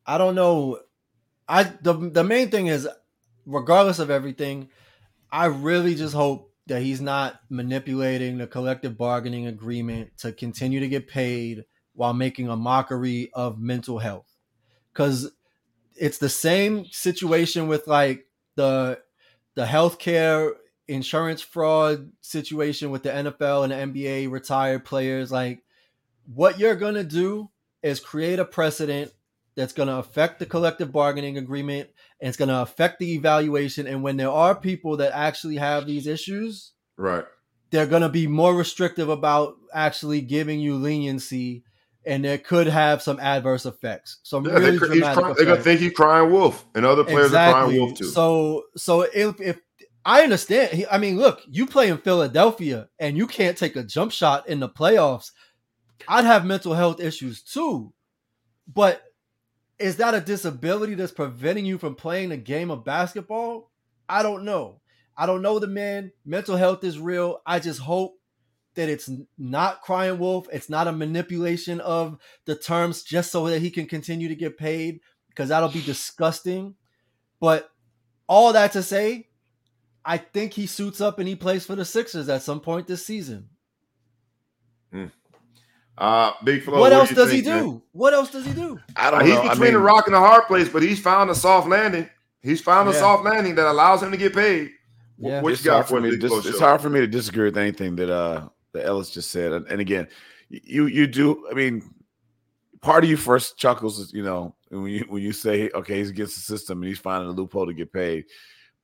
[0.05, 0.81] I don't know.
[1.49, 2.87] I the the main thing is
[3.49, 4.69] regardless of everything,
[5.33, 10.89] I really just hope that he's not manipulating the collective bargaining agreement to continue to
[10.89, 14.31] get paid while making a mockery of mental health.
[14.93, 15.31] Cuz
[15.97, 19.01] it's the same situation with like the
[19.55, 20.53] the healthcare
[20.87, 25.63] insurance fraud situation with the NFL and the NBA retired players like
[26.33, 27.51] what you're to do
[27.83, 29.13] is create a precedent
[29.59, 31.91] that's going to affect the collective bargaining agreement
[32.21, 35.85] and it's going to affect the evaluation and when there are people that actually have
[35.85, 37.25] these issues right
[37.71, 41.65] they're going to be more restrictive about actually giving you leniency
[42.07, 45.59] and it could have some adverse effects some yeah, really they, dramatic cry, they're going
[45.59, 47.53] to think he's crying wolf and other players exactly.
[47.53, 49.59] are crying wolf too so so if, if
[50.05, 50.87] I understand.
[50.91, 54.59] I mean, look, you play in Philadelphia and you can't take a jump shot in
[54.59, 55.33] the playoffs.
[56.09, 57.93] I'd have mental health issues too.
[58.67, 59.03] But
[59.79, 63.71] is that a disability that's preventing you from playing a game of basketball?
[64.09, 64.81] I don't know.
[65.17, 66.13] I don't know the man.
[66.25, 67.41] Mental health is real.
[67.47, 68.19] I just hope
[68.75, 70.47] that it's not crying wolf.
[70.53, 74.57] It's not a manipulation of the terms just so that he can continue to get
[74.57, 76.75] paid because that'll be disgusting.
[77.41, 77.69] But
[78.29, 79.29] all that to say,
[80.05, 83.05] I think he suits up and he plays for the Sixers at some point this
[83.05, 83.49] season.
[84.93, 85.11] Mm.
[85.99, 86.75] Uh, Big Flo.
[86.75, 87.67] What, what else do does think, he do?
[87.67, 87.83] Man?
[87.93, 88.79] What else does he do?
[88.97, 89.25] I don't.
[89.25, 89.43] He's know.
[89.43, 92.09] between I mean, the rock and the hard place, but he's found a soft landing.
[92.41, 92.99] He's found a yeah.
[92.99, 94.71] soft landing that allows him to get paid.
[95.19, 95.43] Yeah.
[95.43, 96.17] What it's you got for me?
[96.17, 99.53] Dis- it's hard for me to disagree with anything that uh that Ellis just said.
[99.53, 100.07] And, and again,
[100.49, 101.49] you you do.
[101.51, 101.83] I mean,
[102.81, 106.11] part of you first chuckles is you know when you when you say okay he's
[106.11, 108.27] against the system and he's finding a loophole to get paid,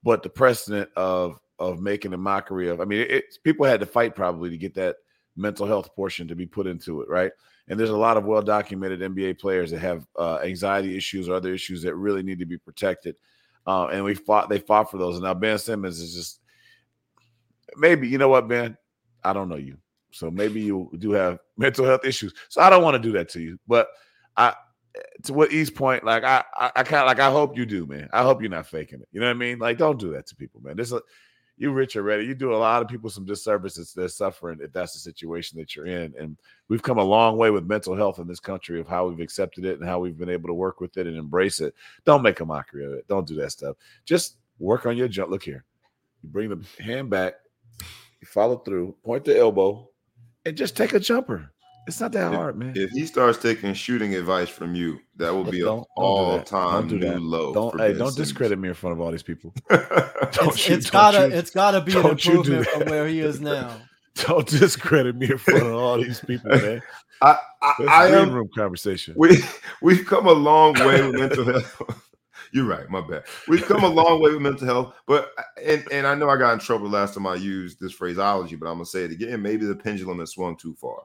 [0.03, 3.87] but the precedent of of making a mockery of I mean it, people had to
[3.87, 4.97] fight probably to get that
[5.37, 7.33] mental health portion to be put into it, right?
[7.69, 11.35] And there's a lot of well documented NBA players that have uh, anxiety issues or
[11.35, 13.17] other issues that really need to be protected.
[13.67, 15.15] Uh, and we fought, they fought for those.
[15.15, 16.41] And now Ben Simmons is just
[17.77, 18.77] maybe, you know what, Ben?
[19.23, 19.79] I don't know you.
[20.11, 22.35] So maybe you do have mental health issues.
[22.49, 23.59] So I don't want to do that to you.
[23.67, 23.89] But
[24.37, 24.55] I,
[25.25, 27.87] to what East point, like I, I, I kind of like I hope you do,
[27.87, 28.09] man.
[28.13, 29.09] I hope you're not faking it.
[29.11, 29.59] You know what I mean?
[29.59, 30.77] Like, don't do that to people, man.
[30.77, 30.93] This,
[31.57, 32.25] you rich already.
[32.25, 33.93] You do a lot of people some disservices.
[33.93, 36.13] They're suffering if that's the situation that you're in.
[36.19, 36.37] And
[36.69, 39.65] we've come a long way with mental health in this country of how we've accepted
[39.65, 41.75] it and how we've been able to work with it and embrace it.
[42.05, 43.07] Don't make a mockery of it.
[43.07, 43.77] Don't do that stuff.
[44.05, 45.31] Just work on your jump.
[45.31, 45.65] Look here.
[46.23, 47.35] You bring the hand back,
[47.81, 49.89] you follow through, point the elbow,
[50.45, 51.53] and just take a jumper.
[51.87, 52.73] It's not that if, hard, man.
[52.75, 57.19] If he starts taking shooting advice from you, that will be an all-time do new
[57.19, 57.53] low.
[57.53, 59.53] Don't hey, don't discredit me in front of all these people.
[59.71, 63.77] it's, it's gotta you, it's gotta be an improvement from where he is now.
[64.15, 66.83] Don't discredit me in front of all these people, man.
[67.21, 69.15] I I, I am room conversation.
[69.17, 69.39] We
[69.83, 72.11] we've come a long way with mental health.
[72.53, 73.25] You're right, my bad.
[73.49, 75.33] We've come a long way with mental health, but
[75.63, 78.69] and and I know I got in trouble last time I used this phraseology, but
[78.69, 79.43] I'm gonna say it again.
[79.43, 81.03] Maybe the pendulum has swung too far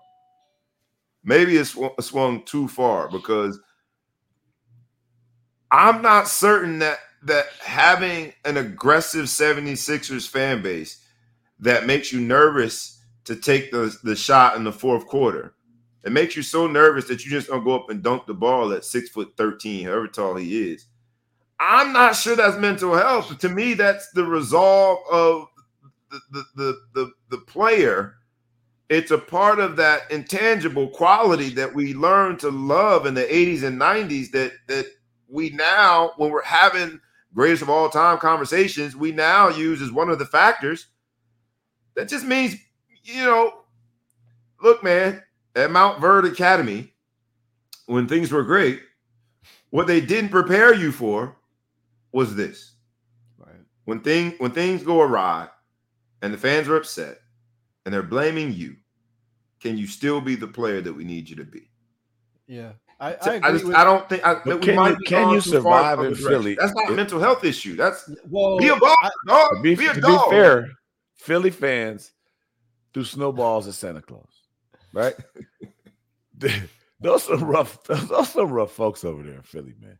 [1.24, 3.60] maybe it's swung too far because
[5.72, 11.06] I'm not certain that that having an aggressive 76ers fan base
[11.60, 15.54] that makes you nervous to take the, the shot in the fourth quarter.
[16.06, 18.72] It makes you so nervous that you just don't go up and dunk the ball
[18.72, 20.86] at six foot 13, however tall he is.
[21.60, 23.38] I'm not sure that's mental health.
[23.38, 25.48] To me, that's the resolve of
[26.10, 28.16] the the the the, the player
[28.90, 33.64] it's a part of that intangible quality that we learned to love in the 80s
[33.64, 34.86] and 90s that that
[35.28, 37.00] we now when we're having
[37.34, 40.88] greatest of all time conversations we now use as one of the factors
[41.96, 42.56] that just means
[43.04, 43.62] you know
[44.62, 45.22] look man
[45.56, 46.92] at Montverde Academy
[47.86, 48.82] when things were great
[49.70, 51.36] what they didn't prepare you for
[52.12, 52.74] was this
[53.38, 53.54] Right.
[53.86, 55.48] when thing when things go awry
[56.24, 57.20] and the fans are upset
[57.86, 58.76] and they're blaming you,
[59.60, 61.70] can you still be the player that we need you to be?
[62.48, 62.72] Yeah.
[63.00, 64.98] I, So I I, just with, I don't think I, But that we can might
[65.00, 66.16] you- can you survive in.
[66.16, 66.56] Philly?
[66.56, 67.76] That's not a It- mental health issue.
[67.76, 69.56] That's well, be a ball, I- dog.
[69.56, 70.30] To be, be a to dog.
[70.30, 70.70] be fair,
[71.16, 72.12] Philly fans
[72.94, 74.44] threw snowballs at Santa Claus,
[74.94, 75.16] right?
[77.00, 79.98] those some rough, those some rough folks over there in Philly, man.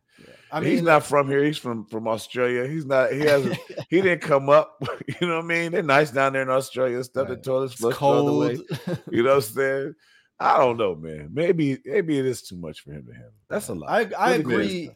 [0.52, 1.44] I he's not from here.
[1.44, 2.66] He's from from Australia.
[2.66, 3.12] He's not.
[3.12, 3.56] He hasn't.
[3.88, 4.82] he didn't come up.
[5.20, 5.72] You know what I mean?
[5.72, 7.02] They're nice down there in Australia.
[7.04, 7.42] Stuff the Right.
[7.42, 8.56] toilets it's flush the other way.
[8.56, 8.98] cold.
[9.10, 9.94] You know what I'm saying?
[10.38, 11.30] I don't know, man.
[11.32, 13.32] Maybe maybe it is too much for him to handle.
[13.48, 13.90] That's a lot.
[13.90, 14.90] I, I agree.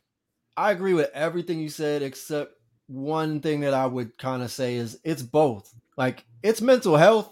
[0.56, 2.52] I agree with everything you said, except
[2.86, 5.74] one thing that I would kind of say is it's both.
[5.96, 7.30] Like it's mental health,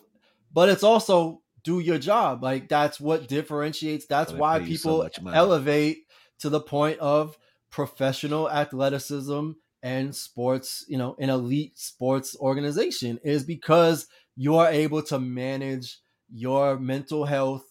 [0.52, 2.42] but it's also do your job.
[2.42, 4.06] Like that's what differentiates.
[4.06, 6.04] That's why you so people elevate
[6.40, 7.38] to the point of
[7.72, 10.84] professional athleticism and sports.
[10.88, 15.98] You know, an elite sports organization is because you are able to manage
[16.32, 17.64] your mental health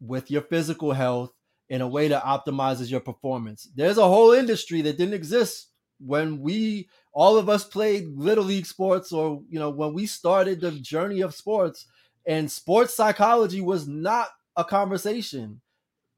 [0.00, 1.32] with your physical health
[1.68, 3.68] in a way that optimizes your performance.
[3.74, 5.68] There's a whole industry that didn't exist
[6.00, 10.60] when we all of us played little league sports or you know when we started
[10.60, 11.86] the journey of sports
[12.26, 15.60] and sports psychology was not a conversation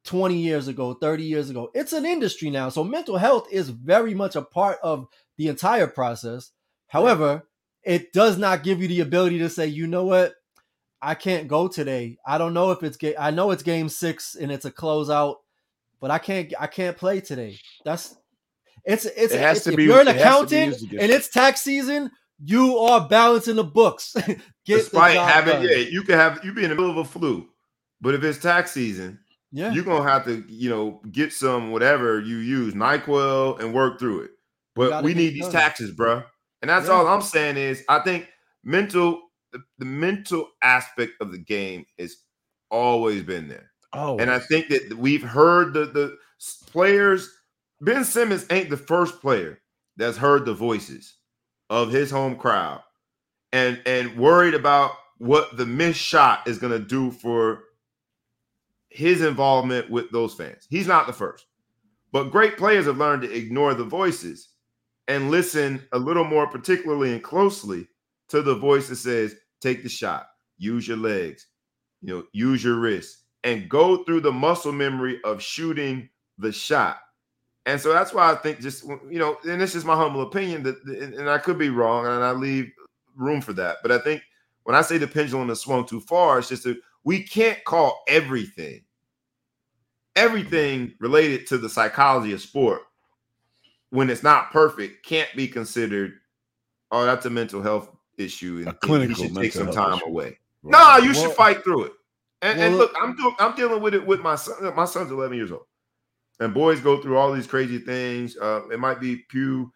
[0.05, 4.15] 20 years ago 30 years ago it's an industry now so mental health is very
[4.15, 5.07] much a part of
[5.37, 6.53] the entire process
[6.89, 7.43] however
[7.83, 10.35] it does not give you the ability to say you know what
[11.03, 12.19] I can't go today.
[12.27, 15.37] I don't know if it's ga- I know it's game six and it's a closeout,
[15.99, 17.57] but I can't I can't play today.
[17.87, 18.15] That's
[18.85, 20.93] it's it's, It has it's- to if be- you're an it has to be accountant
[21.01, 22.11] and it's tax season,
[22.45, 24.13] you are balancing the books.
[24.27, 24.37] Get
[24.67, 25.63] despite job having done.
[25.71, 27.49] yeah, you can have you be in the middle of a flu,
[28.03, 29.20] but if it's tax season,
[29.53, 29.73] yeah.
[29.73, 34.23] you're gonna have to you know get some whatever you use Nyquil and work through
[34.23, 34.31] it.
[34.77, 35.53] But we need these done.
[35.53, 36.25] taxes, bruh.
[36.63, 36.95] And that's Yeah.
[36.95, 38.29] all I'm saying is I think
[38.65, 39.21] mental
[39.53, 42.17] the, the mental aspect of the game has
[42.71, 43.71] always been there.
[43.93, 46.17] Oh, And I think that we've heard the the
[46.71, 47.29] players.
[47.81, 49.61] Ben Simmons ain't the first player
[49.97, 51.17] that's heard the voices
[51.71, 52.83] of his home crowd
[53.53, 57.65] and and worried about what the missed shot is going to do for
[58.91, 60.67] his involvement with those fans.
[60.69, 61.47] He's not the first.
[62.13, 64.49] But great players have learned to ignore the voices
[65.09, 67.89] and listen a little more particularly and closely
[68.29, 70.27] to the voice that says take the shot,
[70.59, 71.47] use your legs,
[72.03, 76.09] you know, use your wrists, and go through the muscle memory of shooting
[76.39, 76.99] the shot.
[77.67, 80.63] And so that's why I think just you know, and this is my humble opinion
[80.65, 82.71] that and I could be wrong and I leave
[83.15, 83.79] room for that.
[83.83, 84.23] But I think
[84.65, 88.03] when I say the pendulum has swung too far, it's just that we can't call
[88.09, 88.83] everything
[90.17, 92.83] everything related to the psychology of sport
[93.91, 96.15] when it's not perfect can't be considered
[96.91, 99.95] oh that's a mental health issue and, A and clinical he should take some time
[99.99, 100.07] issue.
[100.07, 100.99] away Right.
[101.01, 101.93] no you should Well- fight through it
[102.43, 105.37] and, and look i'm doing i'm dealing with it with my son my son's 11
[105.37, 105.65] years old
[106.41, 109.71] and boys go through all these crazy things uh it might be pu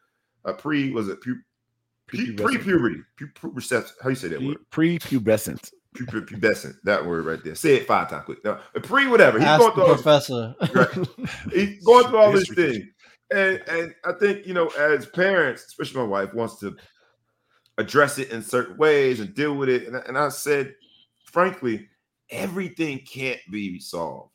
[0.44, 1.36] uh, pre was it pu
[2.06, 3.60] pre-puberty pu- pu-
[4.02, 5.72] how you say that word Pre- Prepubescent.
[5.94, 9.38] Pu- pu- pubescent that word right there say it five times quick no, pre whatever
[9.38, 10.54] he's Ask going through all- professor.
[10.74, 11.08] Right.
[11.52, 12.90] he's going through all this thing.
[13.32, 16.76] And and I think, you know, as parents, especially my wife, wants to
[17.78, 19.86] address it in certain ways and deal with it.
[19.86, 20.74] And, I- and I said,
[21.26, 21.88] frankly,
[22.30, 24.30] everything can't be solved.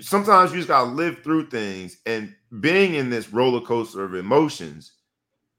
[0.00, 4.92] Sometimes you just gotta live through things and being in this roller coaster of emotions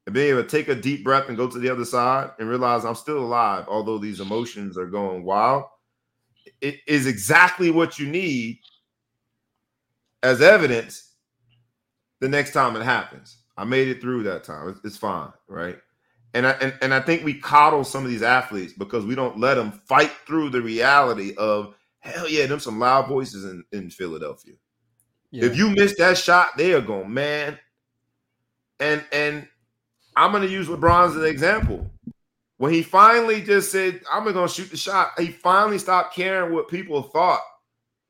[0.10, 2.50] and being able to take a deep breath and go to the other side and
[2.50, 5.66] realize I'm still alive, although these emotions are going wild.
[6.62, 8.58] It is exactly what you need
[10.24, 11.14] as evidence
[12.22, 13.38] the next time it happens.
[13.56, 14.82] I made it through that time.
[14.84, 15.78] It's, fine, right?
[16.34, 19.40] And I and, and I think we coddle some of these athletes because we don't
[19.40, 23.92] let them fight through the reality of hell yeah, them some loud voices in, in
[23.92, 24.56] Philadelphia.
[25.30, 25.46] Yeah.
[25.46, 27.60] If you miss that shot, they are going, man.
[28.80, 29.48] And and
[30.16, 31.90] I'm gonna use LeBron as an example.
[32.58, 36.68] When he finally just said, I'm gonna shoot the shot, he finally stopped caring what
[36.68, 37.42] people thought.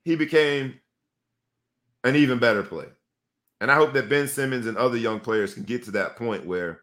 [0.04, 0.80] He became
[2.04, 2.96] an even better player.
[3.62, 6.46] And I hope that Ben Simmons and other young players can get to that point
[6.46, 6.82] where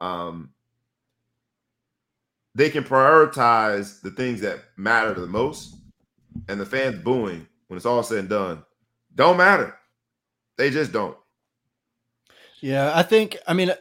[0.00, 0.50] um
[2.54, 5.76] they can prioritize the things that matter the most,
[6.48, 8.64] and the fans booing when it's all said and done
[9.18, 9.74] don't matter.
[10.56, 11.16] They just don't.
[12.60, 13.36] Yeah, I think.
[13.46, 13.72] I mean,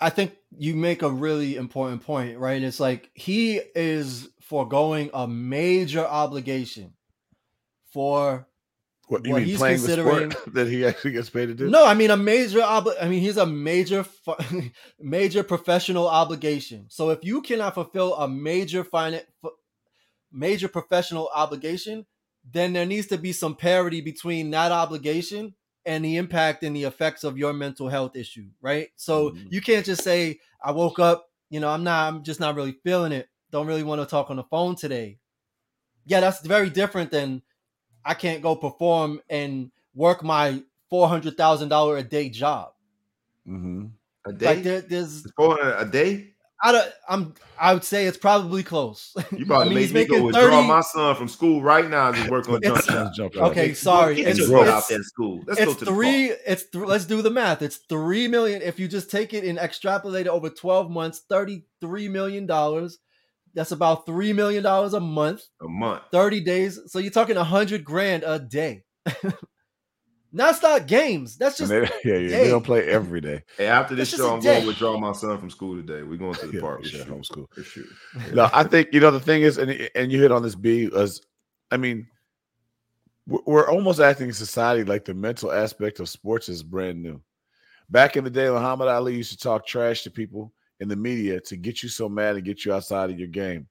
[0.00, 2.62] I think you make a really important point, right?
[2.62, 6.92] It's like he is foregoing a major obligation
[7.92, 8.46] for
[9.08, 11.54] What, you What mean he's playing the considering- sport that he actually gets paid to
[11.54, 11.68] do?
[11.68, 14.04] No, I mean a major obli- I mean he's a major
[15.00, 16.86] major professional obligation.
[16.88, 19.50] So if you cannot fulfill a major finan- fu-
[20.32, 22.06] major professional obligation,
[22.50, 25.54] then there needs to be some parity between that obligation
[25.86, 28.88] and the impact and the effects of your mental health issue, right?
[28.96, 29.48] So Mhm.
[29.50, 32.72] you can't just say I woke up, you know, I'm not I'm just not really
[32.84, 33.28] feeling it.
[33.50, 35.18] Don't really want to talk on the phone today.
[36.06, 37.42] Yeah, that's very different than
[38.04, 42.74] I can't go perform and work my four hundred thousand dollar a day job.
[43.46, 43.86] hmm
[44.26, 46.33] A day, Like there, there's, four hundred a day.
[46.62, 49.14] I don't, I'm, I would say it's probably close.
[49.36, 51.60] You probably I mean, make he's me go making withdraw 30 my son from school
[51.62, 53.12] right now and just work on jump It's- shot.
[53.16, 53.76] Jump Okay, shot.
[53.76, 54.14] sorry.
[54.16, 54.68] Get It's, your gross.
[54.68, 55.42] out it's, there in school.
[55.46, 56.28] Let's go it's to three.
[56.28, 56.38] park.
[56.46, 57.60] It's th- let's do the math.
[57.62, 58.62] It's three million.
[58.62, 62.98] If you just take it and extrapolate it over twelve months, thirty-three million dollars.
[63.54, 65.42] That's about three million dollars a month.
[65.62, 66.02] a month.
[66.10, 66.80] 30 days.
[66.88, 68.82] So you're talking a hundred grand a day.
[70.36, 71.36] That's not games.
[71.36, 72.42] That's And just they, yeah, yeah, day.
[72.44, 73.42] they don't play every day.
[73.56, 76.02] Hey, after this That's show, I'm going to withdraw my son from school today.
[76.02, 76.82] We're going to the Yeah, park.
[76.82, 77.16] for sure, For sure.
[77.16, 77.54] homeschool.
[77.54, 77.84] For sure.
[78.34, 80.90] No, I think you know the thing is, and and you hit on this B
[80.96, 81.20] as,
[81.70, 82.06] I mean,
[83.28, 87.20] we're, we're almost acting in society like the mental aspect of sports is brand new.
[87.90, 91.40] Back in the day, Muhammad Ali used to talk trash to people in the media
[91.42, 93.68] to get you so mad and get you outside of your game.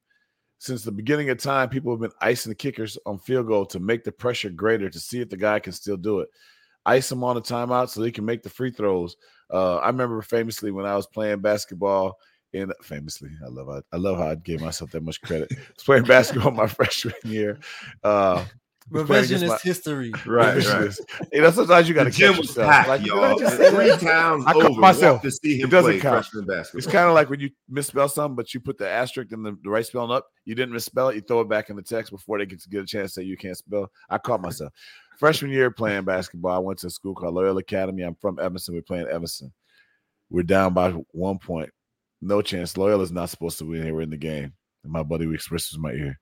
[0.59, 3.81] Since the beginning of time, people have been icing the kickers on field goal to
[3.81, 6.29] make the pressure greater to see if the guy can still do it.
[6.85, 9.15] Ice them on a timeout so they can make the free throws.
[9.51, 12.17] Uh, I remember famously when I was playing basketball
[12.53, 15.49] and famously, I love how, I love how I gave myself that much credit.
[15.51, 17.59] I was playing basketball my freshman year.
[18.03, 18.45] Uh,
[18.91, 20.11] revisionist my- history.
[20.25, 20.91] Right, right.
[21.31, 22.69] You know, sometimes you got to gym catch yourself.
[22.71, 23.37] packed, Like, y'all.
[23.39, 24.79] just say Three times I caught over.
[24.81, 25.21] myself.
[25.21, 26.25] to see him It doesn't play count.
[26.25, 26.77] freshman basketball.
[26.79, 29.57] It's kind of like when you misspell something, but you put the asterisk in the,
[29.63, 30.27] the right spelling up.
[30.45, 31.15] You didn't misspell it.
[31.15, 33.21] You throw it back in the text before they get to get a chance to
[33.21, 33.89] say you can't spell.
[34.09, 34.71] I caught myself.
[35.17, 38.03] Freshman year playing basketball, I went to a school called Loyola Academy.
[38.03, 38.75] I'm from Evanston.
[38.75, 39.53] We're playing Evanston.
[40.29, 41.69] We're down by one point.
[42.21, 42.77] No chance.
[42.77, 43.93] Loyola's not supposed to win here.
[43.93, 44.53] We're in the game.
[44.83, 46.19] And my buddy whispers in my ear,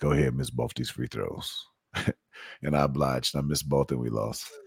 [0.00, 1.66] go ahead, miss both these free throws.
[2.62, 3.36] and I obliged.
[3.36, 4.50] I missed both and we lost.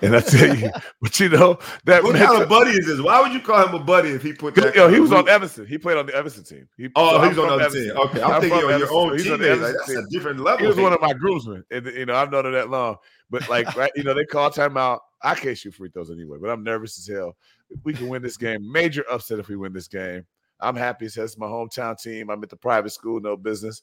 [0.00, 0.70] And I tell you,
[1.02, 3.02] but you know, that What kind of buddy is this?
[3.02, 4.74] Why would you call him a buddy if he put that?
[4.74, 5.66] Yo, he was on Evanston.
[5.66, 6.66] He played on the Evanston team.
[6.78, 7.90] He, Oh, so he was on the team.
[7.94, 9.60] Okay, I'm, thinking on your own so he's on the teammate.
[9.60, 9.98] Like, that's team.
[9.98, 10.60] a different level.
[10.60, 12.96] He was one of my groomsmen, and you know I've known him that long.
[13.28, 15.00] But like, right, you know, they call timeout.
[15.22, 17.36] I can't shoot free throws anyway, but I'm nervous as hell.
[17.68, 18.70] If we can win this game.
[18.72, 20.24] Major upset if we win this game.
[20.60, 21.06] I'm happy.
[21.06, 22.30] It says my hometown team.
[22.30, 23.82] I'm at the private school, no business.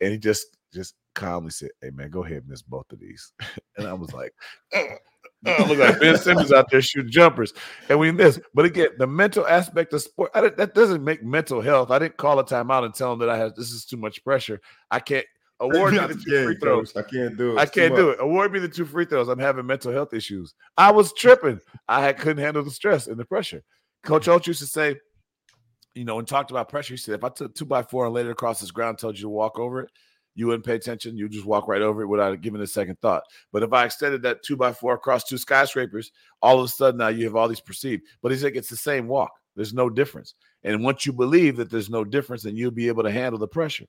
[0.00, 3.32] And he just just calmly said, "Hey man, go ahead, and miss both of these."
[3.76, 4.32] And I was like,
[4.74, 7.52] "Oh, look like Ben Simmons out there shooting jumpers,
[7.88, 11.92] and we miss." But again, the mental aspect of sport that doesn't make mental health.
[11.92, 14.24] I didn't call a timeout and tell him that I had this is too much
[14.24, 14.60] pressure.
[14.90, 15.26] I can't
[15.60, 16.92] award me the two free throws.
[16.92, 17.04] coach.
[17.04, 17.58] I can't do it.
[17.58, 18.18] I can't do it.
[18.20, 19.28] Award me the two free throws.
[19.28, 20.54] I'm having mental health issues.
[20.76, 21.60] I was tripping.
[21.88, 23.62] I had, couldn't handle the stress and the pressure.
[24.02, 24.96] Coach Oates used to say,
[25.94, 26.94] you know, and talked about pressure.
[26.94, 29.16] He said, if I took two by four and laid it across this ground, told
[29.16, 29.90] you to walk over it,
[30.38, 31.16] you wouldn't pay attention.
[31.16, 33.24] You just walk right over it without giving it a second thought.
[33.52, 36.98] But if I extended that two by four across two skyscrapers, all of a sudden
[36.98, 38.04] now you have all these perceived.
[38.22, 39.32] But he's like, it's the same walk.
[39.56, 40.34] There's no difference.
[40.62, 43.48] And once you believe that there's no difference, then you'll be able to handle the
[43.48, 43.86] pressure.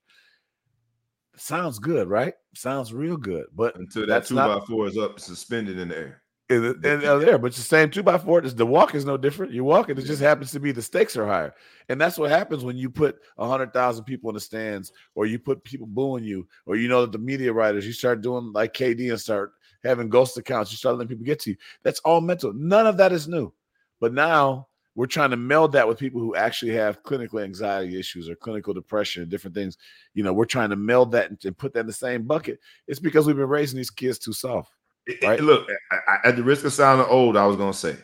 [1.36, 2.34] Sounds good, right?
[2.56, 3.46] Sounds real good.
[3.54, 6.24] But Until that two not- by four is up, suspended in the air.
[6.50, 8.40] And, and, uh, and there, but it's the same two by four.
[8.40, 9.54] It's- The walk is no different.
[9.54, 11.54] You walk it, it just happens to be the stakes are higher,
[11.90, 15.26] and that's what happens when you put a hundred thousand people in the stands, or
[15.26, 17.86] you put people booing you, or you know that the media writers.
[17.86, 19.54] You start doing like KD and start
[19.84, 20.72] having ghost accounts.
[20.72, 21.58] You start letting people get to you.
[21.84, 22.54] That's all mental.
[22.54, 23.54] None of that is new,
[24.00, 28.28] but now we're trying to meld that with people who actually have clinical anxiety issues
[28.30, 29.78] or clinical depression and different things.
[30.14, 32.60] You know, we're trying to meld that and, and put that in the same bucket.
[32.86, 34.74] It's because we've been raising these kids too soft.
[35.10, 35.40] It- Right.
[35.40, 37.98] look, I, at the risk of sounding old, I was gonna say.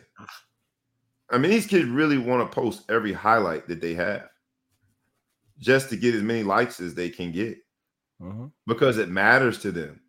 [1.30, 4.28] I mean, these kids really want to post every highlight that they have,
[5.58, 7.58] just to get as many likes as they can get,
[8.22, 8.46] mm-hmm.
[8.66, 10.00] because it matters to them.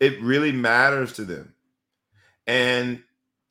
[0.00, 1.54] It really matters to them.
[2.46, 3.02] And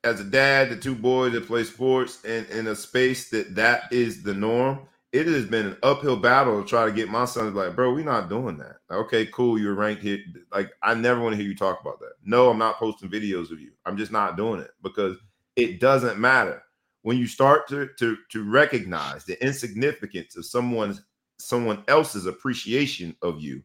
[0.04, 3.92] as a dad, the two boys that play sports and in a space that that
[3.94, 4.80] is the norm,
[5.12, 7.76] it has been an uphill battle to try to get my son to be like,
[7.76, 8.78] bro, we're not doing that.
[8.90, 10.20] Okay, cool, you're ranked here.
[10.54, 12.14] Like, I never want to hear you talk about that.
[12.24, 13.72] No, I'm not posting videos of you.
[13.86, 15.18] I'm just not doing it because
[15.58, 16.64] it doesn't matter.
[17.02, 21.02] When you start to to to recognize the insignificance of someone's
[21.40, 23.64] someone else's appreciation of you,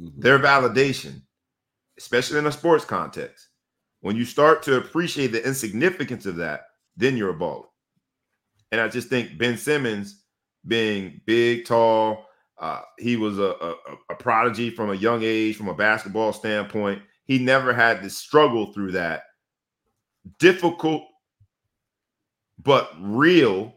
[0.00, 0.20] Mhm.
[0.20, 1.22] their validation,
[1.98, 3.48] especially in a sports context,
[4.00, 6.66] when you start to appreciate the insignificance of that,
[6.96, 7.68] then you're a baller.
[8.72, 10.21] And I just think Ben Simmons
[10.66, 12.26] being big, tall,
[12.58, 13.74] uh, he was a, a,
[14.10, 17.02] a prodigy from a young age, from a basketball standpoint.
[17.24, 19.24] He never had to struggle through that
[20.38, 21.02] difficult
[22.62, 23.74] but real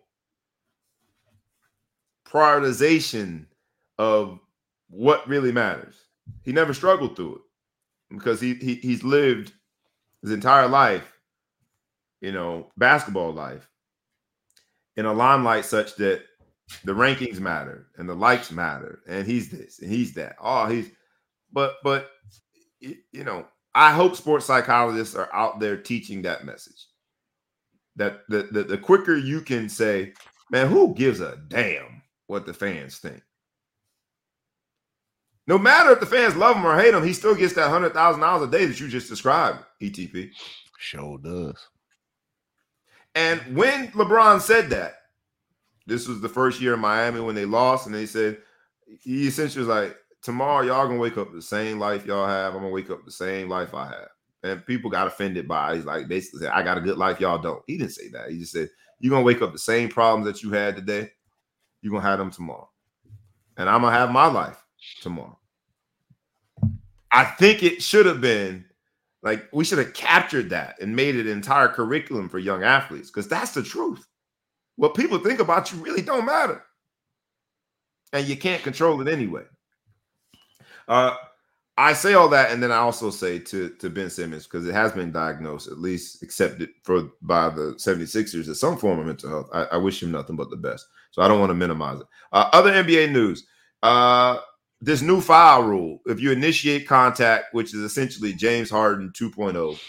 [2.27, 3.45] prioritization
[3.97, 4.39] of
[4.89, 5.95] what really matters.
[6.43, 7.41] He never struggled through it
[8.15, 9.53] because he, he he's lived
[10.21, 11.17] his entire life,
[12.21, 13.69] you know, basketball life
[14.95, 16.23] in a limelight such that
[16.83, 20.35] the rankings matter and the likes matter and he's this and he's that.
[20.39, 20.89] Oh, he's
[21.51, 22.09] but but
[22.79, 26.87] you know, I hope sports psychologists are out there teaching that message.
[27.95, 30.13] That the, the the quicker you can say,
[30.51, 33.21] man, who gives a damn what the fans think?
[35.47, 37.93] No matter if the fans love him or hate him, he still gets that hundred
[37.93, 40.31] thousand dollars a day that you just described, ETP.
[40.77, 41.67] Sure does.
[43.13, 44.95] And when LeBron said that,
[45.85, 48.39] this was the first year in Miami when they lost, and they said
[49.01, 52.53] he essentially was like, "Tomorrow, y'all gonna wake up the same life y'all have.
[52.55, 54.09] I'm gonna wake up the same life I have."
[54.43, 55.71] And people got offended by.
[55.71, 55.75] It.
[55.77, 58.31] He's like, basically, said, "I got a good life, y'all don't." He didn't say that.
[58.31, 61.11] He just said, "You're gonna wake up the same problems that you had today.
[61.81, 62.69] You're gonna have them tomorrow,
[63.57, 64.63] and I'm gonna have my life
[65.01, 65.39] tomorrow."
[67.11, 68.65] I think it should have been
[69.23, 73.09] like we should have captured that and made it an entire curriculum for young athletes
[73.09, 74.05] because that's the truth.
[74.75, 76.63] What people think about you really don't matter.
[78.13, 79.43] And you can't control it anyway.
[80.87, 81.15] Uh
[81.77, 84.73] I say all that, and then I also say to, to Ben Simmons, because it
[84.73, 89.29] has been diagnosed, at least accepted for by the 76ers as some form of mental
[89.29, 89.49] health.
[89.51, 90.87] I, I wish him nothing but the best.
[91.11, 92.07] So I don't want to minimize it.
[92.31, 93.45] Uh, other NBA news.
[93.83, 94.39] Uh
[94.81, 99.79] this new foul rule, if you initiate contact, which is essentially James Harden 2.0,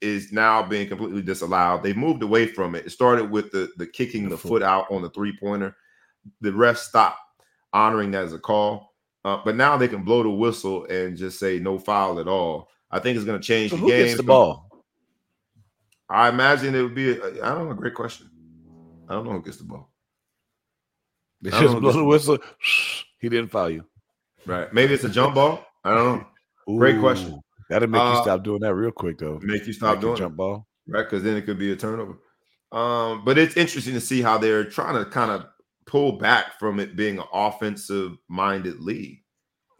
[0.00, 1.82] is now being completely disallowed.
[1.82, 2.86] They moved away from it.
[2.86, 4.62] It started with the the kicking the, The foot.
[4.62, 5.76] out on the three pointer.
[6.40, 7.18] The refs stopped
[7.72, 8.94] honoring that as a call,
[9.24, 12.68] uh, but now they can blow the whistle and just say no foul at all.
[12.90, 14.04] I think it's going to change So the who game.
[14.06, 14.68] gets the ball?
[16.08, 17.20] I imagine it would be.
[17.22, 17.74] I I don't know.
[17.74, 18.28] Great question.
[19.08, 19.90] I don't know who gets the ball.
[21.42, 22.38] They just blow the whistle.
[23.20, 23.84] He didn't foul you.
[24.46, 24.72] Right?
[24.72, 25.62] Maybe it's a jump ball.
[25.84, 26.78] I don't know.
[26.78, 27.38] Great question.
[27.70, 29.38] That'll make Uh, you stop doing that real quick, though.
[29.42, 30.66] Make you stop a doing jump ball.
[30.86, 31.04] right?
[31.04, 32.18] Because then it could be a turnover.
[32.72, 35.46] Um, but it's interesting to see how they're trying to kind of
[35.86, 39.22] pull back from it being an offensive minded league,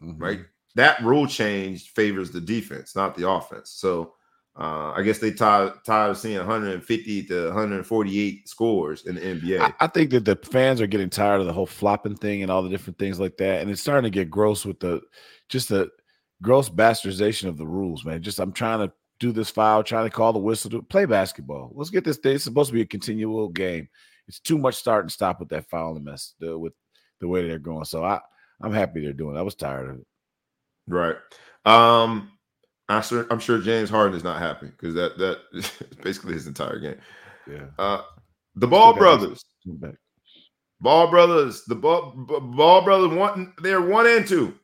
[0.01, 0.15] Mhm.
[0.19, 0.39] right?
[0.75, 3.69] That rule change favors the defense, not the offense.
[3.71, 4.13] So
[4.59, 9.61] uh, I guess they tired tired of seeing 150 to 148 scores in the NBA.
[9.61, 12.51] I, I think that the fans are getting tired of the whole flopping thing and
[12.51, 15.01] all the different things like that, and it's starting to get gross with the
[15.47, 15.89] just the
[16.41, 18.21] gross bastardization of the rules, man.
[18.21, 21.71] Just I'm trying to do this foul, trying to call the whistle to play basketball.
[21.75, 22.35] Let's get this thing.
[22.35, 23.87] It's supposed to be a continual game.
[24.27, 26.73] It's too much start and stop with that fouling mess the, with
[27.19, 27.85] the way they're going.
[27.85, 28.19] So I
[28.61, 29.35] I'm happy they're doing.
[29.35, 29.39] it.
[29.39, 30.05] I was tired of it.
[30.87, 31.15] Right.
[31.65, 32.31] Um,
[32.89, 36.47] I'm sure, I'm sure James Harden is not happy because that that is basically his
[36.47, 36.97] entire game.
[37.49, 37.65] Yeah.
[37.77, 38.01] Uh,
[38.55, 39.43] the Ball brothers.
[40.79, 44.57] Ball brothers, the ball, ball brothers one they're one and two.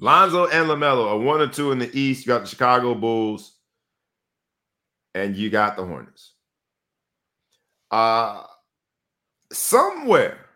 [0.00, 2.24] Lonzo and Lamelo are one or two in the East.
[2.24, 3.54] You got the Chicago Bulls,
[5.14, 6.32] and you got the Hornets.
[7.90, 8.44] Uh
[9.52, 10.46] somewhere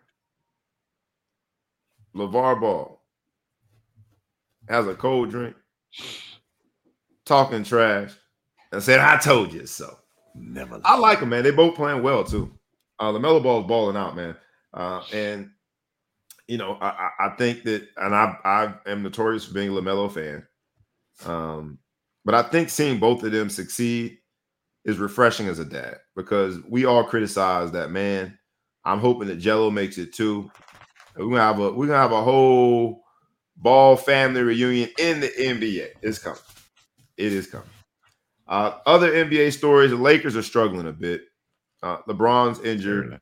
[2.15, 3.01] LeVar Ball
[4.69, 5.55] has a cold drink,
[7.25, 8.13] talking trash,
[8.71, 9.97] and said, I told you so.
[10.33, 10.81] Never.
[10.83, 11.43] I like them, man.
[11.43, 12.51] They both playing well too.
[12.99, 14.35] Uh, Lamelo Ball is balling out, man.
[14.73, 15.51] Uh, and
[16.47, 20.11] you know, I, I, think that, and I, I am notorious for being a Lamelo
[20.11, 20.45] fan.
[21.25, 21.79] Um,
[22.23, 24.17] but I think seeing both of them succeed
[24.83, 28.37] is refreshing as a dad because we all criticize that man.
[28.83, 30.51] I'm hoping that Gelo makes it too.
[31.17, 33.03] We're gonna have a we're gonna have a whole
[33.57, 35.89] ball family reunion in the NBA.
[36.01, 36.39] It's coming.
[37.17, 37.67] It is coming.
[38.47, 41.21] Uh, other NBA stories: the Lakers are struggling a bit.
[41.81, 43.19] Uh, LeBron's injured.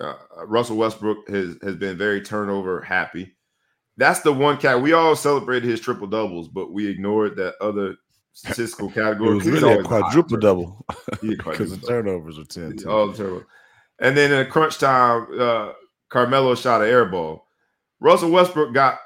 [0.00, 0.14] Uh,
[0.46, 3.36] Russell Westbrook has has been very turnover happy.
[3.96, 7.96] That's the one cat we all celebrated his triple doubles, but we ignored that other
[8.32, 9.36] statistical It category.
[9.36, 10.84] was He's really a quadruple double
[11.22, 12.78] because the turnovers were 10.
[12.88, 13.44] All the turbo.
[14.00, 15.72] And then in crunch time, uh,
[16.08, 17.46] Carmelo shot an air ball.
[18.00, 18.98] Russell Westbrook got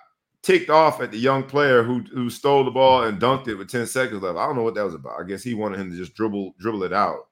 [0.42, 3.70] ticked off at the young player who who stole the ball and dunked it with
[3.70, 4.38] 10 seconds left.
[4.38, 5.20] I don't know what that was about.
[5.20, 7.26] I guess he wanted him to just dribble dribble it out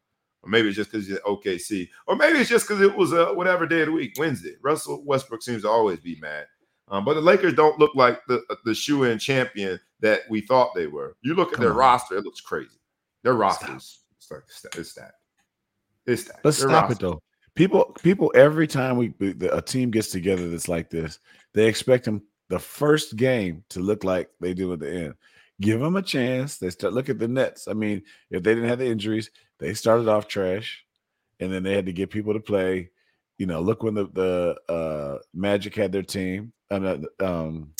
[0.47, 3.35] Or maybe it's just because it's OKC, or maybe it's just because it was a
[3.35, 4.55] whatever day of the week, Wednesday.
[4.63, 6.47] Russell Westbrook seems to always be mad.
[6.89, 10.87] Um, but the Lakers don't look like the the shoe-in champion that we thought they
[10.87, 11.17] were.
[11.23, 11.79] You look at Come their on.
[11.79, 12.79] roster; it looks crazy.
[13.25, 14.43] Their roster is it's like
[14.77, 15.15] it's that.
[16.07, 16.41] It's that.
[16.45, 17.23] Let's Their stop roster- it though.
[17.57, 19.15] People, people, every time we
[19.51, 21.19] a team gets together that's like this,
[21.55, 25.15] they expect them the first game to look like they do at the end.
[25.61, 26.59] Give them a chance.
[26.59, 27.67] They start look at the Nets.
[27.67, 30.85] I mean, if they didn't have the injuries, they started off trash,
[31.41, 32.91] and then they had to get people to play.
[33.39, 37.73] You know, look when the the uh, Magic had their team, uh, um,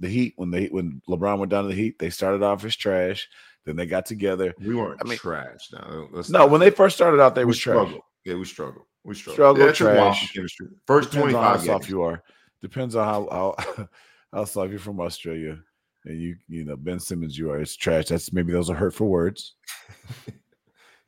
[0.00, 2.76] the Heat when they when LeBron went down to the Heat, they started off as
[2.76, 3.28] trash.
[3.64, 4.54] Then they got together.
[4.60, 5.68] We weren't I mean- trash.
[5.72, 7.92] Now, let's No, when they first started out, they we were trash.
[8.24, 8.84] Yeah, we struggled.
[9.04, 9.34] We struggled.
[9.36, 10.32] Struggle, yeah, it took a trash.
[10.32, 10.66] chemistry.
[10.86, 11.90] First Depends twenty on how five soft games.
[11.90, 12.22] you are.
[12.62, 13.86] Depends on how how
[14.32, 15.58] how soft you're from Australia,
[16.04, 17.36] and you you know Ben Simmons.
[17.38, 17.60] You are.
[17.60, 18.06] It's trash.
[18.06, 19.54] That's maybe those are hurtful words.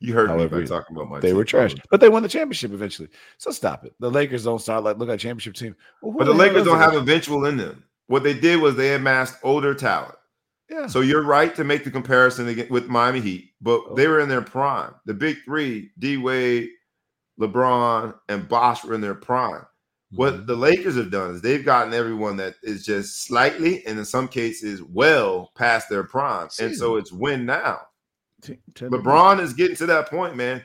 [0.03, 1.19] You heard However, me talking about my.
[1.19, 1.37] They team.
[1.37, 3.07] were trash, but they won the championship eventually.
[3.37, 3.93] So stop it.
[3.99, 5.75] The Lakers don't start like look at championship team.
[6.01, 7.83] Well, But the Lakers don't have eventual in them.
[8.07, 10.15] What they did was they amassed older talent.
[10.69, 10.87] Yeah.
[10.87, 13.93] So you're right to make the comparison with Miami Heat, but Oh.
[13.95, 14.93] they were in their prime.
[15.05, 16.69] The big three, D Wade,
[17.39, 19.65] LeBron, and Bosh were in their prime.
[20.13, 20.47] What Mhm.
[20.47, 24.27] the Lakers have done is they've gotten everyone that is just slightly, and in some
[24.27, 26.49] cases, well past their prime.
[26.59, 27.81] And so it's win now.
[28.41, 30.63] T- LeBron is getting to that point, man.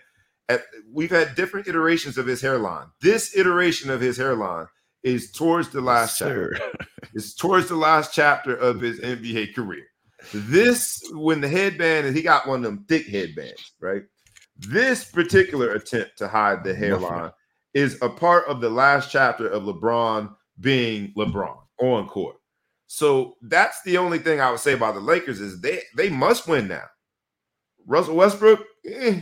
[0.48, 0.62] At,
[0.92, 2.86] we've had different iterations of his hairline.
[3.00, 4.66] This iteration of his hairline
[5.02, 6.58] is towards the last chapter.
[7.14, 9.84] It's towards the last chapter of his NBA career.
[10.34, 14.02] This, when the headband, and he got one of them thick headbands, right?
[14.58, 17.30] This particular attempt to hide the hairline
[17.72, 22.36] is a part of the last chapter of LeBron being LeBron on court.
[22.86, 26.48] So that's the only thing I would say about the Lakers is they they must
[26.48, 26.84] win now.
[27.86, 29.20] Russell Westbrook, eh,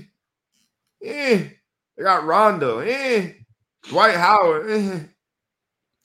[1.05, 1.49] eh.
[1.97, 3.33] They got Rondo, eh.
[3.89, 5.01] Dwight Howard, eh.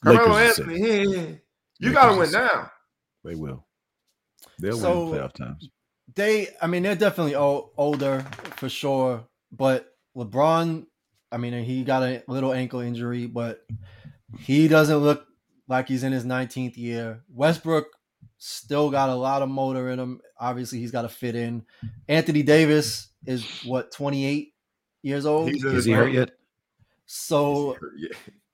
[0.04, 1.36] Carmelo Anthony, eh.
[1.80, 2.72] You Lakers got to win now.
[3.24, 3.66] They will.
[4.60, 5.70] They'll So- win playoff times.
[6.16, 8.26] they i mean they're definitely o- older
[8.58, 10.86] for sure but lebron
[11.32, 13.64] i mean he got a little ankle injury but
[14.40, 15.28] he doesn't look
[15.68, 17.88] like he's in his 19th year westbrook
[18.40, 21.64] still got a lot of motor in him obviously he's got to fit in
[22.08, 24.54] anthony davis is what 28
[25.02, 26.32] years old He's Is he hurt yet?
[27.06, 28.10] so Yeah.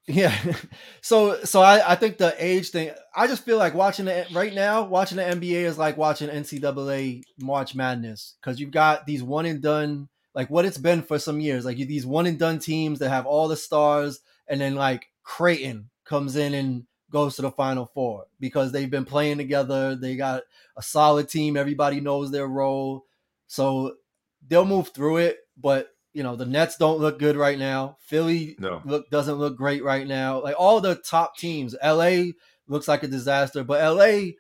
[0.08, 0.54] yeah.
[1.02, 4.54] So so I, I think the age thing I just feel like watching it right
[4.54, 9.46] now, watching the NBA is like watching NCAA March Madness because you've got these one
[9.46, 11.66] and done like what it's been for some years.
[11.66, 15.08] Like you, these one and done teams that have all the stars and then like
[15.24, 19.96] Creighton comes in and goes to the final four because they've been playing together.
[19.96, 20.44] They got
[20.76, 23.06] a solid team, everybody knows their role.
[23.48, 23.96] So
[24.46, 27.96] they'll move through it, but you know, the Nets don't look good right now.
[28.02, 28.82] Philly No.
[28.84, 30.44] look doesn't look great right now.
[30.44, 32.32] Like all the top teams, LA
[32.68, 34.32] looks like a disaster, but LA,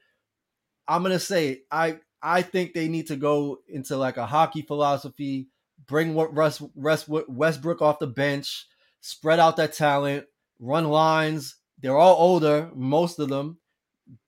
[0.85, 4.63] I'm gonna say it, I I think they need to go into like a hockey
[4.63, 5.47] philosophy,
[5.87, 8.67] bring what Russ, Russ Westbrook off the bench,
[8.99, 10.25] spread out that talent,
[10.59, 11.55] run lines.
[11.85, 13.59] They're all older, most of them.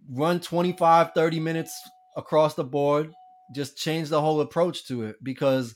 [0.08, 1.74] Run 25, 30 minutes
[2.16, 3.12] across the board.
[3.56, 5.74] Just change the whole approach to it because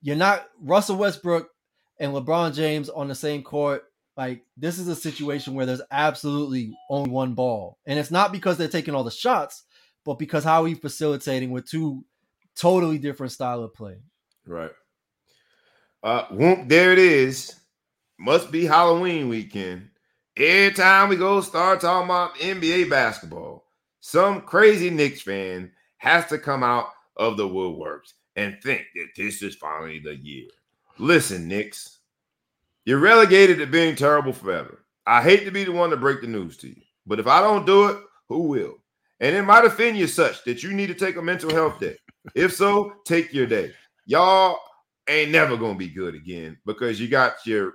[0.00, 1.48] you're not Russell Westbrook
[1.98, 3.82] and LeBron James on the same court.
[4.16, 8.56] Like this is a situation where there's absolutely only one ball, and it's not because
[8.56, 9.64] they're taking all the shots,
[10.04, 12.04] but because how he's facilitating with two
[12.54, 13.96] totally different style of play.
[14.46, 14.70] Right.
[16.00, 17.56] Uh, whoop, there it is.
[18.20, 19.88] Must be Halloween weekend.
[20.36, 23.66] Every time we go start talking about NBA basketball,
[24.00, 29.42] some crazy Knicks fan has to come out of the woodworks and think that this
[29.42, 30.48] is finally the year.
[30.98, 31.98] Listen, Knicks,
[32.84, 34.84] you're relegated to being terrible forever.
[35.06, 37.40] I hate to be the one to break the news to you, but if I
[37.40, 37.98] don't do it,
[38.28, 38.74] who will?
[39.20, 41.96] And it might offend you such that you need to take a mental health day.
[42.34, 43.72] If so, take your day.
[44.06, 44.58] Y'all
[45.08, 47.74] ain't never gonna be good again because you got your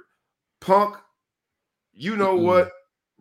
[0.60, 0.98] punk,
[2.00, 2.44] you know Mm-mm.
[2.44, 2.72] what,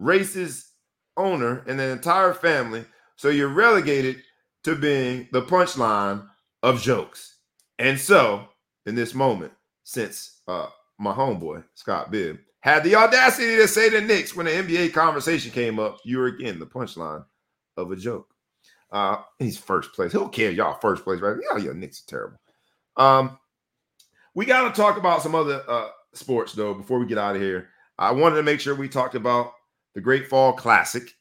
[0.01, 0.69] racist
[1.17, 2.85] owner and the entire family.
[3.17, 4.23] So you're relegated
[4.65, 6.27] to being the punchline
[6.63, 7.39] of jokes.
[7.79, 8.49] And so,
[8.87, 9.53] in this moment,
[9.83, 10.69] since uh
[10.99, 15.51] my homeboy Scott Bibb had the audacity to say to Knicks when the NBA conversation
[15.51, 17.25] came up, you were again the punchline
[17.77, 18.29] of a joke.
[18.91, 20.13] Uh, he's first place.
[20.13, 20.57] Who cares?
[20.57, 21.37] Y'all first place, right?
[21.51, 22.39] Yeah, your Knicks are terrible.
[22.97, 23.39] Um,
[24.35, 27.43] we got to talk about some other uh sports though before we get out of
[27.43, 27.69] here.
[27.99, 29.53] I wanted to make sure we talked about
[29.95, 31.15] the Great Fall Classic,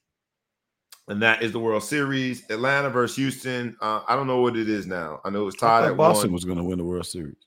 [1.08, 3.76] and that is the World Series, Atlanta versus Houston.
[3.82, 5.20] Uh, I don't know what it is now.
[5.26, 6.34] I know it was tied at Boston one.
[6.34, 7.38] was going to win the World Series.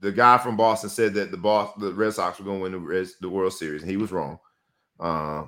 [0.00, 2.72] the guy from Boston said that the boss, the Red Sox were going to win
[2.72, 4.38] the, Red, the World Series, and he was wrong.
[5.00, 5.44] Uh,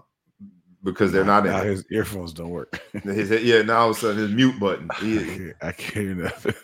[0.84, 2.82] because they're not now in his earphones don't work.
[3.02, 4.88] his, yeah, now all of a sudden his mute button.
[4.90, 6.54] I can't, I can't hear nothing.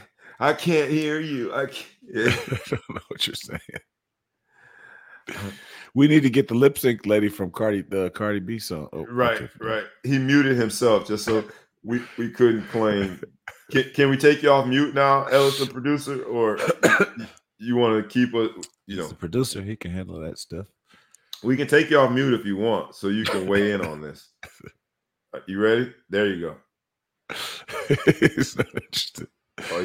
[0.40, 1.54] I can't hear you.
[1.54, 1.86] I can't.
[2.02, 2.36] Yeah.
[2.50, 3.60] I don't know what you're saying.
[5.96, 8.88] We need to get the lip sync lady from Cardi the Cardi B song.
[8.92, 9.48] Oh, Right, okay.
[9.60, 9.84] right.
[10.02, 11.44] He muted himself just so
[11.84, 13.20] we we couldn't claim.
[13.70, 16.58] Can, can we take you off mute now, Ellis, the producer, or
[17.58, 18.50] you want to keep it?
[18.86, 19.62] You He's know, the producer.
[19.62, 20.66] He can handle that stuff.
[21.42, 24.00] we can take you off mute if you want, so you can weigh in on
[24.00, 24.28] this.
[25.34, 25.92] Uh, You ready?
[26.10, 26.56] There you go.
[28.20, 29.28] He's not interested.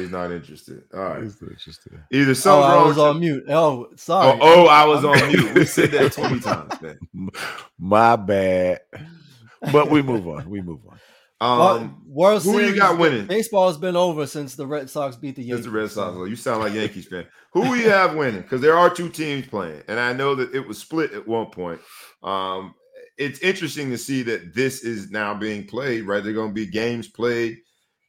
[0.00, 0.82] Oh, he's not interested.
[0.94, 1.22] All right.
[1.22, 1.92] He's not interested.
[2.12, 3.44] Either Oh, something's I was with- on mute.
[3.48, 4.38] Oh, oh, sorry.
[4.42, 5.54] oh, I was on mute.
[5.54, 6.98] We said that twenty times, man.
[7.78, 8.80] My bad.
[9.72, 10.48] But we move on.
[10.48, 10.98] We move on.
[11.40, 13.26] Well, Um, World who you got winning?
[13.26, 15.64] Baseball has been over since the Red Sox beat the It's Yankees.
[15.66, 16.16] the Red Sox.
[16.28, 17.26] You sound like Yankees fan.
[17.54, 18.42] Who we have winning?
[18.42, 21.46] Because there are two teams playing, and I know that it was split at one
[21.46, 21.80] point.
[22.22, 22.74] Um,
[23.16, 26.06] it's interesting to see that this is now being played.
[26.06, 27.58] Right, they're going to be games played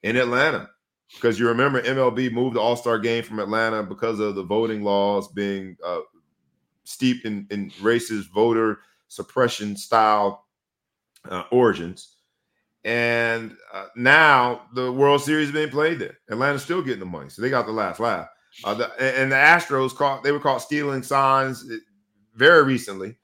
[0.03, 0.69] in Atlanta
[1.15, 4.83] because you remember MLB moved the All Star game from Atlanta because of the voting
[4.83, 6.01] laws being uh,
[6.83, 10.45] steeped in, in racist voter suppression style
[11.29, 12.15] uh, origins.
[12.83, 16.17] And uh, now the World Series is being played there.
[16.29, 18.27] Atlanta's still getting the money, so they got the last laugh.
[18.63, 21.75] Uh, the, and the Astros caught they were caught stealing signs uh,
[22.35, 23.15] very recently.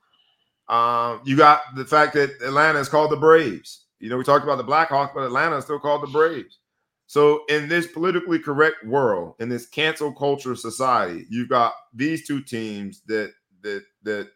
[0.69, 3.85] Um, you got the fact that Atlanta is called the Braves.
[3.99, 6.59] You know, we talked about the Blackhawks, but Atlanta is still called the Braves.
[7.07, 12.41] So, in this politically correct world, in this cancel culture society, you've got these two
[12.41, 13.31] teams that
[13.63, 14.29] that that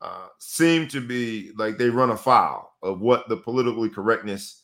[0.00, 4.62] uh, seem to be like they run afoul of what the politically correctness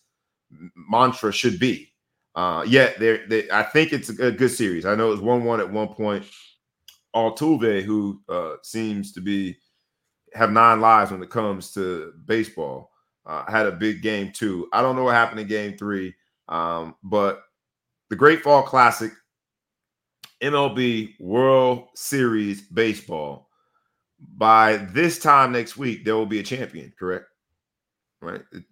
[0.76, 1.92] mantra should be.
[2.36, 4.86] Uh, yet, they they I think it's a good, series.
[4.86, 6.24] I know it was one one at one point.
[7.16, 9.56] Altuve, who uh, seems to be
[10.34, 12.92] have nine lives when it comes to baseball,
[13.26, 14.68] uh, had a big game too.
[14.72, 16.14] I don't know what happened in game three,
[16.48, 17.42] um, but
[18.10, 19.12] the Great Fall Classic,
[20.42, 23.48] MLB World Series baseball.
[24.20, 26.92] By this time next week, there will be a champion.
[26.98, 27.26] Correct?
[28.20, 28.40] Right?
[28.52, 28.64] It,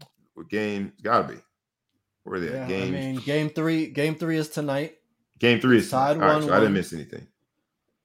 [0.51, 0.93] game?
[1.03, 1.41] Got to be.
[2.25, 2.49] Where are they?
[2.51, 2.65] Yeah, at?
[2.65, 3.87] I Game mean, game three.
[3.89, 4.95] Game three is tonight.
[5.39, 6.61] game three is tied all right, so I 1-1.
[6.61, 7.27] didn't miss anything.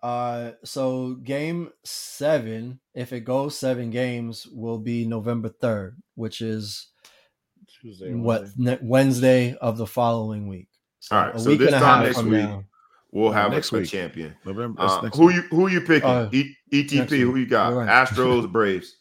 [0.04, 6.88] Uh, so game seven, if it goes seven games, will be November third, which is
[7.82, 10.68] Tuesday, what ne- Wednesday of the following week.
[11.00, 12.64] So All right, a so week this and a time half next from week, now.
[13.12, 13.90] We'll have next a, a week.
[13.90, 14.36] champion.
[14.46, 14.82] November.
[14.82, 15.36] Uh, next who week.
[15.38, 16.10] you who you picking?
[16.10, 17.10] Uh, E- ETP.
[17.10, 17.74] Who you got?
[17.74, 17.90] Right.
[17.90, 18.96] Astros, Braves.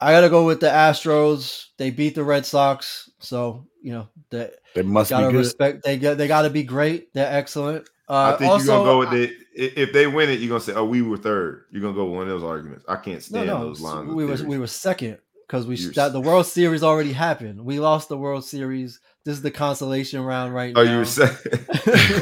[0.00, 1.66] I gotta go with the Astros.
[1.76, 5.38] They beat the Red Sox, so you know they They must be gotta good.
[5.38, 5.84] respect.
[5.84, 7.12] They got they gotta be great.
[7.12, 7.88] They're excellent.
[8.08, 9.28] Uh, I think also, you're gonna go with the
[9.62, 11.64] i- if they win it, you're gonna say, "Oh, we were third.
[11.70, 12.84] You're gonna go with one of those arguments.
[12.88, 14.12] I can't stand no, those lines.
[14.12, 15.18] we were we were second
[15.50, 17.64] because we You're that the World Series already happened.
[17.64, 19.00] We lost the World Series.
[19.24, 20.92] This is the consolation round right Oh, now.
[20.92, 21.36] you were saying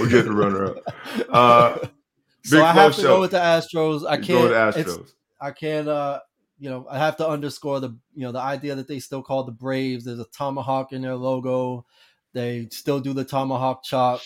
[0.00, 0.76] we're getting the runner up.
[1.28, 1.78] Uh,
[2.44, 3.08] so I have to Show.
[3.08, 4.06] go with the Astros.
[4.08, 4.26] I can't.
[4.28, 5.12] go with Astros.
[5.38, 5.88] I can't.
[5.88, 6.20] Uh,
[6.58, 9.44] you know, I have to underscore the you know the idea that they still call
[9.44, 10.06] the Braves.
[10.06, 11.84] There's a tomahawk in their logo.
[12.32, 14.20] They still do the tomahawk chop.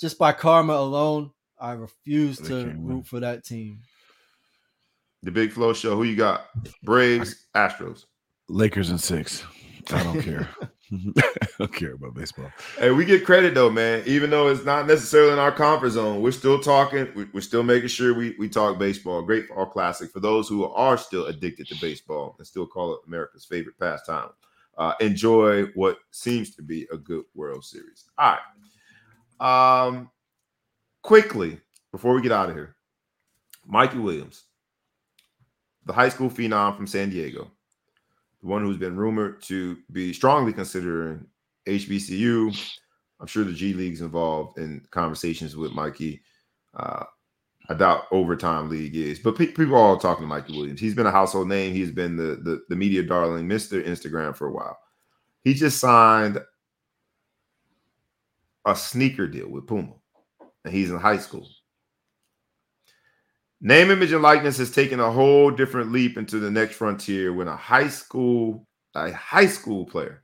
[0.00, 2.86] Just by karma alone, I refuse They to can't win.
[2.98, 3.80] root for that team.
[5.24, 5.96] The Big Flow Show.
[5.96, 6.46] Who you got?
[6.84, 8.04] Braves, Astros.
[8.48, 9.44] Lakers and six.
[9.92, 10.48] I don't care.
[10.92, 12.50] I don't care about baseball.
[12.78, 14.02] Hey, we get credit though, man.
[14.06, 17.08] Even though it's not necessarily in our comfort zone, we're still talking.
[17.14, 19.22] we- We're still making sure we we talk baseball.
[19.22, 23.00] Great fall classic for those who are still addicted to baseball and still call it
[23.06, 24.30] America's favorite pastime.
[24.78, 28.04] Uh, enjoy what seems to be a good World Series.
[28.16, 28.36] All
[29.40, 29.88] right.
[29.88, 30.10] Um,
[31.02, 31.60] quickly
[31.92, 32.76] before we get out of here,
[33.66, 34.44] Mikey Williams,
[35.84, 37.50] the high school phenom from San Diego,
[38.40, 41.26] the one who's been rumored to be strongly considering
[41.66, 42.74] HBCU.
[43.20, 46.22] I'm sure the G League's involved in conversations with Mikey.
[46.74, 47.04] Uh,
[47.68, 50.80] I doubt overtime league is, but pe- people are all talking to Mikey Williams.
[50.80, 51.74] He's been a household name.
[51.74, 54.78] He's been the, the the media darling, Mister Instagram for a while.
[55.42, 56.38] He just signed
[58.64, 59.92] a sneaker deal with Puma,
[60.64, 61.46] and he's in high school.
[63.60, 67.48] Name, image, and likeness has taken a whole different leap into the next frontier when
[67.48, 70.22] a high school, a high school player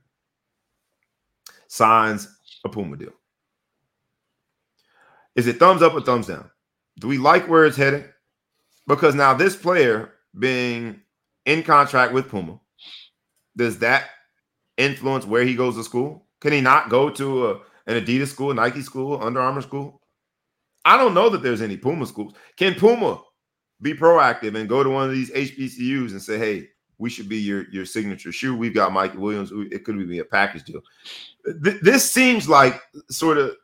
[1.67, 2.27] signs
[2.63, 3.11] a Puma deal.
[5.35, 6.49] Is it thumbs up or thumbs down?
[6.99, 8.05] Do we like where it's heading?
[8.87, 11.01] Because now this player being
[11.45, 12.59] in contract with Puma,
[13.57, 14.05] does that
[14.77, 16.25] influence where he goes to school?
[16.39, 20.01] Can he not go to a an Adidas school, Nike school, Under Armour school.
[20.85, 22.33] I don't know that there's any Puma schools.
[22.57, 23.21] Can Puma
[23.81, 27.37] be proactive and go to one of these HBCUs and say, "Hey, we should be
[27.37, 28.55] your your signature shoe.
[28.55, 29.51] We've got Mikey Williams.
[29.71, 30.81] It could be a package deal."
[31.63, 33.55] Th- this seems like sort of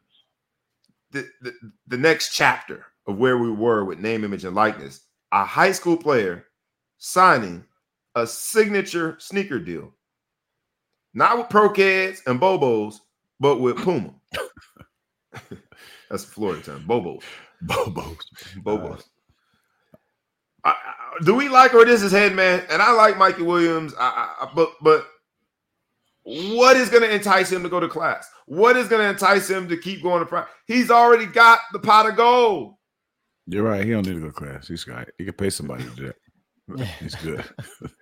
[1.11, 1.53] the, the
[1.87, 5.01] the next chapter of where we were with name, image, and likeness.
[5.31, 6.47] A high school player
[6.97, 7.63] signing
[8.15, 9.93] a signature sneaker deal,
[11.13, 12.95] not with Pro Kids and Bobos,
[13.39, 14.13] but with Puma.
[16.11, 16.83] That's Florida term.
[16.85, 17.23] Bobos.
[17.65, 18.17] Bobos.
[18.57, 19.03] Bobos.
[20.63, 22.63] I, I, do we like or this is head man?
[22.69, 23.93] And I like Mikey Williams.
[23.97, 25.07] I, but but
[26.23, 28.29] what is going to entice him to go to class?
[28.45, 30.53] What is going to entice him to keep going to practice?
[30.67, 32.75] He's already got the pot of gold.
[33.47, 33.83] You're right.
[33.83, 34.67] He don't need to go to class.
[34.67, 35.07] He's got.
[35.17, 36.13] He can pay somebody to do
[36.67, 36.87] that.
[36.99, 37.43] He's good.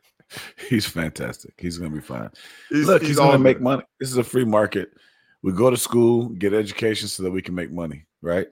[0.69, 1.53] he's fantastic.
[1.57, 2.29] He's gonna be fine.
[2.69, 3.83] He's, Look, he's, he's gonna make money.
[3.99, 4.91] This is a free market.
[5.41, 8.47] We go to school, get education so that we can make money, right?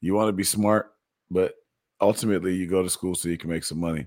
[0.00, 0.92] You want to be smart,
[1.30, 1.54] but
[2.00, 4.06] ultimately you go to school so you can make some money.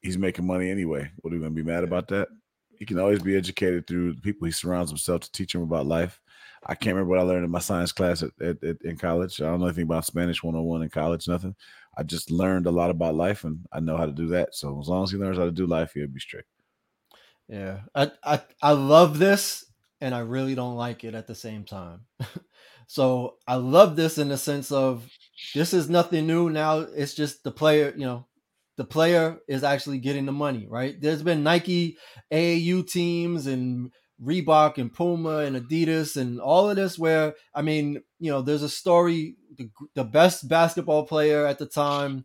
[0.00, 1.10] He's making money anyway.
[1.18, 2.28] What are we gonna be mad about that?
[2.78, 5.86] He can always be educated through the people he surrounds himself to teach him about
[5.86, 6.20] life.
[6.66, 9.40] I can't remember what I learned in my science class at, at, at in college.
[9.40, 11.54] I don't know anything about Spanish 101 in college, nothing.
[11.96, 14.54] I just learned a lot about life and I know how to do that.
[14.54, 16.44] So as long as he learns how to do life, he'll be straight.
[17.48, 17.80] Yeah.
[17.94, 19.66] I I, I love this
[20.00, 22.06] and I really don't like it at the same time.
[22.86, 25.06] so I love this in the sense of
[25.54, 26.50] this is nothing new.
[26.50, 28.26] Now it's just the player, you know,
[28.76, 30.98] the player is actually getting the money, right?
[31.00, 31.98] There's been Nike
[32.32, 38.02] AAU teams and Reebok and Puma and Adidas and all of this where I mean,
[38.18, 42.24] you know, there's a story the, the best basketball player at the time,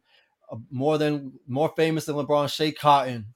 [0.52, 3.34] uh, more than more famous than LeBron, Schea Cotton,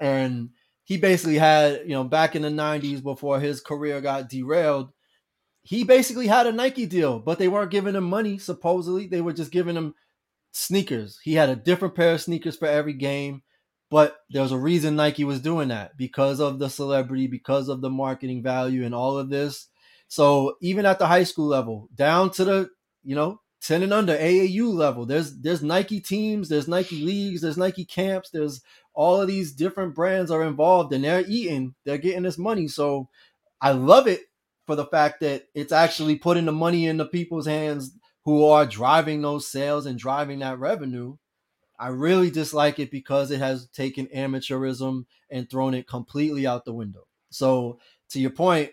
[0.00, 0.50] and
[0.84, 4.90] he basically had, you know, back in the 90s before his career got derailed,
[5.62, 9.06] he basically had a Nike deal, but they weren't giving him money, supposedly.
[9.06, 9.94] They were just giving him
[10.52, 11.18] sneakers.
[11.22, 13.42] He had a different pair of sneakers for every game,
[13.90, 17.80] but there was a reason Nike was doing that because of the celebrity, because of
[17.80, 19.68] the marketing value and all of this.
[20.08, 22.70] So even at the high school level, down to the,
[23.02, 27.56] you know, 10 and under AAU level, there's there's Nike teams, there's Nike leagues, there's
[27.56, 28.60] Nike camps, there's
[28.94, 32.68] all of these different brands are involved and they're eating, they're getting this money.
[32.68, 33.08] So
[33.60, 34.20] I love it
[34.66, 37.92] for the fact that it's actually putting the money in the people's hands
[38.24, 41.16] who are driving those sales and driving that revenue.
[41.78, 46.72] I really dislike it because it has taken amateurism and thrown it completely out the
[46.72, 47.06] window.
[47.30, 47.80] So,
[48.10, 48.70] to your point,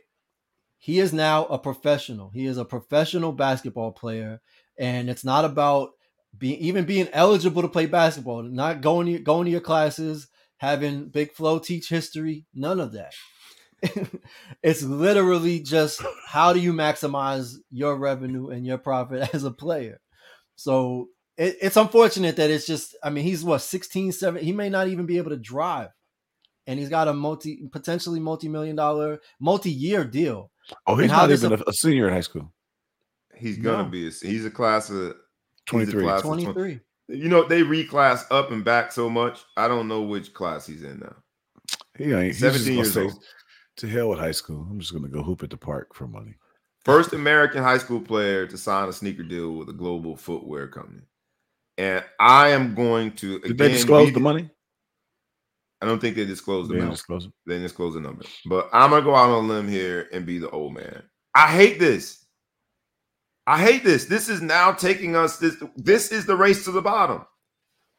[0.78, 2.30] he is now a professional.
[2.30, 4.40] He is a professional basketball player,
[4.78, 5.92] and it's not about
[6.38, 10.28] being even being eligible to play basketball, not going to, going to your classes,
[10.58, 13.14] having Big Flow teach history, none of that.
[14.64, 20.00] it's literally just how do you maximize your revenue and your profit as a player.
[20.56, 24.70] So it, it's unfortunate that it's just, I mean, he's what, 16, 7, he may
[24.70, 25.90] not even be able to drive.
[26.68, 30.52] And he's got a multi, potentially multi million dollar, multi year deal.
[30.86, 32.54] Oh, he's not even a, a, senior in high school.
[33.36, 33.90] He's gonna no.
[33.90, 34.08] be.
[34.08, 35.16] A, he's a class of
[35.68, 36.04] 23.
[36.04, 36.54] Class 23.
[36.54, 36.80] 20,
[37.22, 39.42] you know, they reclass up and back so much.
[39.58, 41.16] I don't know which class he's in now.
[41.98, 43.14] He ain't 17 years old.
[43.78, 44.68] To hell with high school.
[44.70, 46.36] I'm just gonna go hoop at the park for money.
[46.84, 51.04] First American high school player to sign a sneaker deal with a global footwear company.
[51.78, 54.50] And I am going to Did they disclose the money?
[55.82, 56.96] I don't think they disclosed the they amount.
[56.96, 58.24] Disclose they didn't disclose the number.
[58.46, 61.04] But I'm gonna go out on a limb here and be the old man.
[61.34, 62.21] I hate this.
[63.48, 64.06] I hate this.
[64.06, 67.26] This is now taking us this this is the race to the bottom.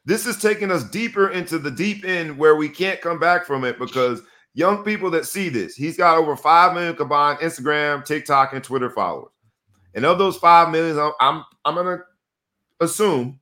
[0.05, 3.63] This is taking us deeper into the deep end where we can't come back from
[3.63, 4.21] it because
[4.53, 8.89] young people that see this, he's got over 5 million combined Instagram, TikTok, and Twitter
[8.89, 9.31] followers.
[9.93, 12.03] And of those 5 million, I'm I'm, I'm going to
[12.79, 13.39] assume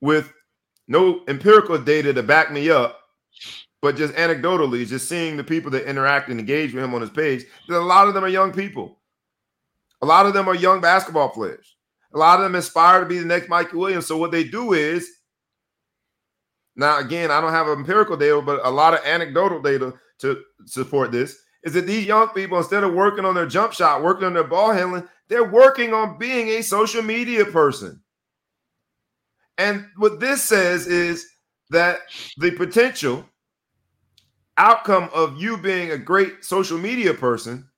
[0.00, 0.32] with
[0.88, 3.00] no empirical data to back me up,
[3.80, 7.10] but just anecdotally, just seeing the people that interact and engage with him on his
[7.10, 8.98] page, that a lot of them are young people.
[10.00, 11.76] A lot of them are young basketball players.
[12.14, 14.06] A lot of them aspire to be the next Mikey Williams.
[14.06, 15.10] So what they do is
[16.76, 21.10] now, again, I don't have empirical data, but a lot of anecdotal data to support
[21.10, 24.32] this is that these young people, instead of working on their jump shot, working on
[24.32, 28.00] their ball handling, they're working on being a social media person.
[29.58, 31.26] And what this says is
[31.70, 31.98] that
[32.36, 33.24] the potential
[34.56, 37.68] outcome of you being a great social media person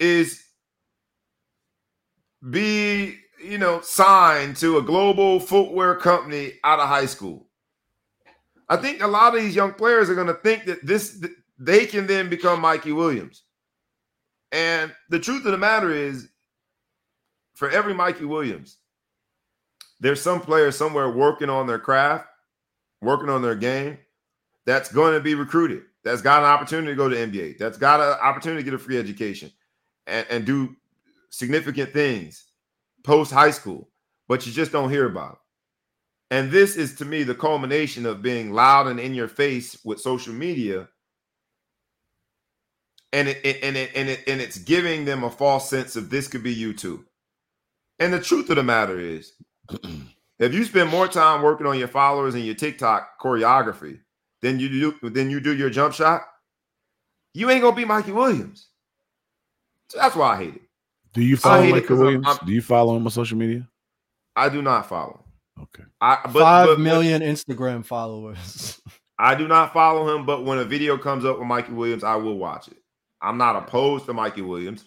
[0.00, 0.42] is
[2.50, 7.46] be, you know, signed to a global footwear company out of high school.
[8.68, 11.24] I think a lot of these young players are going to think that this
[11.58, 13.42] they can then become Mikey Williams.
[14.52, 16.28] And the truth of the matter is,
[17.54, 18.78] for every Mikey Williams,
[20.00, 22.26] there's some player somewhere working on their craft,
[23.00, 23.98] working on their game,
[24.66, 28.00] that's going to be recruited, that's got an opportunity to go to NBA, that's got
[28.00, 29.50] an opportunity to get a free education
[30.06, 30.76] and, and do
[31.30, 32.46] significant things
[33.04, 33.88] post high school,
[34.28, 35.38] but you just don't hear about it.
[36.32, 40.00] And this is to me the culmination of being loud and in your face with
[40.00, 40.88] social media.
[43.12, 46.10] And it, it and it and it and it's giving them a false sense of
[46.10, 47.04] this could be you too.
[48.00, 49.32] And the truth of the matter is,
[50.38, 54.00] if you spend more time working on your followers and your TikTok choreography
[54.42, 56.22] than you do than you do your jump shot,
[57.32, 58.68] you ain't gonna be Mikey Williams.
[59.88, 60.65] So that's why I hate it.
[61.16, 62.26] Do you follow hate it Michael 'cause I'm- Williams?
[62.28, 63.68] I'm- Do you follow him on social media?
[64.36, 65.24] I do not follow.
[65.60, 65.82] Okay.
[66.00, 68.80] I but, Five but- million Instagram followers.
[69.18, 72.16] I do not follow him, but when a video comes up with Mikey Williams, I
[72.16, 72.76] will watch it.
[73.22, 74.84] I'm not opposed to Mikey Williams,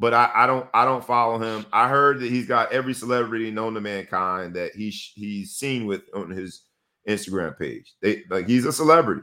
[0.00, 1.64] but I, I don't I don't follow him.
[1.72, 6.02] I heard that he's got every celebrity known to mankind that he's he's seen with
[6.12, 6.62] on his
[7.08, 7.94] Instagram page.
[8.02, 9.22] They like he's a celebrity.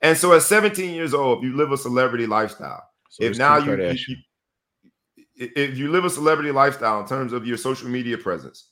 [0.00, 3.58] And so at 17 years old, if you live a celebrity lifestyle, So if now
[3.58, 4.08] you, Kardashian.
[4.08, 4.16] you-
[5.36, 8.70] if you live a celebrity lifestyle in terms of your social media presence,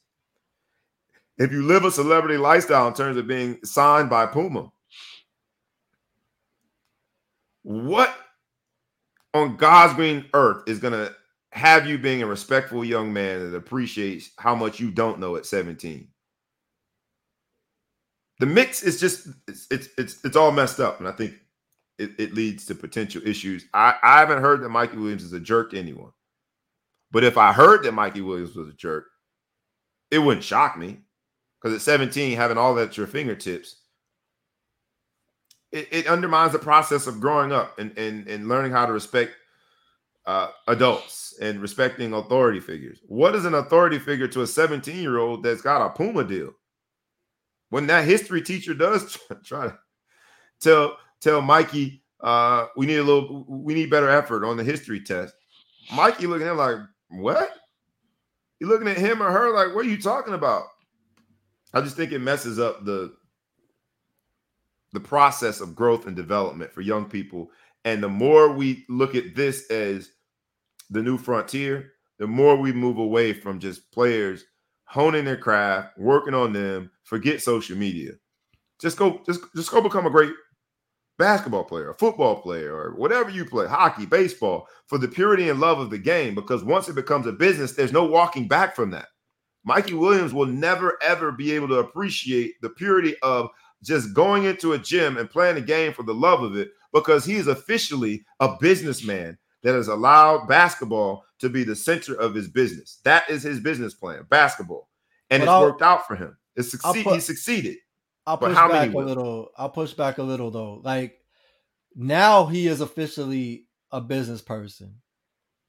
[1.36, 4.70] if you live a celebrity lifestyle in terms of being signed by Puma,
[7.62, 8.14] what
[9.32, 11.10] on God's green earth is gonna
[11.50, 15.46] have you being a respectful young man that appreciates how much you don't know at
[15.46, 16.08] 17?
[18.40, 21.34] The mix is just it's it's it's, it's all messed up, and I think
[21.98, 23.64] it, it leads to potential issues.
[23.72, 26.10] I, I haven't heard that Mikey Williams is a jerk to anyone.
[27.14, 29.06] But if I heard that Mikey Williams was a jerk,
[30.10, 30.98] it wouldn't shock me.
[31.62, 33.76] Because at 17, having all that at your fingertips,
[35.70, 39.30] it, it undermines the process of growing up and, and, and learning how to respect
[40.26, 42.98] uh, adults and respecting authority figures.
[43.06, 46.50] What is an authority figure to a 17 year old that's got a Puma deal?
[47.70, 49.78] When that history teacher does try to
[50.60, 55.00] tell tell Mikey, uh, we need a little, we need better effort on the history
[55.00, 55.32] test.
[55.94, 56.78] Mikey looking at him like,
[57.08, 57.50] what?
[58.58, 60.64] You're looking at him or her like, what are you talking about?
[61.72, 63.14] I just think it messes up the
[64.92, 67.50] the process of growth and development for young people.
[67.84, 70.08] And the more we look at this as
[70.88, 74.44] the new frontier, the more we move away from just players
[74.84, 78.12] honing their craft, working on them, forget social media.
[78.80, 80.32] Just go, just just go become a great
[81.18, 85.60] basketball player, a football player, or whatever you play, hockey, baseball, for the purity and
[85.60, 86.34] love of the game.
[86.34, 89.06] Because once it becomes a business, there's no walking back from that.
[89.64, 93.48] Mikey Williams will never ever be able to appreciate the purity of
[93.82, 97.24] just going into a gym and playing a game for the love of it because
[97.24, 102.48] he is officially a businessman that has allowed basketball to be the center of his
[102.48, 103.00] business.
[103.04, 104.88] That is his business plan, basketball.
[105.30, 106.36] And But it's I'll- worked out for him.
[106.56, 107.76] It's I'll succeed, put- he succeeded.
[108.26, 109.04] I'll push back a will?
[109.04, 109.50] little.
[109.56, 110.80] I'll push back a little though.
[110.82, 111.18] Like
[111.94, 114.96] now he is officially a business person.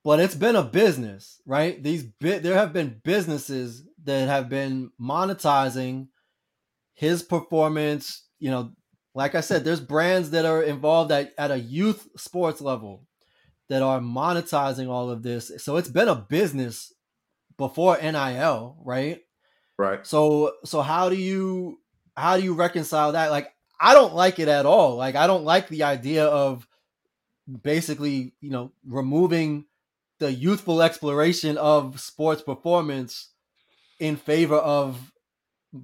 [0.03, 1.81] But it's been a business, right?
[1.81, 6.09] These bit there have been businesses that have been monetizing
[6.93, 8.71] his performance, you know,
[9.15, 13.07] like I said, there's brands that are involved at, at a youth sports level
[13.69, 15.51] that are monetizing all of this.
[15.57, 16.93] So it's been a business
[17.57, 19.21] before NIL, right?
[19.77, 20.05] Right.
[20.05, 21.79] So so how do you
[22.15, 23.31] how do you reconcile that?
[23.31, 24.95] Like I don't like it at all.
[24.95, 26.67] Like I don't like the idea of
[27.61, 29.65] basically, you know, removing
[30.19, 33.29] the youthful exploration of sports performance
[33.99, 35.11] in favor of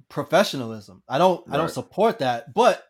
[0.08, 1.02] professionalism.
[1.08, 2.82] I don't I don't support that, but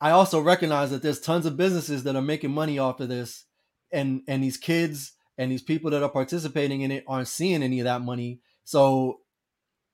[0.00, 3.44] I also recognize that there's tons of businesses that are making money off of this
[3.92, 7.80] and and these kids and these people that are participating in it aren't seeing any
[7.80, 8.40] of that money.
[8.64, 9.20] So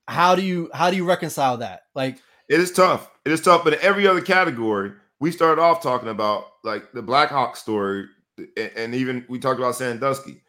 [0.07, 1.81] how do you how do you reconcile that?
[1.93, 3.09] Like It is tough.
[3.25, 3.63] It is tough.
[3.63, 8.05] But in every other category, we started off talking about like the Blackhawk story,
[8.37, 10.41] and, and even we talked about Sandusky.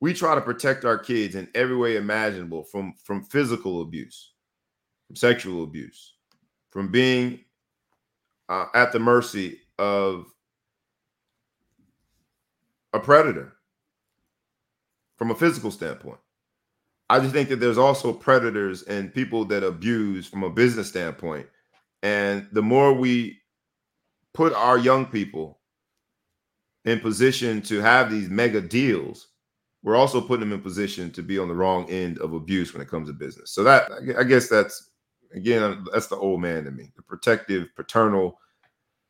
[0.00, 4.32] We try to protect our kids in every way imaginable from from physical abuse,
[5.06, 6.14] from sexual abuse,
[6.70, 7.40] from being
[8.48, 10.26] uh, at the mercy of
[12.92, 13.52] a predator
[15.16, 16.18] from a physical standpoint.
[17.10, 21.46] I just think that there's also predators and people that abuse from a business standpoint.
[22.02, 23.38] And the more we
[24.34, 25.60] put our young people
[26.84, 29.28] in position to have these mega deals,
[29.82, 32.82] we're also putting them in position to be on the wrong end of abuse when
[32.82, 33.52] it comes to business.
[33.52, 34.90] So that I guess that's
[35.34, 38.38] again that's the old man to me, the protective paternal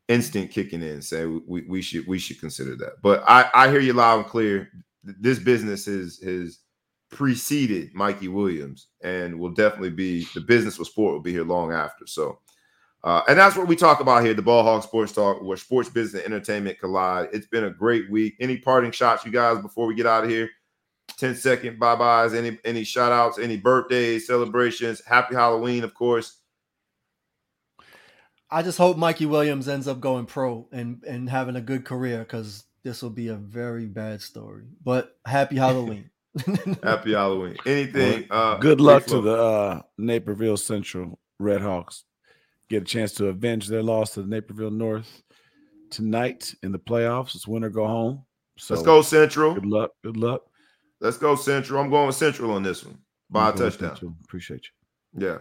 [0.08, 2.94] instinct kicking in, saying we, we should we should consider that.
[3.02, 4.68] But I I hear you loud and clear.
[5.04, 6.60] this business is is
[7.12, 11.70] preceded Mikey Williams and will definitely be the business of sport will be here long
[11.72, 12.06] after.
[12.06, 12.40] So,
[13.04, 15.88] uh, and that's what we talk about here, the Ball Hawk Sports Talk, where sports
[15.88, 17.28] business and entertainment collide.
[17.32, 18.34] It's been a great week.
[18.40, 20.48] Any parting shots, you guys, before we get out of here?
[21.18, 26.38] 10 second bye byes, any any shout outs, any birthdays, celebrations, happy Halloween, of course.
[28.50, 32.20] I just hope Mikey Williams ends up going pro and and having a good career
[32.20, 34.64] because this will be a very bad story.
[34.82, 36.08] But happy Halloween.
[36.82, 37.56] happy Halloween.
[37.66, 38.26] Anything.
[38.30, 42.04] Uh, Good luck to the uh, Naperville Central Redhawks.
[42.68, 45.22] Get a chance to avenge their loss to the Naperville North
[45.90, 47.34] tonight in the playoffs.
[47.34, 48.24] It's win or go home.
[48.58, 49.54] So let's go Central.
[49.54, 49.90] Good luck.
[50.02, 50.42] Good luck.
[51.00, 51.80] Let's go Central.
[51.82, 52.98] I'm going Central on this one
[53.28, 53.90] by a touchdown.
[53.90, 54.14] Central.
[54.24, 54.62] Appreciate
[55.14, 55.26] you.
[55.26, 55.38] Yeah.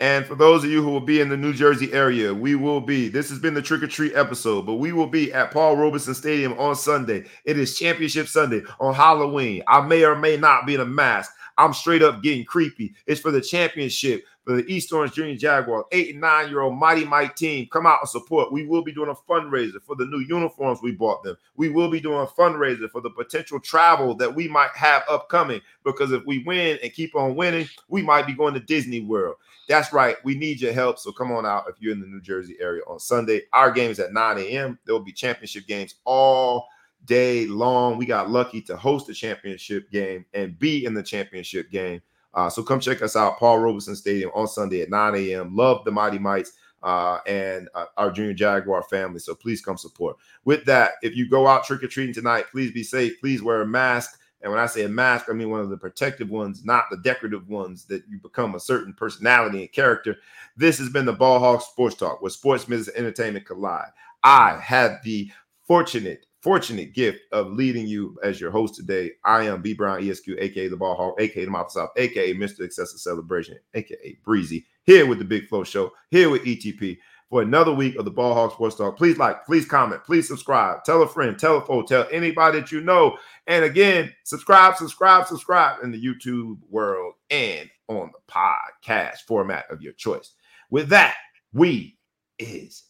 [0.00, 2.80] And for those of you who will be in the New Jersey area, we will
[2.80, 3.08] be.
[3.08, 6.14] This has been the trick or treat episode, but we will be at Paul Robeson
[6.14, 7.24] Stadium on Sunday.
[7.44, 9.62] It is Championship Sunday on Halloween.
[9.68, 11.32] I may or may not be in a mask.
[11.56, 12.94] I'm straight up getting creepy.
[13.06, 16.76] It's for the championship for the East Orange Junior Jaguars, eight and nine year old
[16.76, 17.68] Mighty Mite team.
[17.72, 18.52] Come out and support.
[18.52, 21.36] We will be doing a fundraiser for the new uniforms we bought them.
[21.56, 25.60] We will be doing a fundraiser for the potential travel that we might have upcoming.
[25.84, 29.36] Because if we win and keep on winning, we might be going to Disney World.
[29.68, 30.16] That's right.
[30.24, 30.98] We need your help.
[30.98, 33.42] So come on out if you're in the New Jersey area on Sunday.
[33.52, 34.78] Our game is at 9 a.m.
[34.84, 36.68] There will be championship games all
[37.06, 37.96] day long.
[37.96, 42.00] We got lucky to host the championship game and be in the championship game.
[42.34, 45.54] Uh, so come check us out, Paul Robeson Stadium on Sunday at 9 a.m.
[45.54, 49.20] Love the Mighty Mites uh, and uh, our Junior Jaguar family.
[49.20, 50.16] So please come support.
[50.44, 53.20] With that, if you go out trick or treating tonight, please be safe.
[53.20, 54.20] Please wear a mask.
[54.44, 56.98] And when I say a mask, I mean one of the protective ones, not the
[56.98, 60.18] decorative ones that you become a certain personality and character.
[60.54, 63.88] This has been the Ball Hawk Sports Talk, where sports, business, and entertainment collide.
[64.22, 65.32] I have the
[65.66, 69.12] fortunate fortunate gift of leading you as your host today.
[69.24, 72.60] I am B Brown ESQ, aka the Ball Hawk, aka the Mouth South, aka Mr.
[72.60, 76.98] Excessive Celebration, aka Breezy, here with the Big Flow Show, here with ETP
[77.30, 78.96] for another week of the Ball Hawk Sports Talk.
[78.96, 82.72] Please like, please comment, please subscribe, tell a friend, tell a foe, tell anybody that
[82.72, 83.16] you know.
[83.46, 89.82] And again, subscribe, subscribe, subscribe in the YouTube world and on the podcast format of
[89.82, 90.32] your choice.
[90.70, 91.16] With that,
[91.52, 91.96] we
[92.38, 92.84] is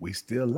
[0.00, 0.56] We still live.